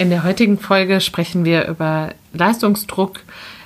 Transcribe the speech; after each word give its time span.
In 0.00 0.08
der 0.08 0.24
heutigen 0.24 0.58
Folge 0.58 1.02
sprechen 1.02 1.44
wir 1.44 1.68
über 1.68 2.14
Leistungsdruck 2.32 3.20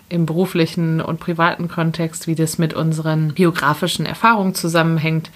im 0.08 0.26
beruflichen 0.26 1.00
und 1.00 1.20
privaten 1.20 1.68
Kontext, 1.68 2.26
wie 2.26 2.34
das 2.34 2.58
mit 2.58 2.74
unseren 2.74 3.34
biografischen 3.34 4.04
Erfahrungen 4.04 4.56
zusammenhängt 4.56 5.30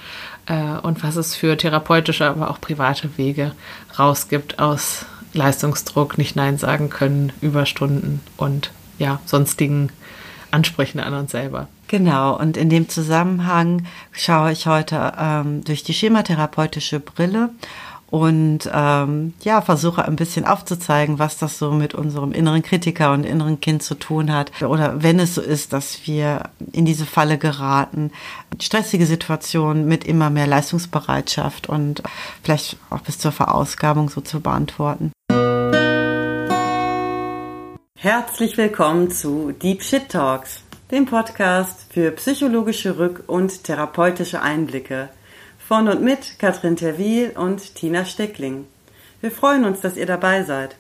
äh, 0.47 0.77
und 0.83 1.05
was 1.05 1.15
es 1.15 1.37
für 1.37 1.57
therapeutische, 1.57 2.27
aber 2.27 2.51
auch 2.51 2.61
private 2.61 3.17
Wege 3.17 3.53
rausgibt 3.97 4.59
aus 4.59 5.07
Leistungsdruck, 5.35 6.19
nicht 6.19 6.35
Nein 6.35 6.59
sagen 6.59 6.91
können, 6.91 7.33
Überstunden 7.41 8.19
und 8.37 8.73
ja, 8.99 9.21
sonstigen 9.25 9.91
Ansprüchen 10.51 10.99
an 10.99 11.15
uns 11.15 11.31
selber. 11.31 11.69
Genau, 11.87 12.37
und 12.37 12.57
in 12.57 12.71
dem 12.71 12.89
Zusammenhang 12.89 13.87
schaue 14.11 14.51
ich 14.51 14.67
heute 14.67 15.13
ähm, 15.17 15.63
durch 15.63 15.85
die 15.85 15.95
schematherapeutische 15.95 16.99
Brille 16.99 17.51
und 18.11 18.61
ähm, 18.73 19.35
ja, 19.43 19.61
versuche 19.61 20.05
ein 20.05 20.17
bisschen 20.17 20.47
aufzuzeigen, 20.47 21.19
was 21.19 21.37
das 21.39 21.59
so 21.59 21.73
mit 21.73 21.95
unserem 21.95 22.33
inneren 22.33 22.63
Kritiker 22.63 23.13
und 23.13 23.25
inneren 23.25 23.61
Kind 23.61 23.83
zu 23.83 23.95
tun 23.95 24.33
hat. 24.33 24.51
Oder 24.63 25.03
wenn 25.03 25.19
es 25.19 25.35
so 25.35 25.43
ist, 25.43 25.73
dass 25.73 26.07
wir 26.07 26.45
in 26.73 26.85
diese 26.87 27.05
Falle 27.05 27.39
geraten, 27.39 28.11
stressige 28.61 29.05
Situationen 29.07 29.87
mit 29.87 30.05
immer 30.05 30.31
mehr 30.31 30.47
Leistungsbereitschaft 30.47 31.69
und 31.69 32.03
vielleicht 32.43 32.77
auch 32.91 33.01
bis 33.01 33.19
zur 33.19 33.33
Verausgabung 33.33 34.09
so 34.09 34.21
zu 34.21 34.41
beantworten. 34.41 35.13
Herzlich 38.01 38.57
willkommen 38.57 39.11
zu 39.11 39.53
Deep 39.53 39.83
Shit 39.83 40.09
Talks, 40.09 40.63
dem 40.91 41.05
Podcast 41.05 41.81
für 41.91 42.13
psychologische 42.13 42.97
Rück- 42.99 43.27
und 43.27 43.65
therapeutische 43.65 44.41
Einblicke 44.41 45.11
von 45.69 45.87
und 45.87 46.01
mit 46.01 46.39
Katrin 46.39 46.77
Terwil 46.77 47.33
und 47.37 47.75
Tina 47.75 48.07
Steckling. 48.07 48.65
Wir 49.21 49.31
freuen 49.31 49.67
uns, 49.67 49.83
dass 49.83 49.99
ihr 49.99 50.07
dabei 50.07 50.43
seid. 50.43 50.77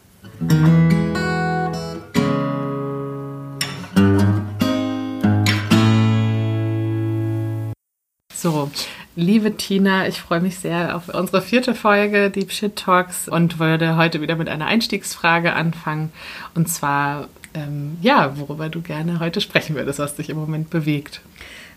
So, 8.34 8.70
liebe 9.14 9.58
Tina, 9.58 10.08
ich 10.08 10.22
freue 10.22 10.40
mich 10.40 10.58
sehr 10.58 10.96
auf 10.96 11.10
unsere 11.10 11.42
vierte 11.42 11.74
Folge 11.74 12.30
Deep 12.30 12.50
Shit 12.50 12.76
Talks 12.76 13.28
und 13.28 13.58
würde 13.58 13.98
heute 13.98 14.22
wieder 14.22 14.36
mit 14.36 14.48
einer 14.48 14.64
Einstiegsfrage 14.64 15.52
anfangen. 15.52 16.14
Und 16.54 16.70
zwar, 16.70 17.28
ähm, 17.52 17.98
ja, 18.00 18.38
worüber 18.38 18.70
du 18.70 18.80
gerne 18.80 19.20
heute 19.20 19.42
sprechen 19.42 19.76
würdest, 19.76 19.98
was 19.98 20.16
dich 20.16 20.30
im 20.30 20.38
Moment 20.38 20.70
bewegt. 20.70 21.20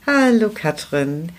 Hallo 0.07 0.49
Katrin. 0.49 1.31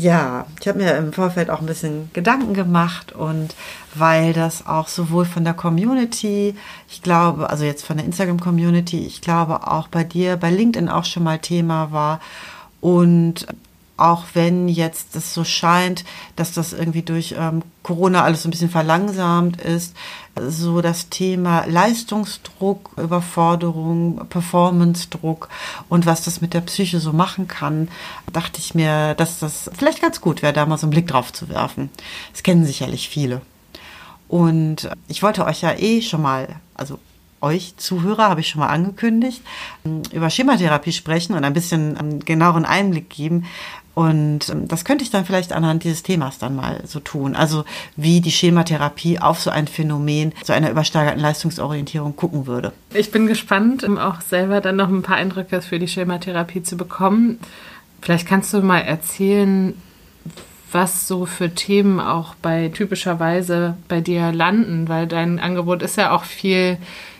Ja, 0.00 0.46
ich 0.58 0.66
habe 0.66 0.78
mir 0.78 0.96
im 0.96 1.12
Vorfeld 1.12 1.50
auch 1.50 1.60
ein 1.60 1.66
bisschen 1.66 2.08
Gedanken 2.14 2.54
gemacht 2.54 3.12
und 3.12 3.54
weil 3.94 4.32
das 4.32 4.66
auch 4.66 4.88
sowohl 4.88 5.26
von 5.26 5.44
der 5.44 5.52
Community, 5.52 6.54
ich 6.88 7.02
glaube, 7.02 7.50
also 7.50 7.64
jetzt 7.66 7.84
von 7.84 7.98
der 7.98 8.06
Instagram-Community, 8.06 9.04
ich 9.06 9.20
glaube 9.20 9.70
auch 9.70 9.88
bei 9.88 10.02
dir, 10.02 10.38
bei 10.38 10.50
LinkedIn 10.50 10.88
auch 10.88 11.04
schon 11.04 11.24
mal 11.24 11.38
Thema 11.38 11.92
war. 11.92 12.20
Und 12.80 13.46
auch 14.00 14.24
wenn 14.34 14.68
jetzt 14.68 15.14
es 15.14 15.34
so 15.34 15.44
scheint, 15.44 16.04
dass 16.36 16.52
das 16.52 16.72
irgendwie 16.72 17.02
durch 17.02 17.34
ähm, 17.38 17.62
Corona 17.82 18.24
alles 18.24 18.42
so 18.42 18.48
ein 18.48 18.50
bisschen 18.50 18.70
verlangsamt 18.70 19.60
ist, 19.60 19.94
so 20.40 20.80
das 20.80 21.10
Thema 21.10 21.64
Leistungsdruck, 21.66 22.92
Überforderung, 22.96 24.26
Performance-Druck 24.28 25.48
und 25.88 26.06
was 26.06 26.24
das 26.24 26.40
mit 26.40 26.54
der 26.54 26.62
Psyche 26.62 27.00
so 27.00 27.12
machen 27.12 27.46
kann, 27.46 27.88
dachte 28.32 28.58
ich 28.58 28.74
mir, 28.74 29.14
dass 29.14 29.38
das 29.38 29.70
vielleicht 29.76 30.00
ganz 30.00 30.20
gut 30.20 30.42
wäre, 30.42 30.52
da 30.52 30.64
mal 30.66 30.78
so 30.78 30.86
einen 30.86 30.92
Blick 30.92 31.08
drauf 31.08 31.32
zu 31.32 31.48
werfen. 31.48 31.90
Das 32.32 32.42
kennen 32.42 32.64
sicherlich 32.64 33.08
viele. 33.08 33.42
Und 34.28 34.88
ich 35.08 35.22
wollte 35.22 35.44
euch 35.44 35.60
ja 35.60 35.72
eh 35.76 36.00
schon 36.02 36.22
mal, 36.22 36.48
also 36.74 36.98
euch 37.40 37.76
Zuhörer, 37.76 38.28
habe 38.28 38.40
ich 38.40 38.48
schon 38.48 38.60
mal 38.60 38.68
angekündigt, 38.68 39.42
über 40.12 40.30
Schematherapie 40.30 40.92
sprechen 40.92 41.34
und 41.34 41.44
ein 41.44 41.52
bisschen 41.52 41.96
einen 41.96 42.24
genaueren 42.24 42.64
Einblick 42.64 43.10
geben, 43.10 43.46
und 44.00 44.48
ähm, 44.48 44.66
das 44.66 44.86
könnte 44.86 45.04
ich 45.04 45.10
dann 45.10 45.26
vielleicht 45.26 45.52
anhand 45.52 45.84
dieses 45.84 46.02
Themas 46.02 46.38
dann 46.38 46.56
mal 46.56 46.80
so 46.86 47.00
tun. 47.00 47.36
Also 47.36 47.66
wie 47.96 48.22
die 48.22 48.32
Schematherapie 48.32 49.18
auf 49.18 49.40
so 49.42 49.50
ein 49.50 49.68
Phänomen, 49.68 50.32
so 50.42 50.54
einer 50.54 50.70
übersteigerten 50.70 51.20
Leistungsorientierung 51.20 52.16
gucken 52.16 52.46
würde. 52.46 52.72
Ich 52.94 53.10
bin 53.10 53.26
gespannt, 53.26 53.84
um 53.84 53.98
auch 53.98 54.22
selber 54.22 54.62
dann 54.62 54.76
noch 54.76 54.88
ein 54.88 55.02
paar 55.02 55.16
Eindrücke 55.16 55.60
für 55.60 55.78
die 55.78 55.86
Schematherapie 55.86 56.62
zu 56.62 56.78
bekommen. 56.78 57.40
Vielleicht 58.00 58.26
kannst 58.26 58.54
du 58.54 58.62
mal 58.62 58.78
erzählen, 58.78 59.74
was 60.72 61.06
so 61.06 61.26
für 61.26 61.54
Themen 61.54 62.00
auch 62.00 62.34
bei 62.36 62.70
typischerweise 62.72 63.76
bei 63.88 64.00
dir 64.00 64.32
landen, 64.32 64.88
weil 64.88 65.08
dein 65.08 65.38
Angebot 65.38 65.82
ist 65.82 65.98
ja 65.98 66.12
auch 66.12 66.24
viel 66.24 66.78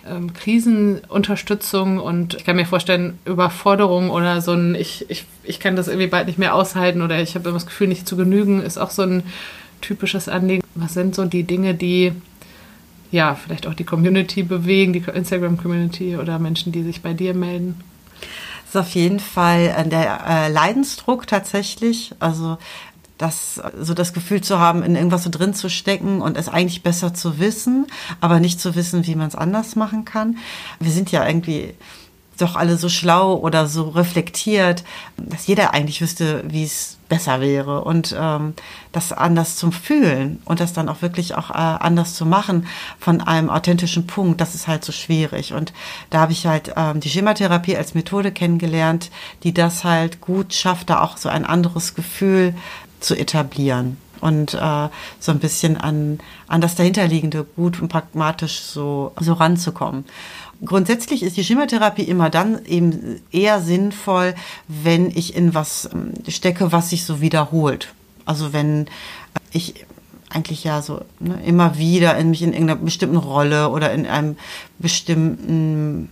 ähm, 0.09 0.33
Krisenunterstützung 0.33 1.99
und 1.99 2.35
ich 2.35 2.45
kann 2.45 2.57
mir 2.57 2.67
vorstellen, 2.67 3.19
Überforderung 3.25 4.11
oder 4.11 4.41
so 4.41 4.53
ein, 4.53 4.75
ich, 4.75 5.09
ich, 5.09 5.25
ich 5.43 5.61
kann 5.61 5.77
das 5.77 5.89
irgendwie 5.89 6.07
bald 6.07 6.27
nicht 6.27 6.39
mehr 6.39 6.55
aushalten 6.55 7.03
oder 7.03 7.21
ich 7.21 7.35
habe 7.35 7.49
immer 7.49 7.59
das 7.59 7.67
Gefühl, 7.67 7.89
nicht 7.89 8.09
zu 8.09 8.17
genügen, 8.17 8.63
ist 8.63 8.79
auch 8.79 8.91
so 8.91 9.03
ein 9.03 9.23
typisches 9.81 10.29
Anliegen. 10.29 10.63
Was 10.75 10.95
sind 10.95 11.15
so 11.15 11.25
die 11.25 11.45
Dinge, 11.45 11.75
die 11.75 12.13
ja 13.11 13.35
vielleicht 13.35 13.67
auch 13.67 13.75
die 13.75 13.85
Community 13.85 14.43
bewegen, 14.43 14.93
die 14.93 15.03
Instagram-Community 15.13 16.17
oder 16.17 16.39
Menschen, 16.39 16.73
die 16.73 16.83
sich 16.83 17.03
bei 17.03 17.13
dir 17.13 17.35
melden? 17.35 17.81
Das 18.73 18.85
ist 18.85 18.89
auf 18.89 18.95
jeden 18.95 19.19
Fall 19.19 19.75
äh, 19.77 19.89
der 19.89 20.21
äh, 20.29 20.49
Leidensdruck 20.49 21.27
tatsächlich. 21.27 22.13
Also 22.21 22.59
das, 23.21 23.61
so 23.79 23.93
das 23.93 24.15
Gefühl 24.15 24.41
zu 24.41 24.59
haben, 24.59 24.83
in 24.83 24.97
irgendwas 24.97 25.25
so 25.25 25.31
drin 25.31 25.53
zu 25.53 25.69
stecken 25.69 26.23
und 26.23 26.39
es 26.39 26.49
eigentlich 26.49 26.83
besser 26.83 27.13
zu 27.13 27.39
wissen, 27.39 27.87
aber 28.21 28.41
nicht 28.41 28.61
zu 28.61 28.75
wissen, 28.75 29.07
wie 29.07 29.15
man 29.15 29.29
es 29.29 29.37
anders 29.37 29.77
machen 29.77 30.07
kann. 30.07 30.39
Wir 30.79 30.91
sind 30.91 31.13
ja 31.13 31.27
irgendwie 31.27 31.75
doch 32.41 32.57
alle 32.57 32.79
so 32.79 32.89
schlau 32.89 33.35
oder 33.35 33.67
so 33.67 33.91
reflektiert, 33.91 34.85
dass 35.19 35.47
jeder 35.47 35.75
eigentlich 35.75 36.01
wüsste, 36.01 36.43
wie 36.49 36.65
es 36.65 36.97
besser 37.11 37.43
wäre 37.43 37.85
und 37.85 38.17
ähm, 38.19 38.55
das 38.93 39.13
anders 39.13 39.57
zum 39.57 39.73
Fühlen 39.73 40.41
und 40.47 40.61
das 40.61 40.73
dann 40.73 40.89
auch 40.89 41.03
wirklich 41.03 41.35
auch 41.35 41.51
äh, 41.51 41.55
anders 41.55 42.15
zu 42.15 42.25
machen 42.25 42.67
von 42.99 43.21
einem 43.21 43.51
authentischen 43.51 44.07
Punkt, 44.07 44.41
das 44.41 44.55
ist 44.55 44.69
halt 44.69 44.85
so 44.85 44.93
schwierig. 44.93 45.53
Und 45.53 45.73
da 46.09 46.21
habe 46.21 46.33
ich 46.33 46.47
halt 46.47 46.73
ähm, 46.77 47.01
die 47.01 47.11
Schematherapie 47.11 47.77
als 47.77 47.95
Methode 47.95 48.33
kennengelernt, 48.33 49.11
die 49.43 49.53
das 49.53 49.85
halt 49.85 50.21
gut 50.21 50.55
schafft, 50.55 50.89
da 50.89 51.03
auch 51.03 51.19
so 51.19 51.29
ein 51.29 51.45
anderes 51.45 51.95
Gefühl 51.95 52.55
zu 53.01 53.17
etablieren 53.17 53.97
und 54.21 54.55
äh, 54.55 54.89
so 55.19 55.33
ein 55.33 55.39
bisschen 55.39 55.77
an, 55.77 56.19
an 56.47 56.61
das 56.61 56.75
dahinterliegende 56.75 57.45
gut 57.57 57.81
und 57.81 57.89
pragmatisch 57.89 58.61
so, 58.61 59.13
so 59.19 59.33
ranzukommen. 59.33 60.05
Grundsätzlich 60.65 61.23
ist 61.23 61.37
die 61.37 61.45
Schematherapie 61.45 62.03
immer 62.03 62.29
dann 62.29 62.65
eben 62.67 63.21
eher 63.33 63.61
sinnvoll, 63.61 64.35
wenn 64.69 65.11
ich 65.11 65.35
in 65.35 65.55
was 65.55 65.89
ähm, 65.93 66.13
stecke, 66.29 66.71
was 66.73 66.91
sich 66.91 67.05
so 67.05 67.21
wiederholt. 67.21 67.95
Also 68.27 68.53
wenn 68.53 68.87
ich 69.53 69.87
eigentlich 70.29 70.63
ja 70.63 70.83
so 70.83 71.01
ne, 71.19 71.41
immer 71.45 71.79
wieder 71.79 72.17
in 72.17 72.31
mich 72.31 72.43
in 72.43 72.53
irgendeiner 72.53 72.81
bestimmten 72.81 73.17
Rolle 73.17 73.71
oder 73.71 73.93
in 73.93 74.07
einem 74.07 74.37
bestimmten 74.79 76.11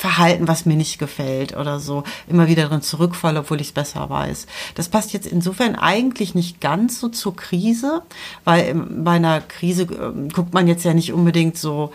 Verhalten, 0.00 0.48
was 0.48 0.64
mir 0.64 0.76
nicht 0.76 0.98
gefällt 0.98 1.54
oder 1.54 1.78
so, 1.78 2.04
immer 2.26 2.48
wieder 2.48 2.68
drin 2.68 2.80
zurückfalle, 2.80 3.40
obwohl 3.40 3.60
ich 3.60 3.66
es 3.66 3.72
besser 3.74 4.08
weiß. 4.08 4.46
Das 4.74 4.88
passt 4.88 5.12
jetzt 5.12 5.26
insofern 5.26 5.74
eigentlich 5.74 6.34
nicht 6.34 6.62
ganz 6.62 6.98
so 6.98 7.10
zur 7.10 7.36
Krise, 7.36 8.00
weil 8.44 8.74
bei 8.74 9.10
einer 9.10 9.42
Krise 9.42 9.82
äh, 9.82 10.28
guckt 10.32 10.54
man 10.54 10.68
jetzt 10.68 10.84
ja 10.84 10.94
nicht 10.94 11.12
unbedingt 11.12 11.58
so 11.58 11.92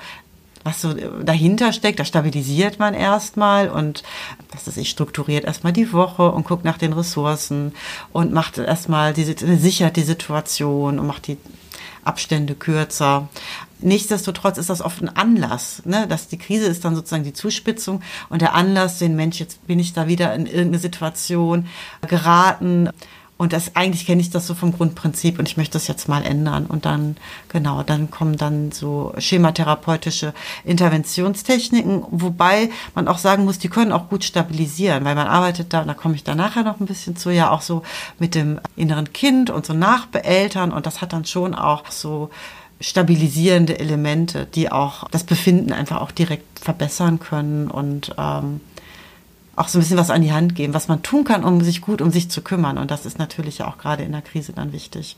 was 0.64 0.82
so 0.82 0.94
dahinter 0.94 1.74
steckt, 1.74 2.00
da 2.00 2.06
stabilisiert 2.06 2.80
man 2.80 2.96
erstmal 2.96 3.70
und 3.70 4.02
das 4.52 4.68
ist, 4.68 4.78
ich 4.78 4.90
strukturiert 4.90 5.46
erstmal 5.46 5.74
die 5.74 5.94
Woche 5.94 6.32
und 6.32 6.46
guckt 6.46 6.66
nach 6.66 6.80
den 6.80 6.94
Ressourcen 6.94 7.72
und 8.12 8.34
macht 8.34 8.58
erstmal 8.58 9.14
diese, 9.14 9.36
sichert 9.58 9.96
die 9.96 10.02
Situation 10.02 10.98
und 10.98 11.06
macht 11.06 11.28
die 11.28 11.38
Abstände 12.06 12.56
kürzer. 12.56 13.28
Nichtsdestotrotz 13.80 14.58
ist 14.58 14.70
das 14.70 14.82
oft 14.82 15.02
ein 15.02 15.10
Anlass, 15.10 15.82
ne? 15.86 16.08
dass 16.08 16.28
die 16.28 16.38
Krise 16.38 16.66
ist 16.66 16.86
dann 16.86 16.96
sozusagen 16.96 17.24
die 17.24 17.34
Zuspitzung 17.34 18.02
und 18.30 18.42
der 18.42 18.54
Anlass, 18.54 19.00
den 19.00 19.16
Mensch, 19.16 19.40
jetzt 19.40 19.68
bin 19.68 19.80
ich 19.80 19.94
da 19.94 20.08
wieder 20.08 20.34
in 20.34 20.46
irgendeine 20.46 20.80
Situation 20.80 21.68
geraten. 22.08 22.90
Und 23.38 23.52
das 23.52 23.76
eigentlich 23.76 24.06
kenne 24.06 24.22
ich 24.22 24.30
das 24.30 24.48
so 24.48 24.54
vom 24.54 24.72
Grundprinzip 24.72 25.40
und 25.40 25.50
ich 25.50 25.58
möchte 25.58 25.74
das 25.74 25.88
jetzt 25.88 26.08
mal 26.08 26.24
ändern. 26.24 26.66
Und 26.68 26.86
dann, 26.86 27.18
genau, 27.50 27.84
dann 27.84 28.10
kommen 28.10 28.38
dann 28.38 28.72
so 28.72 29.14
schematherapeutische 29.18 30.34
Interventionstechniken, 30.64 32.06
wobei 32.12 32.70
man 32.94 33.10
auch 33.10 33.18
sagen 33.18 33.44
muss, 33.44 33.60
die 33.60 33.68
können 33.68 33.92
auch 33.92 34.08
gut 34.08 34.24
stabilisieren, 34.24 35.04
weil 35.04 35.16
man 35.16 35.28
arbeitet 35.28 35.74
da, 35.74 35.82
und 35.82 35.88
da 35.88 35.94
komme 35.94 36.16
ich 36.16 36.24
da 36.24 36.34
nachher 36.34 36.64
noch 36.64 36.80
ein 36.80 36.86
bisschen 36.86 37.18
zu, 37.18 37.30
ja 37.30 37.52
auch 37.52 37.62
so 37.62 37.84
mit 38.20 38.36
dem 38.36 38.62
inneren 38.78 39.12
Kind 39.12 39.50
und 39.50 39.66
so 39.66 39.74
Nachbeeltern. 39.74 40.72
Und 40.72 40.86
das 40.86 41.02
hat 41.02 41.12
dann 41.12 41.26
schon 41.26 41.54
auch 41.54 41.92
so 41.92 42.30
stabilisierende 42.80 43.80
Elemente, 43.80 44.46
die 44.46 44.72
auch 44.72 45.10
das 45.10 45.26
Befinden 45.26 45.74
einfach 45.74 46.00
auch 46.00 46.12
direkt 46.12 46.60
verbessern 46.60 47.20
können. 47.20 47.70
Und 47.70 48.16
ähm, 48.18 48.62
auch 49.56 49.68
so 49.68 49.78
ein 49.78 49.82
bisschen 49.82 49.98
was 49.98 50.10
an 50.10 50.22
die 50.22 50.34
Hand 50.34 50.56
geben, 50.56 50.74
was 50.74 50.88
man 50.88 51.02
tun 51.02 51.24
kann, 51.24 51.44
um 51.44 51.62
sich 51.62 51.82
gut 51.82 52.02
um 52.02 52.12
sich 52.12 52.30
zu 52.30 52.42
kümmern. 52.42 52.78
Und 52.78 52.92
das 52.92 53.06
ist 53.06 53.20
natürlich 53.20 53.64
auch 53.64 53.78
gerade 53.78 54.04
in 54.04 54.12
der 54.12 54.22
Krise 54.22 54.54
dann 54.54 54.74
wichtig. 54.74 55.18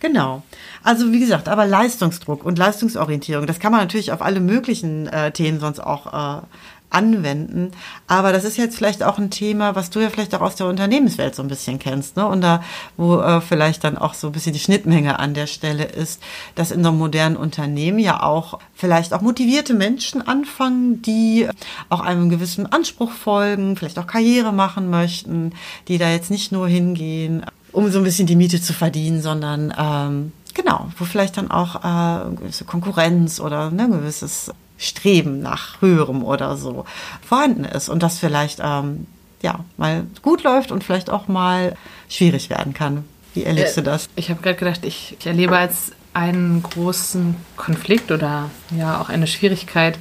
Genau. 0.00 0.42
Also 0.84 1.12
wie 1.12 1.20
gesagt, 1.20 1.48
aber 1.48 1.66
Leistungsdruck 1.66 2.44
und 2.44 2.58
Leistungsorientierung, 2.58 3.46
das 3.46 3.58
kann 3.58 3.72
man 3.72 3.80
natürlich 3.80 4.12
auf 4.12 4.22
alle 4.22 4.40
möglichen 4.40 5.08
äh, 5.08 5.32
Themen 5.32 5.58
sonst 5.58 5.80
auch 5.80 6.38
äh, 6.38 6.42
anwenden. 6.90 7.72
Aber 8.06 8.32
das 8.32 8.44
ist 8.44 8.56
jetzt 8.56 8.76
vielleicht 8.76 9.02
auch 9.02 9.18
ein 9.18 9.30
Thema, 9.30 9.74
was 9.74 9.90
du 9.90 10.00
ja 10.00 10.10
vielleicht 10.10 10.34
auch 10.34 10.40
aus 10.40 10.56
der 10.56 10.66
Unternehmenswelt 10.66 11.34
so 11.34 11.42
ein 11.42 11.48
bisschen 11.48 11.78
kennst, 11.78 12.16
ne? 12.16 12.26
Und 12.26 12.40
da, 12.40 12.62
wo 12.96 13.20
äh, 13.20 13.40
vielleicht 13.40 13.84
dann 13.84 13.98
auch 13.98 14.14
so 14.14 14.28
ein 14.28 14.32
bisschen 14.32 14.52
die 14.52 14.58
Schnittmenge 14.58 15.18
an 15.18 15.34
der 15.34 15.46
Stelle 15.46 15.84
ist, 15.84 16.22
dass 16.54 16.70
in 16.70 16.82
so 16.82 16.88
einem 16.90 16.98
modernen 16.98 17.36
Unternehmen 17.36 17.98
ja 17.98 18.22
auch 18.22 18.58
vielleicht 18.74 19.12
auch 19.12 19.20
motivierte 19.20 19.74
Menschen 19.74 20.26
anfangen, 20.26 21.02
die 21.02 21.48
auch 21.88 22.00
einem 22.00 22.30
gewissen 22.30 22.66
Anspruch 22.66 23.10
folgen, 23.10 23.76
vielleicht 23.76 23.98
auch 23.98 24.06
Karriere 24.06 24.52
machen 24.52 24.90
möchten, 24.90 25.52
die 25.88 25.98
da 25.98 26.10
jetzt 26.10 26.30
nicht 26.30 26.52
nur 26.52 26.68
hingehen, 26.68 27.44
um 27.72 27.90
so 27.90 27.98
ein 27.98 28.04
bisschen 28.04 28.26
die 28.26 28.36
Miete 28.36 28.60
zu 28.60 28.72
verdienen, 28.72 29.20
sondern 29.20 29.74
ähm, 29.78 30.32
genau, 30.54 30.88
wo 30.96 31.04
vielleicht 31.04 31.36
dann 31.36 31.50
auch 31.50 31.84
äh, 31.84 32.34
gewisse 32.34 32.64
Konkurrenz 32.64 33.40
oder 33.40 33.70
ne, 33.70 33.88
gewisses 33.88 34.50
Streben 34.78 35.40
nach 35.40 35.82
höherem 35.82 36.22
oder 36.24 36.56
so 36.56 36.84
vorhanden 37.26 37.64
ist 37.64 37.88
und 37.88 38.02
das 38.02 38.18
vielleicht 38.18 38.60
ähm, 38.62 39.06
ja 39.42 39.64
mal 39.76 40.04
gut 40.22 40.44
läuft 40.44 40.72
und 40.72 40.84
vielleicht 40.84 41.10
auch 41.10 41.28
mal 41.28 41.76
schwierig 42.08 42.48
werden 42.48 42.74
kann. 42.74 43.04
Wie 43.34 43.44
erlebst 43.44 43.76
äh, 43.76 43.82
du 43.82 43.90
das? 43.90 44.08
Ich 44.16 44.30
habe 44.30 44.40
gerade 44.40 44.56
gedacht, 44.56 44.84
ich, 44.84 45.16
ich 45.18 45.26
erlebe 45.26 45.56
als 45.56 45.92
einen 46.14 46.62
großen 46.62 47.36
Konflikt 47.56 48.10
oder 48.10 48.50
ja 48.76 49.00
auch 49.00 49.08
eine 49.08 49.26
Schwierigkeit 49.26 49.98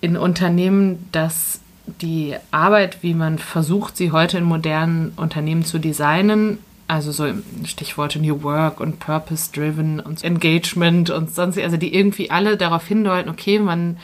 in 0.00 0.16
Unternehmen, 0.16 1.08
dass 1.12 1.60
die 1.86 2.36
Arbeit, 2.50 3.02
wie 3.02 3.14
man 3.14 3.38
versucht, 3.38 3.96
sie 3.96 4.12
heute 4.12 4.38
in 4.38 4.44
modernen 4.44 5.12
Unternehmen 5.16 5.64
zu 5.64 5.78
designen, 5.78 6.58
also 6.88 7.12
so 7.12 7.26
Stichworte 7.64 8.20
New 8.20 8.42
Work 8.42 8.80
und 8.80 9.00
Purpose 9.00 9.50
Driven 9.52 10.00
und 10.00 10.22
Engagement 10.22 11.10
und 11.10 11.34
sonst, 11.34 11.58
also 11.58 11.76
die 11.76 11.94
irgendwie 11.94 12.30
alle 12.30 12.56
darauf 12.56 12.86
hindeuten, 12.86 13.28
okay, 13.30 13.58
man 13.58 13.96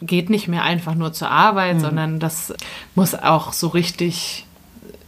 geht 0.00 0.30
nicht 0.30 0.48
mehr 0.48 0.62
einfach 0.62 0.94
nur 0.94 1.12
zur 1.12 1.30
Arbeit, 1.30 1.76
mhm. 1.76 1.80
sondern 1.80 2.20
das 2.20 2.54
muss 2.94 3.14
auch 3.14 3.52
so 3.52 3.68
richtig 3.68 4.45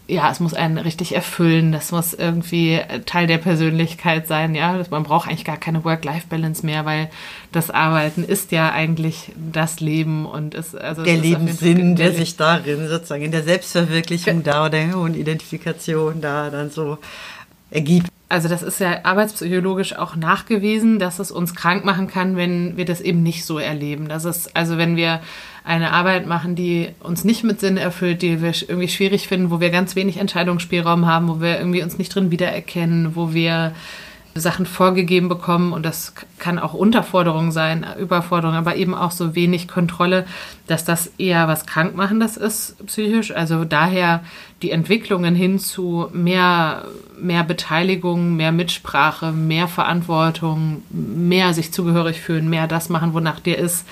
ja, 0.08 0.30
es 0.30 0.40
muss 0.40 0.54
einen 0.54 0.78
richtig 0.78 1.14
erfüllen, 1.14 1.70
das 1.70 1.92
muss 1.92 2.14
irgendwie 2.14 2.80
Teil 3.04 3.26
der 3.26 3.36
Persönlichkeit 3.36 4.26
sein, 4.26 4.54
ja, 4.54 4.82
man 4.88 5.02
braucht 5.02 5.28
eigentlich 5.28 5.44
gar 5.44 5.58
keine 5.58 5.84
Work-Life-Balance 5.84 6.64
mehr, 6.64 6.86
weil 6.86 7.10
das 7.52 7.70
Arbeiten 7.70 8.24
ist 8.24 8.50
ja 8.50 8.72
eigentlich 8.72 9.32
das 9.36 9.80
Leben 9.80 10.24
und 10.24 10.54
ist 10.54 10.74
also 10.74 11.04
der 11.04 11.18
Lebenssinn, 11.18 11.94
der, 11.94 12.10
der 12.10 12.18
sich 12.18 12.36
darin 12.38 12.88
sozusagen 12.88 13.22
in 13.22 13.32
der 13.32 13.42
Selbstverwirklichung 13.42 14.42
da 14.42 14.66
oder 14.66 14.92
hohen 14.94 15.14
Identifikation 15.14 16.22
da 16.22 16.48
dann 16.48 16.70
so 16.70 16.96
ergibt. 17.70 18.08
Also 18.30 18.48
das 18.48 18.62
ist 18.62 18.80
ja 18.80 19.04
arbeitspsychologisch 19.04 19.96
auch 19.96 20.16
nachgewiesen, 20.16 20.98
dass 20.98 21.18
es 21.18 21.30
uns 21.30 21.54
krank 21.54 21.84
machen 21.84 22.08
kann, 22.08 22.36
wenn 22.36 22.76
wir 22.78 22.84
das 22.86 23.00
eben 23.00 23.22
nicht 23.22 23.44
so 23.44 23.58
erleben. 23.58 24.08
Das 24.08 24.24
ist 24.24 24.56
also 24.56 24.78
wenn 24.78 24.96
wir 24.96 25.20
eine 25.68 25.92
Arbeit 25.92 26.26
machen, 26.26 26.54
die 26.54 26.88
uns 27.00 27.24
nicht 27.24 27.44
mit 27.44 27.60
Sinn 27.60 27.76
erfüllt, 27.76 28.22
die 28.22 28.40
wir 28.40 28.52
irgendwie 28.66 28.88
schwierig 28.88 29.28
finden, 29.28 29.50
wo 29.50 29.60
wir 29.60 29.68
ganz 29.68 29.96
wenig 29.96 30.16
Entscheidungsspielraum 30.16 31.04
haben, 31.04 31.28
wo 31.28 31.40
wir 31.42 31.58
irgendwie 31.58 31.82
uns 31.82 31.98
nicht 31.98 32.14
drin 32.14 32.30
wiedererkennen, 32.30 33.14
wo 33.14 33.34
wir 33.34 33.74
Sachen 34.34 34.66
vorgegeben 34.66 35.28
bekommen 35.28 35.72
und 35.72 35.84
das 35.84 36.14
kann 36.38 36.58
auch 36.58 36.72
Unterforderung 36.72 37.50
sein, 37.50 37.84
Überforderung, 37.98 38.54
aber 38.56 38.76
eben 38.76 38.94
auch 38.94 39.10
so 39.10 39.34
wenig 39.34 39.68
Kontrolle, 39.68 40.26
dass 40.66 40.84
das 40.84 41.12
eher 41.18 41.48
was 41.48 41.66
Krankmachendes 41.66 42.36
ist 42.36 42.76
psychisch. 42.86 43.32
Also 43.32 43.64
daher 43.64 44.22
die 44.62 44.70
Entwicklungen 44.70 45.34
hin 45.34 45.58
zu 45.58 46.08
mehr, 46.12 46.84
mehr 47.20 47.42
Beteiligung, 47.42 48.36
mehr 48.36 48.52
Mitsprache, 48.52 49.32
mehr 49.32 49.68
Verantwortung, 49.68 50.82
mehr 50.90 51.52
sich 51.52 51.72
zugehörig 51.72 52.20
fühlen, 52.20 52.48
mehr 52.48 52.68
das 52.68 52.88
machen, 52.88 53.14
wonach 53.14 53.40
dir 53.40 53.58
ist, 53.58 53.86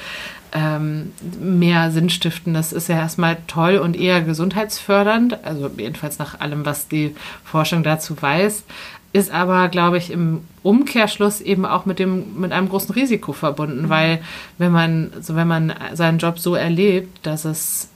ähm, 0.57 1.13
mehr 1.39 1.91
Sinn 1.91 2.09
stiften. 2.09 2.55
Das 2.55 2.73
ist 2.73 2.89
ja 2.89 2.97
erstmal 2.97 3.37
toll 3.47 3.77
und 3.77 3.95
eher 3.95 4.23
gesundheitsfördernd, 4.23 5.45
also 5.45 5.71
jedenfalls 5.77 6.19
nach 6.19 6.41
allem, 6.41 6.65
was 6.65 6.89
die 6.89 7.15
Forschung 7.45 7.83
dazu 7.83 8.21
weiß, 8.21 8.65
ist 9.13 9.31
aber, 9.31 9.69
glaube 9.69 9.99
ich, 9.99 10.11
im 10.11 10.41
Umkehrschluss 10.63 11.41
eben 11.41 11.65
auch 11.67 11.87
mit 11.87 11.99
dem 11.99 12.41
mit 12.41 12.53
einem 12.53 12.69
großen 12.69 12.95
Risiko 12.95 13.33
verbunden, 13.33 13.83
mhm. 13.83 13.89
weil 13.89 14.21
wenn 14.59 14.73
man 14.73 15.13
so 15.21 15.37
wenn 15.37 15.49
man 15.49 15.75
seinen 15.93 16.19
Job 16.19 16.39
so 16.39 16.55
erlebt, 16.55 17.27
dass 17.27 17.45
es 17.45 17.89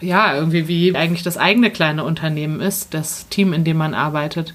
ja 0.00 0.34
irgendwie 0.36 0.68
wie 0.68 0.94
eigentlich 0.94 1.24
das 1.24 1.38
eigene 1.38 1.70
kleine 1.70 2.04
Unternehmen 2.04 2.60
ist, 2.60 2.94
das 2.94 3.28
Team, 3.28 3.52
in 3.52 3.64
dem 3.64 3.76
man 3.76 3.94
arbeitet 3.94 4.54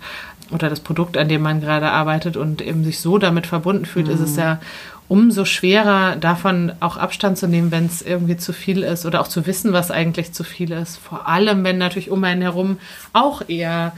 oder 0.52 0.70
das 0.70 0.80
Produkt, 0.80 1.18
an 1.18 1.28
dem 1.28 1.42
man 1.42 1.62
gerade 1.62 1.92
arbeitet 1.92 2.38
und 2.38 2.62
eben 2.62 2.84
sich 2.84 3.00
so 3.00 3.18
damit 3.18 3.48
verbunden 3.48 3.86
fühlt, 3.86 4.08
mhm. 4.08 4.14
ist 4.14 4.22
es 4.22 4.34
mhm. 4.34 4.40
ja 4.40 4.60
umso 5.08 5.46
schwerer, 5.46 6.16
davon 6.16 6.72
auch 6.80 6.98
Abstand 6.98 7.38
zu 7.38 7.48
nehmen, 7.48 7.72
wenn 7.72 7.86
es 7.86 8.02
irgendwie 8.02 8.38
zu 8.38 8.54
viel 8.54 8.84
ist 8.84 9.06
oder 9.06 9.22
auch 9.22 9.28
zu 9.28 9.46
wissen, 9.46 9.74
was 9.74 9.92
eigentlich 9.92 10.32
zu 10.32 10.44
viel 10.44 10.72
ist. 10.72 10.98
Vor 10.98 11.28
allem, 11.28 11.64
wenn 11.64 11.78
natürlich 11.78 12.10
um 12.10 12.24
einen 12.24 12.42
herum 12.42 12.78
auch 13.14 13.42
eher 13.48 13.92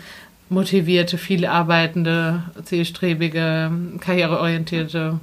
motivierte, 0.50 1.18
viel 1.18 1.46
arbeitende, 1.46 2.44
zielstrebige, 2.64 3.72
karriereorientierte, 4.00 5.20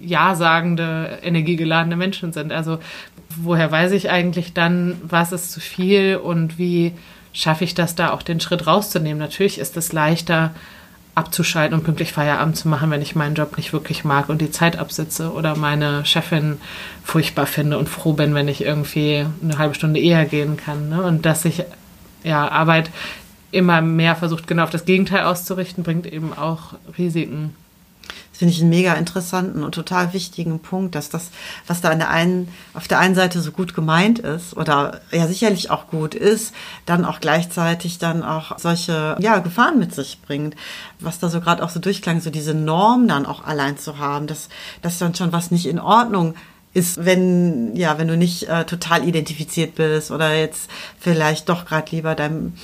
ja-sagende, 0.00 1.18
energiegeladene 1.22 1.96
Menschen 1.96 2.32
sind. 2.32 2.52
Also 2.52 2.78
woher 3.36 3.70
weiß 3.70 3.92
ich 3.92 4.10
eigentlich 4.10 4.52
dann, 4.52 4.96
was 5.02 5.32
ist 5.32 5.52
zu 5.52 5.60
viel 5.60 6.16
und 6.16 6.58
wie 6.58 6.92
schaffe 7.32 7.64
ich 7.64 7.74
das 7.74 7.94
da 7.94 8.12
auch 8.12 8.22
den 8.22 8.40
Schritt 8.40 8.66
rauszunehmen? 8.66 9.18
Natürlich 9.18 9.58
ist 9.58 9.76
es 9.76 9.92
leichter, 9.92 10.54
abzuschalten 11.14 11.78
und 11.78 11.84
pünktlich 11.84 12.12
Feierabend 12.12 12.56
zu 12.56 12.68
machen, 12.68 12.90
wenn 12.90 13.02
ich 13.02 13.14
meinen 13.14 13.34
Job 13.34 13.56
nicht 13.56 13.72
wirklich 13.72 14.04
mag 14.04 14.28
und 14.28 14.40
die 14.40 14.50
Zeit 14.50 14.78
absitze 14.78 15.32
oder 15.32 15.56
meine 15.56 16.04
Chefin 16.04 16.58
furchtbar 17.04 17.46
finde 17.46 17.78
und 17.78 17.88
froh 17.88 18.14
bin, 18.14 18.34
wenn 18.34 18.48
ich 18.48 18.64
irgendwie 18.64 19.26
eine 19.42 19.58
halbe 19.58 19.74
Stunde 19.74 20.00
eher 20.00 20.24
gehen 20.24 20.56
kann. 20.56 20.88
Ne? 20.88 21.02
Und 21.02 21.24
dass 21.24 21.44
ich 21.44 21.64
ja 22.24 22.48
Arbeit 22.48 22.90
immer 23.52 23.80
mehr 23.80 24.16
versucht, 24.16 24.48
genau 24.48 24.64
auf 24.64 24.70
das 24.70 24.84
Gegenteil 24.84 25.24
auszurichten, 25.24 25.84
bringt 25.84 26.06
eben 26.06 26.32
auch 26.32 26.74
Risiken. 26.98 27.54
Das 28.34 28.40
finde 28.40 28.52
ich 28.52 28.60
einen 28.62 28.70
mega 28.70 28.94
interessanten 28.94 29.62
und 29.62 29.76
total 29.76 30.12
wichtigen 30.12 30.58
Punkt, 30.58 30.96
dass 30.96 31.08
das, 31.08 31.30
was 31.68 31.80
da 31.80 31.90
an 31.90 32.00
der 32.00 32.10
einen, 32.10 32.48
auf 32.74 32.88
der 32.88 32.98
einen 32.98 33.14
Seite 33.14 33.40
so 33.40 33.52
gut 33.52 33.76
gemeint 33.76 34.18
ist 34.18 34.56
oder 34.56 35.02
ja 35.12 35.28
sicherlich 35.28 35.70
auch 35.70 35.86
gut 35.86 36.16
ist, 36.16 36.52
dann 36.84 37.04
auch 37.04 37.20
gleichzeitig 37.20 37.98
dann 37.98 38.24
auch 38.24 38.58
solche 38.58 39.14
ja, 39.20 39.38
Gefahren 39.38 39.78
mit 39.78 39.94
sich 39.94 40.20
bringt. 40.20 40.56
Was 40.98 41.20
da 41.20 41.28
so 41.28 41.40
gerade 41.40 41.62
auch 41.62 41.70
so 41.70 41.78
durchklang, 41.78 42.20
so 42.20 42.30
diese 42.30 42.54
Norm 42.54 43.06
dann 43.06 43.24
auch 43.24 43.44
allein 43.44 43.78
zu 43.78 43.98
haben, 43.98 44.26
dass, 44.26 44.48
dass 44.82 44.98
dann 44.98 45.14
schon 45.14 45.30
was 45.30 45.52
nicht 45.52 45.66
in 45.66 45.78
Ordnung 45.78 46.34
ist, 46.72 47.04
wenn, 47.04 47.76
ja, 47.76 47.98
wenn 47.98 48.08
du 48.08 48.16
nicht 48.16 48.48
äh, 48.48 48.64
total 48.64 49.06
identifiziert 49.06 49.76
bist 49.76 50.10
oder 50.10 50.34
jetzt 50.34 50.68
vielleicht 50.98 51.48
doch 51.48 51.66
gerade 51.66 51.94
lieber 51.94 52.16
deinem, 52.16 52.54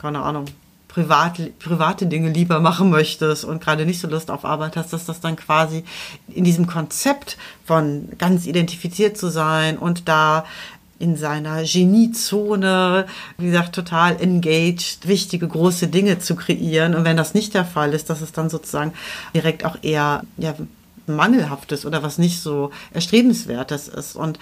keine 0.00 0.20
Ahnung, 0.20 0.46
privat, 0.92 1.40
private 1.58 2.06
Dinge 2.06 2.30
lieber 2.30 2.60
machen 2.60 2.90
möchtest 2.90 3.44
und 3.44 3.62
gerade 3.62 3.86
nicht 3.86 4.00
so 4.00 4.08
Lust 4.08 4.30
auf 4.30 4.44
Arbeit 4.44 4.76
hast, 4.76 4.92
dass 4.92 5.06
das 5.06 5.20
dann 5.20 5.36
quasi 5.36 5.84
in 6.28 6.44
diesem 6.44 6.66
Konzept 6.66 7.38
von 7.64 8.10
ganz 8.18 8.46
identifiziert 8.46 9.16
zu 9.16 9.30
sein 9.30 9.78
und 9.78 10.06
da 10.06 10.44
in 10.98 11.16
seiner 11.16 11.64
Geniezone, 11.64 13.06
wie 13.38 13.46
gesagt, 13.46 13.74
total 13.74 14.20
engaged, 14.20 15.08
wichtige 15.08 15.48
große 15.48 15.88
Dinge 15.88 16.18
zu 16.18 16.36
kreieren. 16.36 16.94
Und 16.94 17.04
wenn 17.04 17.16
das 17.16 17.34
nicht 17.34 17.54
der 17.54 17.64
Fall 17.64 17.94
ist, 17.94 18.08
dass 18.10 18.20
es 18.20 18.32
dann 18.32 18.50
sozusagen 18.50 18.92
direkt 19.34 19.64
auch 19.64 19.78
eher 19.82 20.22
ja, 20.36 20.54
mangelhaftes 21.06 21.86
oder 21.86 22.02
was 22.02 22.18
nicht 22.18 22.40
so 22.40 22.70
erstrebenswertes 22.92 23.88
ist. 23.88 24.14
Und 24.14 24.38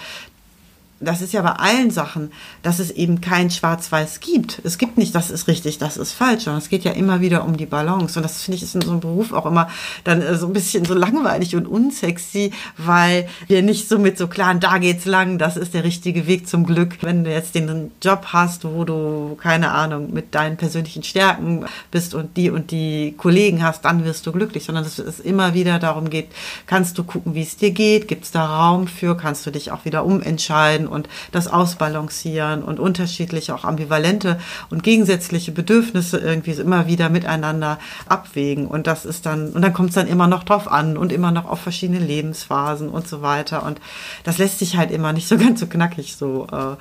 das 1.00 1.22
ist 1.22 1.32
ja 1.32 1.40
bei 1.40 1.52
allen 1.52 1.90
Sachen, 1.90 2.30
dass 2.62 2.78
es 2.78 2.90
eben 2.90 3.22
kein 3.22 3.50
Schwarz-Weiß 3.50 4.20
gibt. 4.20 4.60
Es 4.64 4.76
gibt 4.76 4.98
nicht, 4.98 5.14
das 5.14 5.30
ist 5.30 5.48
richtig, 5.48 5.78
das 5.78 5.96
ist 5.96 6.12
falsch, 6.12 6.44
sondern 6.44 6.60
es 6.60 6.68
geht 6.68 6.84
ja 6.84 6.92
immer 6.92 7.22
wieder 7.22 7.44
um 7.44 7.56
die 7.56 7.64
Balance. 7.64 8.18
Und 8.18 8.22
das 8.22 8.42
finde 8.42 8.56
ich 8.56 8.62
ist 8.62 8.74
in 8.74 8.82
so 8.82 8.90
einem 8.90 9.00
Beruf 9.00 9.32
auch 9.32 9.46
immer 9.46 9.68
dann 10.04 10.20
äh, 10.20 10.36
so 10.36 10.46
ein 10.46 10.52
bisschen 10.52 10.84
so 10.84 10.92
langweilig 10.92 11.56
und 11.56 11.66
unsexy, 11.66 12.52
weil 12.76 13.28
wir 13.46 13.62
nicht 13.62 13.88
so 13.88 13.98
mit 13.98 14.18
so 14.18 14.28
klaren, 14.28 14.60
da 14.60 14.76
geht's 14.76 15.06
lang, 15.06 15.38
das 15.38 15.56
ist 15.56 15.72
der 15.72 15.84
richtige 15.84 16.26
Weg 16.26 16.46
zum 16.46 16.66
Glück. 16.66 16.98
Wenn 17.00 17.24
du 17.24 17.30
jetzt 17.30 17.54
den 17.54 17.90
Job 18.02 18.26
hast, 18.26 18.64
wo 18.64 18.84
du, 18.84 19.38
keine 19.40 19.72
Ahnung, 19.72 20.12
mit 20.12 20.34
deinen 20.34 20.58
persönlichen 20.58 21.02
Stärken 21.02 21.64
bist 21.90 22.14
und 22.14 22.36
die 22.36 22.50
und 22.50 22.70
die 22.70 23.14
Kollegen 23.16 23.62
hast, 23.62 23.86
dann 23.86 24.04
wirst 24.04 24.26
du 24.26 24.32
glücklich, 24.32 24.64
sondern 24.64 24.84
dass 24.84 24.98
es 24.98 25.18
immer 25.18 25.54
wieder 25.54 25.78
darum 25.78 26.10
geht, 26.10 26.28
kannst 26.66 26.98
du 26.98 27.04
gucken, 27.04 27.34
wie 27.34 27.42
es 27.42 27.56
dir 27.56 27.70
geht, 27.70 28.06
gibt 28.06 28.24
es 28.24 28.32
da 28.32 28.44
Raum 28.44 28.86
für, 28.86 29.16
kannst 29.16 29.46
du 29.46 29.50
dich 29.50 29.70
auch 29.70 29.86
wieder 29.86 30.04
umentscheiden 30.04 30.89
und 30.90 31.08
das 31.32 31.48
Ausbalancieren 31.48 32.62
und 32.62 32.80
unterschiedliche, 32.80 33.54
auch 33.54 33.64
ambivalente 33.64 34.38
und 34.70 34.82
gegensätzliche 34.82 35.52
Bedürfnisse 35.52 36.18
irgendwie 36.18 36.52
immer 36.52 36.86
wieder 36.86 37.08
miteinander 37.08 37.78
abwägen. 38.06 38.66
Und 38.66 38.86
das 38.86 39.04
ist 39.04 39.26
dann, 39.26 39.50
und 39.50 39.62
dann 39.62 39.72
kommt 39.72 39.90
es 39.90 39.94
dann 39.94 40.08
immer 40.08 40.26
noch 40.26 40.44
drauf 40.44 40.70
an 40.70 40.96
und 40.96 41.12
immer 41.12 41.30
noch 41.30 41.46
auf 41.46 41.60
verschiedene 41.60 42.00
Lebensphasen 42.00 42.88
und 42.88 43.08
so 43.08 43.22
weiter. 43.22 43.64
Und 43.64 43.80
das 44.24 44.38
lässt 44.38 44.58
sich 44.58 44.76
halt 44.76 44.90
immer 44.90 45.12
nicht 45.12 45.28
so 45.28 45.38
ganz 45.38 45.60
so 45.60 45.66
knackig 45.66 46.16
so 46.16 46.46
äh, 46.52 46.76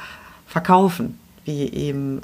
verkaufen, 0.47 1.19
wie 1.45 1.69
eben, 1.71 2.21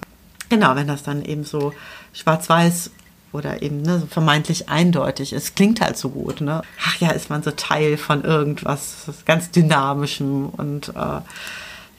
genau, 0.49 0.75
wenn 0.75 0.87
das 0.87 1.03
dann 1.03 1.23
eben 1.23 1.43
so 1.43 1.73
schwarz-weiß 2.13 2.91
oder 3.35 3.61
eben 3.61 3.81
ne, 3.81 4.01
vermeintlich 4.09 4.69
eindeutig. 4.69 5.33
Es 5.33 5.53
klingt 5.55 5.81
halt 5.81 5.97
so 5.97 6.09
gut. 6.09 6.41
Ne? 6.41 6.61
Ach 6.85 6.95
ja, 6.99 7.11
ist 7.11 7.29
man 7.29 7.43
so 7.43 7.51
Teil 7.51 7.97
von 7.97 8.23
irgendwas 8.23 9.07
ganz 9.25 9.51
Dynamischem 9.51 10.49
und 10.49 10.89
äh, 10.89 11.21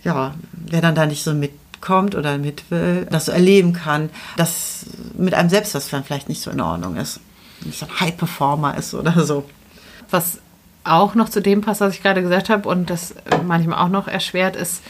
ja, 0.07 0.35
wer 0.53 0.81
dann 0.81 0.95
da 0.95 1.05
nicht 1.05 1.25
so 1.25 1.35
mitkommt 1.35 2.15
oder 2.15 2.39
mit 2.39 2.71
will, 2.71 3.07
das 3.11 3.27
so 3.27 3.33
erleben 3.33 3.73
kann, 3.73 4.09
dass 4.37 4.87
mit 5.19 5.35
einem 5.35 5.51
selbst 5.51 5.75
das 5.75 5.89
vielleicht 5.89 6.29
nicht 6.29 6.41
so 6.41 6.51
in 6.53 6.61
Ordnung 6.61 6.97
ist. 6.97 7.19
Nicht 7.65 7.81
so 7.81 7.87
ein 7.87 8.01
High 8.01 8.17
Performer 8.17 8.77
ist 8.77 8.95
oder 8.95 9.27
so. 9.27 9.45
Was 10.11 10.39
auch 10.85 11.17
noch 11.17 11.29
zu 11.29 11.43
dem 11.43 11.61
passt, 11.61 11.81
was 11.81 11.95
ich 11.95 12.03
gerade 12.03 12.23
gesagt 12.23 12.49
habe 12.49 12.69
und 12.69 12.89
das 12.89 13.17
manchmal 13.45 13.85
auch 13.85 13.89
noch 13.89 14.07
erschwert 14.07 14.55
ist, 14.55 14.81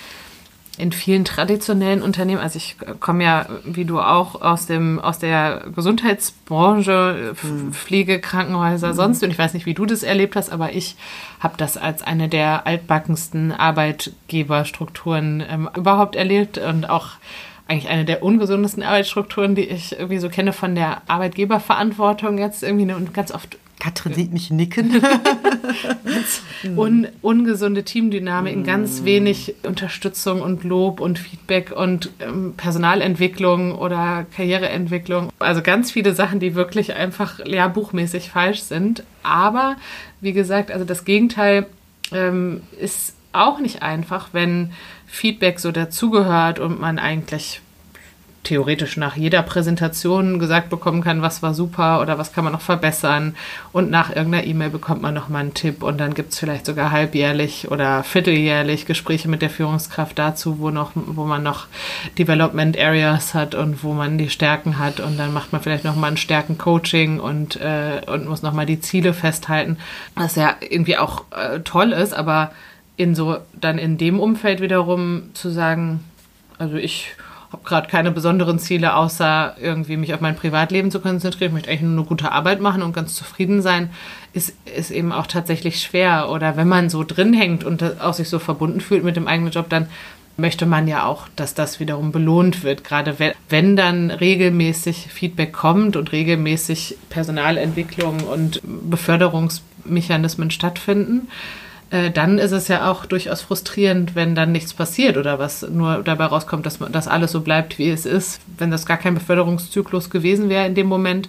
in 0.78 0.92
vielen 0.92 1.24
traditionellen 1.24 2.02
Unternehmen, 2.02 2.40
also 2.40 2.56
ich 2.56 2.76
komme 3.00 3.24
ja, 3.24 3.46
wie 3.64 3.84
du 3.84 4.00
auch, 4.00 4.40
aus, 4.42 4.66
dem, 4.66 4.98
aus 4.98 5.18
der 5.18 5.64
Gesundheitsbranche, 5.74 7.34
mhm. 7.42 7.72
Pflege, 7.72 8.20
Krankenhäuser, 8.20 8.88
mhm. 8.88 8.94
sonst, 8.94 9.22
und 9.22 9.30
ich 9.30 9.38
weiß 9.38 9.54
nicht, 9.54 9.66
wie 9.66 9.74
du 9.74 9.86
das 9.86 10.02
erlebt 10.02 10.36
hast, 10.36 10.50
aber 10.50 10.72
ich 10.72 10.96
habe 11.40 11.54
das 11.56 11.76
als 11.76 12.02
eine 12.02 12.28
der 12.28 12.66
altbackensten 12.66 13.52
Arbeitgeberstrukturen 13.52 15.42
ähm, 15.48 15.70
überhaupt 15.76 16.16
erlebt 16.16 16.58
und 16.58 16.88
auch 16.90 17.10
eigentlich 17.68 17.88
eine 17.88 18.04
der 18.04 18.22
ungesundesten 18.22 18.82
Arbeitsstrukturen, 18.82 19.54
die 19.54 19.64
ich 19.64 19.92
irgendwie 19.92 20.18
so 20.18 20.28
kenne 20.28 20.52
von 20.52 20.74
der 20.74 21.02
Arbeitgeberverantwortung 21.08 22.38
jetzt 22.38 22.62
irgendwie 22.62 22.92
und 22.92 23.12
ganz 23.12 23.32
oft 23.32 23.58
Katrin 23.86 24.14
sieht 24.14 24.32
mich 24.32 24.50
nicken. 24.50 25.00
Un, 26.76 27.06
ungesunde 27.22 27.84
Teamdynamik, 27.84 28.64
ganz 28.64 29.04
wenig 29.04 29.54
Unterstützung 29.62 30.42
und 30.42 30.64
Lob 30.64 30.98
und 31.00 31.20
Feedback 31.20 31.70
und 31.70 32.10
ähm, 32.18 32.54
Personalentwicklung 32.56 33.76
oder 33.76 34.26
Karriereentwicklung. 34.34 35.30
Also 35.38 35.62
ganz 35.62 35.92
viele 35.92 36.14
Sachen, 36.14 36.40
die 36.40 36.56
wirklich 36.56 36.94
einfach 36.94 37.38
lehrbuchmäßig 37.38 38.30
falsch 38.30 38.62
sind. 38.62 39.04
Aber 39.22 39.76
wie 40.20 40.32
gesagt, 40.32 40.72
also 40.72 40.84
das 40.84 41.04
Gegenteil 41.04 41.66
ähm, 42.10 42.62
ist 42.80 43.14
auch 43.32 43.60
nicht 43.60 43.82
einfach, 43.82 44.30
wenn 44.32 44.72
Feedback 45.06 45.60
so 45.60 45.70
dazugehört 45.70 46.58
und 46.58 46.80
man 46.80 46.98
eigentlich 46.98 47.60
theoretisch 48.46 48.96
nach 48.96 49.16
jeder 49.16 49.42
Präsentation 49.42 50.38
gesagt 50.38 50.70
bekommen 50.70 51.02
kann, 51.02 51.20
was 51.20 51.42
war 51.42 51.52
super 51.52 52.00
oder 52.00 52.16
was 52.16 52.32
kann 52.32 52.44
man 52.44 52.52
noch 52.52 52.60
verbessern. 52.60 53.34
Und 53.72 53.90
nach 53.90 54.14
irgendeiner 54.14 54.46
E-Mail 54.46 54.70
bekommt 54.70 55.02
man 55.02 55.14
nochmal 55.14 55.42
einen 55.42 55.54
Tipp 55.54 55.82
und 55.82 55.98
dann 55.98 56.14
gibt 56.14 56.32
es 56.32 56.38
vielleicht 56.38 56.64
sogar 56.64 56.92
halbjährlich 56.92 57.70
oder 57.72 58.04
vierteljährlich 58.04 58.86
Gespräche 58.86 59.28
mit 59.28 59.42
der 59.42 59.50
Führungskraft 59.50 60.16
dazu, 60.16 60.60
wo, 60.60 60.70
noch, 60.70 60.92
wo 60.94 61.24
man 61.24 61.42
noch 61.42 61.66
Development 62.18 62.78
Areas 62.78 63.34
hat 63.34 63.56
und 63.56 63.82
wo 63.82 63.92
man 63.94 64.16
die 64.16 64.30
Stärken 64.30 64.78
hat. 64.78 65.00
Und 65.00 65.18
dann 65.18 65.32
macht 65.32 65.52
man 65.52 65.60
vielleicht 65.60 65.84
nochmal 65.84 66.12
ein 66.12 66.16
Stärken-Coaching 66.16 67.18
und, 67.18 67.56
äh, 67.56 68.00
und 68.06 68.28
muss 68.28 68.42
nochmal 68.42 68.66
die 68.66 68.80
Ziele 68.80 69.12
festhalten. 69.12 69.76
Was 70.14 70.36
ja 70.36 70.54
irgendwie 70.60 70.98
auch 70.98 71.24
äh, 71.32 71.60
toll 71.60 71.90
ist, 71.90 72.14
aber 72.14 72.52
in 72.96 73.16
so 73.16 73.38
dann 73.52 73.78
in 73.78 73.98
dem 73.98 74.20
Umfeld 74.20 74.60
wiederum 74.60 75.30
zu 75.34 75.50
sagen, 75.50 76.04
also 76.58 76.76
ich 76.76 77.16
habe 77.52 77.64
gerade 77.64 77.88
keine 77.88 78.10
besonderen 78.10 78.58
Ziele, 78.58 78.94
außer 78.94 79.56
irgendwie 79.60 79.96
mich 79.96 80.12
auf 80.14 80.20
mein 80.20 80.36
Privatleben 80.36 80.90
zu 80.90 81.00
konzentrieren. 81.00 81.50
Ich 81.50 81.54
möchte 81.54 81.70
eigentlich 81.70 81.82
nur 81.82 81.98
eine 81.98 82.04
gute 82.04 82.32
Arbeit 82.32 82.60
machen 82.60 82.82
und 82.82 82.92
ganz 82.92 83.14
zufrieden 83.14 83.62
sein, 83.62 83.90
ist, 84.32 84.54
ist 84.76 84.90
eben 84.90 85.12
auch 85.12 85.26
tatsächlich 85.26 85.80
schwer. 85.80 86.30
Oder 86.30 86.56
wenn 86.56 86.68
man 86.68 86.90
so 86.90 87.04
drin 87.04 87.32
hängt 87.32 87.64
und 87.64 88.00
auch 88.00 88.14
sich 88.14 88.28
so 88.28 88.38
verbunden 88.38 88.80
fühlt 88.80 89.04
mit 89.04 89.16
dem 89.16 89.28
eigenen 89.28 89.52
Job, 89.52 89.68
dann 89.68 89.88
möchte 90.36 90.66
man 90.66 90.86
ja 90.86 91.06
auch, 91.06 91.28
dass 91.34 91.54
das 91.54 91.80
wiederum 91.80 92.12
belohnt 92.12 92.62
wird. 92.62 92.84
Gerade 92.84 93.18
wenn, 93.18 93.32
wenn 93.48 93.76
dann 93.76 94.10
regelmäßig 94.10 95.08
Feedback 95.10 95.52
kommt 95.52 95.96
und 95.96 96.12
regelmäßig 96.12 96.98
Personalentwicklung 97.08 98.20
und 98.20 98.60
Beförderungsmechanismen 98.62 100.50
stattfinden 100.50 101.28
äh, 101.90 102.10
dann 102.10 102.38
ist 102.38 102.52
es 102.52 102.68
ja 102.68 102.90
auch 102.90 103.06
durchaus 103.06 103.42
frustrierend, 103.42 104.14
wenn 104.14 104.34
dann 104.34 104.52
nichts 104.52 104.74
passiert 104.74 105.16
oder 105.16 105.38
was 105.38 105.62
nur 105.62 106.02
dabei 106.02 106.26
rauskommt, 106.26 106.66
dass, 106.66 106.78
dass 106.78 107.08
alles 107.08 107.32
so 107.32 107.40
bleibt, 107.40 107.78
wie 107.78 107.90
es 107.90 108.06
ist. 108.06 108.40
Wenn 108.58 108.70
das 108.70 108.86
gar 108.86 108.96
kein 108.96 109.14
Beförderungszyklus 109.14 110.10
gewesen 110.10 110.48
wäre 110.48 110.66
in 110.66 110.74
dem 110.74 110.86
Moment, 110.88 111.28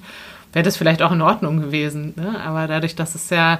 wäre 0.53 0.63
das 0.63 0.77
vielleicht 0.77 1.01
auch 1.01 1.11
in 1.11 1.21
Ordnung 1.21 1.59
gewesen. 1.59 2.13
Ne? 2.15 2.39
Aber 2.43 2.67
dadurch, 2.67 2.95
dass 2.95 3.15
es 3.15 3.29
ja 3.29 3.59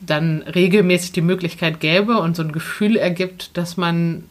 dann 0.00 0.42
regelmäßig 0.42 1.12
die 1.12 1.22
Möglichkeit 1.22 1.80
gäbe 1.80 2.18
und 2.18 2.36
so 2.36 2.42
ein 2.42 2.52
Gefühl 2.52 2.96
ergibt, 2.96 3.56
dass 3.56 3.76
man 3.76 4.24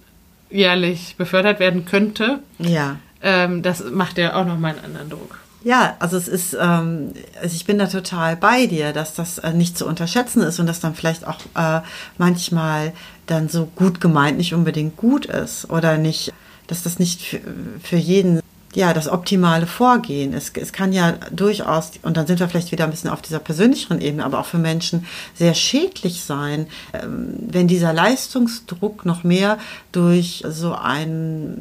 jährlich 0.50 1.16
befördert 1.18 1.60
werden 1.60 1.84
könnte, 1.84 2.40
ja. 2.58 2.98
Ähm, 3.22 3.64
das 3.64 3.84
macht 3.92 4.18
ja 4.18 4.36
auch 4.36 4.46
nochmal 4.46 4.76
einen 4.76 4.86
anderen 4.86 5.10
Druck. 5.10 5.40
Ja, 5.64 5.96
also 6.00 6.18
es 6.18 6.28
ist, 6.28 6.56
ähm, 6.60 7.14
also 7.42 7.56
ich 7.56 7.66
bin 7.66 7.80
da 7.80 7.88
total 7.88 8.38
bei 8.38 8.68
dir, 8.68 8.94
dass 8.94 9.16
das 9.16 9.40
äh, 9.40 9.54
nicht 9.54 9.78
zu 9.78 9.88
unterschätzen 9.88 10.42
ist 10.42 10.60
und 10.60 10.68
dass 10.68 10.80
dann 10.80 10.94
vielleicht 10.94 11.26
auch 11.26 11.40
äh, 11.56 11.82
manchmal 12.18 12.94
dann 13.26 13.50
so 13.50 13.66
gut 13.76 14.00
gemeint 14.00 14.38
nicht 14.38 14.54
unbedingt 14.54 14.98
gut 14.98 15.26
ist 15.26 15.70
oder 15.70 15.98
nicht, 15.98 16.32
dass 16.68 16.84
das 16.84 17.00
nicht 17.00 17.22
für, 17.22 17.42
für 17.82 17.98
jeden 17.98 18.40
ja, 18.78 18.94
das 18.94 19.08
optimale 19.10 19.66
Vorgehen. 19.66 20.36
Es, 20.36 20.52
es 20.54 20.72
kann 20.72 20.94
ja 20.94 21.14
durchaus, 21.32 21.94
und 22.04 22.16
dann 22.16 22.28
sind 22.28 22.40
wir 22.40 22.48
vielleicht 22.48 22.72
wieder 22.72 22.84
ein 22.84 22.92
bisschen 22.92 23.10
auf 23.10 23.24
dieser 23.24 23.40
persönlicheren 23.40 24.00
Ebene, 24.00 24.24
aber 24.24 24.38
auch 24.38 24.46
für 24.46 24.60
Menschen 24.60 25.08
sehr 25.34 25.56
schädlich 25.56 26.22
sein, 26.22 26.68
ähm, 26.94 27.34
wenn 27.40 27.68
dieser 27.68 27.92
Leistungsdruck 27.92 29.04
noch 29.04 29.24
mehr 29.24 29.58
durch 29.92 30.44
so 30.48 30.76
ein 30.76 31.60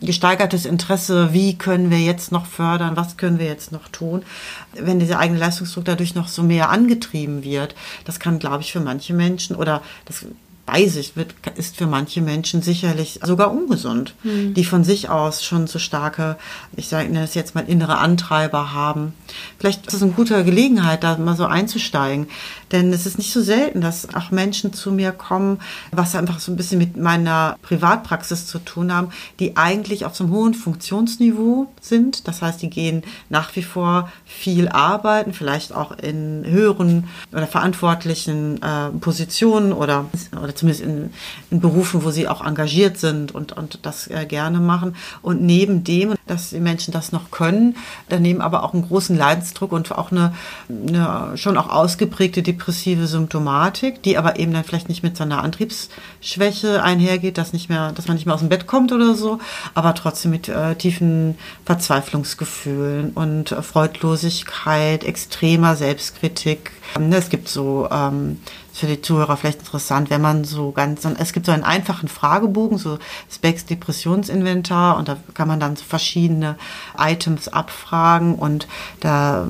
gesteigertes 0.00 0.66
Interesse, 0.66 1.32
wie 1.32 1.56
können 1.56 1.92
wir 1.92 2.00
jetzt 2.00 2.32
noch 2.32 2.46
fördern, 2.46 2.96
was 2.96 3.16
können 3.16 3.38
wir 3.38 3.46
jetzt 3.46 3.70
noch 3.70 3.86
tun, 3.86 4.24
wenn 4.72 4.98
dieser 4.98 5.20
eigene 5.20 5.38
Leistungsdruck 5.38 5.84
dadurch 5.84 6.16
noch 6.16 6.26
so 6.26 6.42
mehr 6.42 6.70
angetrieben 6.70 7.44
wird, 7.44 7.76
das 8.04 8.18
kann, 8.18 8.40
glaube 8.40 8.64
ich, 8.64 8.72
für 8.72 8.80
manche 8.80 9.14
Menschen 9.14 9.54
oder 9.54 9.80
das 10.06 10.24
bei 10.68 10.86
sich 10.86 11.16
wird, 11.16 11.34
ist 11.56 11.76
für 11.76 11.86
manche 11.86 12.20
Menschen 12.20 12.60
sicherlich 12.60 13.20
sogar 13.24 13.50
ungesund, 13.50 14.14
mhm. 14.22 14.52
die 14.52 14.64
von 14.64 14.84
sich 14.84 15.08
aus 15.08 15.42
schon 15.42 15.66
so 15.66 15.78
starke, 15.78 16.36
ich 16.76 16.88
sage 16.88 17.10
das 17.12 17.34
jetzt 17.34 17.54
mal, 17.54 17.64
innere 17.66 17.96
Antreiber 17.96 18.74
haben. 18.74 19.14
Vielleicht 19.58 19.86
ist 19.86 19.94
es 19.94 20.02
eine 20.02 20.12
gute 20.12 20.44
Gelegenheit, 20.44 21.02
da 21.04 21.16
mal 21.16 21.36
so 21.36 21.46
einzusteigen. 21.46 22.28
Denn 22.72 22.92
es 22.92 23.06
ist 23.06 23.16
nicht 23.16 23.32
so 23.32 23.40
selten, 23.40 23.80
dass 23.80 24.14
auch 24.14 24.30
Menschen 24.30 24.74
zu 24.74 24.92
mir 24.92 25.12
kommen, 25.12 25.58
was 25.90 26.14
einfach 26.14 26.38
so 26.38 26.52
ein 26.52 26.56
bisschen 26.56 26.78
mit 26.78 26.98
meiner 26.98 27.56
Privatpraxis 27.62 28.46
zu 28.46 28.58
tun 28.58 28.92
haben, 28.92 29.08
die 29.40 29.56
eigentlich 29.56 30.04
auf 30.04 30.14
so 30.14 30.24
einem 30.24 30.34
hohen 30.34 30.54
Funktionsniveau 30.54 31.72
sind. 31.80 32.28
Das 32.28 32.42
heißt, 32.42 32.60
die 32.60 32.68
gehen 32.68 33.04
nach 33.30 33.56
wie 33.56 33.62
vor 33.62 34.10
viel 34.26 34.68
arbeiten, 34.68 35.32
vielleicht 35.32 35.74
auch 35.74 35.92
in 35.98 36.44
höheren 36.44 37.08
oder 37.32 37.46
verantwortlichen 37.46 38.60
äh, 38.60 38.90
Positionen 39.00 39.72
oder, 39.72 40.04
oder 40.40 40.54
zumindest 40.58 40.84
in, 40.84 41.10
in, 41.50 41.60
Berufen, 41.60 42.04
wo 42.04 42.10
sie 42.10 42.28
auch 42.28 42.44
engagiert 42.44 42.98
sind 42.98 43.34
und, 43.34 43.52
und 43.52 43.80
das 43.82 44.08
äh, 44.08 44.26
gerne 44.26 44.60
machen. 44.60 44.96
Und 45.22 45.42
neben 45.42 45.84
dem, 45.84 46.14
dass 46.26 46.50
die 46.50 46.60
Menschen 46.60 46.92
das 46.92 47.12
noch 47.12 47.30
können, 47.30 47.76
daneben 48.08 48.40
aber 48.40 48.62
auch 48.62 48.74
einen 48.74 48.86
großen 48.86 49.16
Leidensdruck 49.16 49.72
und 49.72 49.90
auch 49.92 50.12
eine, 50.12 50.34
eine 50.68 51.36
schon 51.36 51.56
auch 51.56 51.68
ausgeprägte 51.68 52.42
depressive 52.42 53.06
Symptomatik, 53.06 54.02
die 54.02 54.18
aber 54.18 54.38
eben 54.38 54.52
dann 54.52 54.64
vielleicht 54.64 54.88
nicht 54.88 55.02
mit 55.02 55.16
so 55.16 55.24
einer 55.24 55.42
Antriebsschwäche 55.42 56.82
einhergeht, 56.82 57.38
dass 57.38 57.52
nicht 57.52 57.68
mehr, 57.68 57.92
dass 57.92 58.08
man 58.08 58.16
nicht 58.16 58.26
mehr 58.26 58.34
aus 58.34 58.40
dem 58.40 58.48
Bett 58.48 58.66
kommt 58.66 58.92
oder 58.92 59.14
so, 59.14 59.38
aber 59.74 59.94
trotzdem 59.94 60.30
mit 60.30 60.48
äh, 60.48 60.74
tiefen 60.74 61.36
Verzweiflungsgefühlen 61.64 63.10
und 63.10 63.52
äh, 63.52 63.62
Freudlosigkeit, 63.62 65.04
extremer 65.04 65.76
Selbstkritik. 65.76 66.72
Es 67.10 67.28
gibt 67.28 67.48
so 67.48 67.88
ähm, 67.90 68.40
für 68.78 68.86
die 68.86 69.02
Zuhörer 69.02 69.36
vielleicht 69.36 69.60
interessant, 69.60 70.10
wenn 70.10 70.20
man 70.20 70.44
so 70.44 70.72
ganz, 70.72 71.04
es 71.04 71.32
gibt 71.32 71.46
so 71.46 71.52
einen 71.52 71.64
einfachen 71.64 72.08
Fragebogen, 72.08 72.78
so 72.78 72.98
Specs 73.30 73.66
Depressionsinventar 73.66 74.96
und 74.96 75.08
da 75.08 75.16
kann 75.34 75.48
man 75.48 75.60
dann 75.60 75.76
so 75.76 75.84
verschiedene 75.84 76.56
Items 76.96 77.48
abfragen 77.48 78.34
und 78.34 78.68
da 79.00 79.46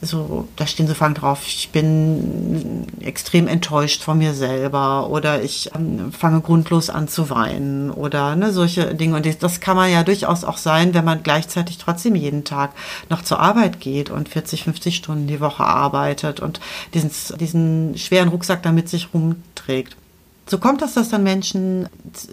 so, 0.00 0.48
da 0.56 0.66
stehen 0.66 0.88
so 0.88 0.94
Fragen 0.94 1.14
drauf, 1.14 1.42
ich 1.46 1.70
bin 1.70 2.86
extrem 3.00 3.46
enttäuscht 3.46 4.02
von 4.02 4.18
mir 4.18 4.34
selber 4.34 5.08
oder 5.08 5.42
ich 5.42 5.70
ähm, 5.74 6.12
fange 6.12 6.40
grundlos 6.40 6.90
an 6.90 7.08
zu 7.08 7.30
weinen 7.30 7.90
oder 7.90 8.34
ne, 8.36 8.52
solche 8.52 8.94
Dinge. 8.94 9.16
Und 9.16 9.42
das 9.42 9.60
kann 9.60 9.76
man 9.76 9.90
ja 9.90 10.02
durchaus 10.02 10.44
auch 10.44 10.58
sein, 10.58 10.92
wenn 10.94 11.04
man 11.04 11.22
gleichzeitig 11.22 11.78
trotzdem 11.78 12.16
jeden 12.16 12.44
Tag 12.44 12.72
noch 13.08 13.22
zur 13.22 13.40
Arbeit 13.40 13.80
geht 13.80 14.10
und 14.10 14.28
40, 14.28 14.64
50 14.64 14.96
Stunden 14.96 15.26
die 15.28 15.40
Woche 15.40 15.64
arbeitet 15.64 16.40
und 16.40 16.60
diesen, 16.94 17.10
diesen 17.38 17.96
schweren 17.96 18.28
Rucksack 18.28 18.51
Rucksack 18.52 18.62
da 18.62 18.72
mit 18.72 18.88
sich 18.88 19.08
rumträgt. 19.14 19.96
So 20.46 20.58
kommt 20.58 20.82
es, 20.82 20.94
dass 20.94 21.08
dann 21.08 21.22
Menschen 21.22 21.88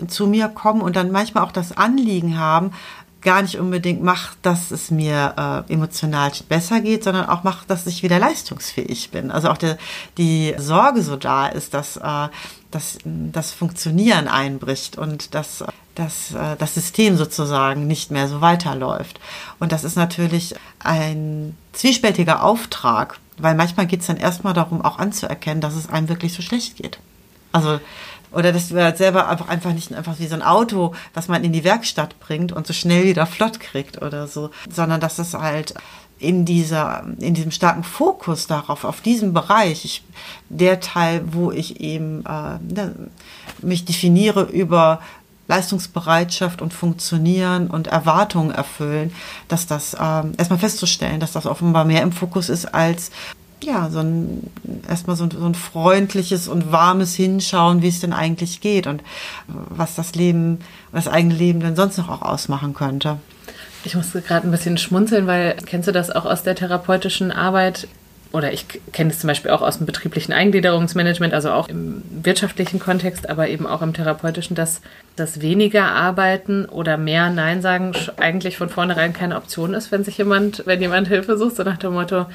zu 0.08 0.28
mir 0.28 0.50
kommen 0.50 0.82
und 0.82 0.96
dann 0.96 1.12
manchmal 1.12 1.44
auch 1.46 1.52
das 1.52 1.78
Anliegen 1.78 2.38
haben, 2.38 2.72
gar 3.22 3.42
nicht 3.42 3.60
unbedingt 3.60 4.02
macht, 4.02 4.38
dass 4.44 4.72
es 4.72 4.92
mir 4.92 5.66
äh, 5.70 5.74
emotional 5.74 6.32
besser 6.48 6.80
geht, 6.80 7.04
sondern 7.04 7.28
auch 7.28 7.44
macht, 7.44 7.70
dass 7.70 7.86
ich 7.86 8.02
wieder 8.02 8.18
leistungsfähig 8.18 9.12
bin. 9.12 9.30
Also 9.30 9.50
auch 9.50 9.58
der, 9.58 9.78
die 10.18 10.56
Sorge 10.58 11.02
so 11.02 11.18
da 11.18 11.48
ist, 11.48 11.74
dass 11.74 11.98
äh, 11.98 12.30
dass 12.72 13.00
das 13.04 13.52
Funktionieren 13.52 14.28
einbricht 14.28 14.98
und 14.98 15.34
dass, 15.34 15.64
dass 15.96 16.34
äh, 16.34 16.56
das 16.58 16.76
System 16.76 17.18
sozusagen 17.18 17.88
nicht 17.88 18.12
mehr 18.12 18.28
so 18.28 18.42
weiterläuft. 18.42 19.20
Und 19.60 19.72
das 19.72 19.84
ist 19.84 19.96
natürlich 19.96 20.56
ein 20.80 21.58
zwiespältiger 21.74 22.44
Auftrag, 22.44 23.20
weil 23.42 23.56
manchmal 23.56 23.88
geht 23.88 24.02
es 24.02 24.08
dann 24.08 24.18
erstmal 24.18 24.54
darum, 24.54 24.82
auch 24.82 25.00
anzuerkennen, 25.00 25.62
dass 25.62 25.76
es 25.76 25.90
einem 25.90 26.10
wirklich 26.10 26.34
so 26.34 26.42
schlecht 26.42 26.78
geht. 26.78 27.00
Also 27.52 27.80
oder 28.32 28.52
dass 28.52 28.72
halt 28.72 28.98
selber 28.98 29.28
einfach, 29.28 29.48
einfach 29.48 29.74
nicht 29.74 29.94
einfach 29.94 30.20
wie 30.20 30.28
so 30.28 30.36
ein 30.36 30.44
Auto, 30.44 30.94
was 31.14 31.28
man 31.28 31.44
in 31.44 31.52
die 31.52 31.64
Werkstatt 31.64 32.20
bringt 32.20 32.52
und 32.52 32.68
so 32.68 32.74
schnell 32.74 33.06
wieder 33.06 33.26
flott 33.26 33.60
kriegt 33.60 34.02
oder 34.02 34.28
so, 34.28 34.52
sondern 34.70 35.02
dass 35.02 35.18
es 35.18 35.34
halt 35.34 35.74
in 36.20 36.46
dieser, 36.46 37.06
in 37.20 37.34
diesem 37.34 37.52
starken 37.52 37.84
Fokus 37.84 38.46
darauf, 38.46 38.84
auf 38.84 39.02
diesem 39.02 39.34
Bereich, 39.34 39.86
ich, 39.86 40.04
der 40.50 40.80
Teil, 40.80 41.24
wo 41.32 41.52
ich 41.52 41.80
eben 41.80 42.26
äh, 42.26 42.60
ne, 42.60 42.94
mich 43.62 43.86
definiere 43.86 44.44
über 44.44 45.02
Leistungsbereitschaft 45.50 46.62
und 46.62 46.74
Funktionieren 46.74 47.68
und 47.68 47.88
Erwartungen 47.88 48.52
erfüllen, 48.52 49.12
dass 49.48 49.68
das 49.68 49.98
ähm, 50.00 50.34
erstmal 50.38 50.60
festzustellen, 50.60 51.20
dass 51.20 51.32
das 51.32 51.48
offenbar 51.48 51.86
mehr 51.86 52.04
im 52.04 52.12
Fokus 52.12 52.50
ist 52.50 52.74
als 52.74 53.12
ja, 53.62 53.90
so 53.90 54.00
ein, 54.00 54.50
erstmal 54.88 55.18
so 55.18 55.26
ein, 55.26 55.32
so 55.32 55.46
ein 55.46 55.56
freundliches 55.56 56.48
und 56.48 56.72
warmes 56.72 57.16
Hinschauen, 57.16 57.82
wie 57.82 57.90
es 57.90 58.00
denn 58.00 58.14
eigentlich 58.14 58.62
geht 58.62 58.88
und 58.88 59.04
was 59.48 59.96
das 59.96 60.16
Leben, 60.16 60.60
das 60.94 61.10
eigene 61.10 61.34
Leben 61.34 61.60
denn 61.60 61.76
sonst 61.76 61.98
noch 61.98 62.08
auch 62.08 62.22
ausmachen 62.22 62.74
könnte. 62.74 63.18
Ich 63.84 63.96
musste 63.96 64.22
gerade 64.22 64.48
ein 64.48 64.52
bisschen 64.52 64.78
schmunzeln, 64.78 65.28
weil 65.28 65.58
kennst 65.66 65.88
du 65.88 65.92
das 65.92 66.10
auch 66.10 66.26
aus 66.26 66.44
der 66.44 66.56
therapeutischen 66.56 67.32
Arbeit? 67.32 67.88
Oder 68.32 68.54
ich 68.54 68.66
kenne 68.94 69.10
es 69.10 69.20
zum 69.20 69.28
Beispiel 69.28 69.50
auch 69.50 69.64
aus 69.64 69.80
dem 69.80 69.88
betrieblichen 69.88 70.34
Eingliederungsmanagement, 70.34 71.34
also 71.34 71.50
auch 71.52 71.68
im 71.68 72.04
wirtschaftlichen 72.12 72.80
Kontext, 72.80 73.28
aber 73.28 73.48
eben 73.48 73.66
auch 73.66 73.82
im 73.82 73.94
therapeutischen, 73.94 74.56
dass 74.56 74.82
das 75.16 75.42
weniger 75.42 75.92
arbeiten 75.92 76.66
oder 76.66 76.98
mehr 76.98 77.32
Nein 77.32 77.64
sagen 77.64 77.94
eigentlich 78.18 78.56
von 78.56 78.70
vornherein 78.70 79.14
keine 79.14 79.36
Option 79.36 79.74
ist, 79.74 79.92
wenn 79.92 80.04
sich 80.04 80.18
jemand, 80.20 80.64
wenn 80.68 80.80
jemand 80.80 81.08
Hilfe 81.08 81.38
sucht, 81.38 81.56
so 81.56 81.64
nach 81.64 81.78
dem 81.78 81.94
Motto, 81.94 82.28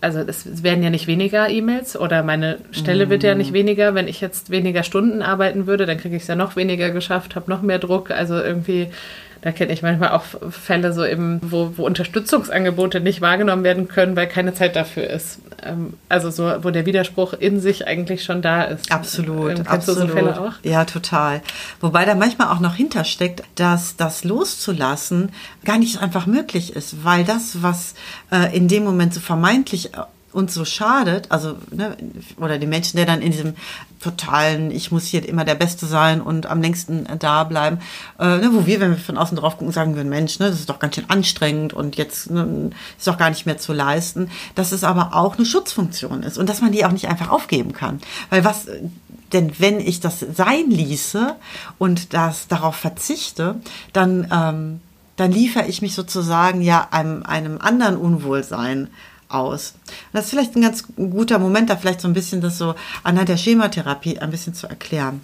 also 0.00 0.20
es 0.20 0.62
werden 0.62 0.82
ja 0.82 0.90
nicht 0.90 1.06
weniger 1.06 1.48
E-Mails 1.48 1.98
oder 1.98 2.22
meine 2.22 2.58
Stelle 2.70 3.08
wird 3.08 3.22
ja 3.22 3.34
nicht 3.34 3.50
mhm. 3.50 3.56
weniger. 3.56 3.94
Wenn 3.94 4.08
ich 4.08 4.20
jetzt 4.20 4.50
weniger 4.50 4.82
Stunden 4.82 5.22
arbeiten 5.22 5.66
würde, 5.66 5.86
dann 5.86 5.98
kriege 5.98 6.16
ich 6.16 6.22
es 6.22 6.28
ja 6.28 6.36
noch 6.36 6.56
weniger 6.56 6.90
geschafft, 6.90 7.36
habe 7.36 7.50
noch 7.50 7.62
mehr 7.62 7.78
Druck. 7.78 8.10
Also 8.10 8.36
irgendwie 8.36 8.88
da 9.42 9.50
kenne 9.50 9.72
ich 9.72 9.82
manchmal 9.82 10.10
auch 10.10 10.22
Fälle 10.50 10.92
so 10.92 11.04
eben, 11.04 11.40
wo, 11.42 11.72
wo 11.76 11.84
Unterstützungsangebote 11.84 13.00
nicht 13.00 13.20
wahrgenommen 13.20 13.64
werden 13.64 13.88
können, 13.88 14.14
weil 14.14 14.28
keine 14.28 14.54
Zeit 14.54 14.76
dafür 14.76 15.10
ist. 15.10 15.40
Ähm, 15.64 15.94
also 16.08 16.30
so, 16.30 16.44
wo 16.62 16.70
der 16.70 16.86
Widerspruch 16.86 17.32
in 17.32 17.60
sich 17.60 17.86
eigentlich 17.88 18.22
schon 18.22 18.40
da 18.40 18.62
ist. 18.62 18.92
Absolut, 18.92 19.50
ähm, 19.50 19.56
Kennst 19.56 19.70
absolut. 19.70 20.02
Du 20.02 20.06
so 20.06 20.12
Fälle 20.12 20.40
auch? 20.40 20.52
Ja, 20.62 20.84
total. 20.84 21.42
Wobei 21.80 22.04
da 22.04 22.14
manchmal 22.14 22.48
auch 22.48 22.60
noch 22.60 22.76
hintersteckt, 22.76 23.42
dass 23.56 23.96
das 23.96 24.22
loszulassen 24.22 25.30
gar 25.64 25.78
nicht 25.78 26.00
einfach 26.00 26.26
möglich 26.26 26.76
ist, 26.76 27.04
weil 27.04 27.24
das, 27.24 27.62
was 27.62 27.94
äh, 28.30 28.56
in 28.56 28.68
dem 28.68 28.84
Moment 28.84 29.12
so 29.12 29.20
vermeintlich 29.20 29.90
uns 30.32 30.54
so 30.54 30.64
schadet, 30.64 31.30
also 31.30 31.56
ne, 31.70 31.96
oder 32.38 32.58
die 32.58 32.66
Menschen, 32.66 32.96
der 32.96 33.06
dann 33.06 33.20
in 33.20 33.32
diesem 33.32 33.54
totalen, 34.00 34.70
ich 34.70 34.90
muss 34.90 35.04
hier 35.04 35.26
immer 35.28 35.44
der 35.44 35.54
Beste 35.54 35.86
sein 35.86 36.20
und 36.20 36.46
am 36.46 36.60
längsten 36.60 37.06
da 37.18 37.44
bleiben, 37.44 37.78
äh, 38.18 38.38
ne, 38.38 38.50
wo 38.52 38.66
wir, 38.66 38.80
wenn 38.80 38.90
wir 38.90 38.98
von 38.98 39.18
außen 39.18 39.36
drauf 39.36 39.58
gucken, 39.58 39.72
sagen 39.72 39.94
würden, 39.94 40.08
Mensch, 40.08 40.38
ne, 40.38 40.48
das 40.48 40.60
ist 40.60 40.68
doch 40.68 40.78
ganz 40.78 40.94
schön 40.94 41.08
anstrengend 41.08 41.74
und 41.74 41.96
jetzt 41.96 42.30
ne, 42.30 42.70
ist 42.98 43.06
doch 43.06 43.18
gar 43.18 43.30
nicht 43.30 43.46
mehr 43.46 43.58
zu 43.58 43.72
leisten, 43.72 44.30
dass 44.54 44.72
es 44.72 44.84
aber 44.84 45.14
auch 45.14 45.36
eine 45.36 45.46
Schutzfunktion 45.46 46.22
ist 46.22 46.38
und 46.38 46.48
dass 46.48 46.60
man 46.60 46.72
die 46.72 46.84
auch 46.84 46.92
nicht 46.92 47.08
einfach 47.08 47.30
aufgeben 47.30 47.72
kann, 47.72 48.00
weil 48.30 48.44
was 48.44 48.66
denn 49.32 49.52
wenn 49.58 49.80
ich 49.80 50.00
das 50.00 50.20
sein 50.20 50.68
ließe 50.68 51.36
und 51.78 52.12
das 52.12 52.48
darauf 52.48 52.76
verzichte, 52.76 53.56
dann 53.94 54.28
ähm, 54.30 54.80
dann 55.16 55.30
liefere 55.30 55.66
ich 55.66 55.82
mich 55.82 55.94
sozusagen 55.94 56.62
ja 56.62 56.88
einem, 56.90 57.22
einem 57.22 57.58
anderen 57.58 57.96
Unwohlsein 57.96 58.88
aus. 59.32 59.74
Das 60.12 60.24
ist 60.24 60.30
vielleicht 60.30 60.56
ein 60.56 60.62
ganz 60.62 60.84
guter 60.96 61.38
Moment, 61.38 61.70
da 61.70 61.76
vielleicht 61.76 62.00
so 62.00 62.08
ein 62.08 62.14
bisschen 62.14 62.40
das 62.40 62.58
so 62.58 62.74
anhand 63.02 63.28
der 63.28 63.36
Schematherapie 63.36 64.18
ein 64.18 64.30
bisschen 64.30 64.54
zu 64.54 64.66
erklären. 64.66 65.20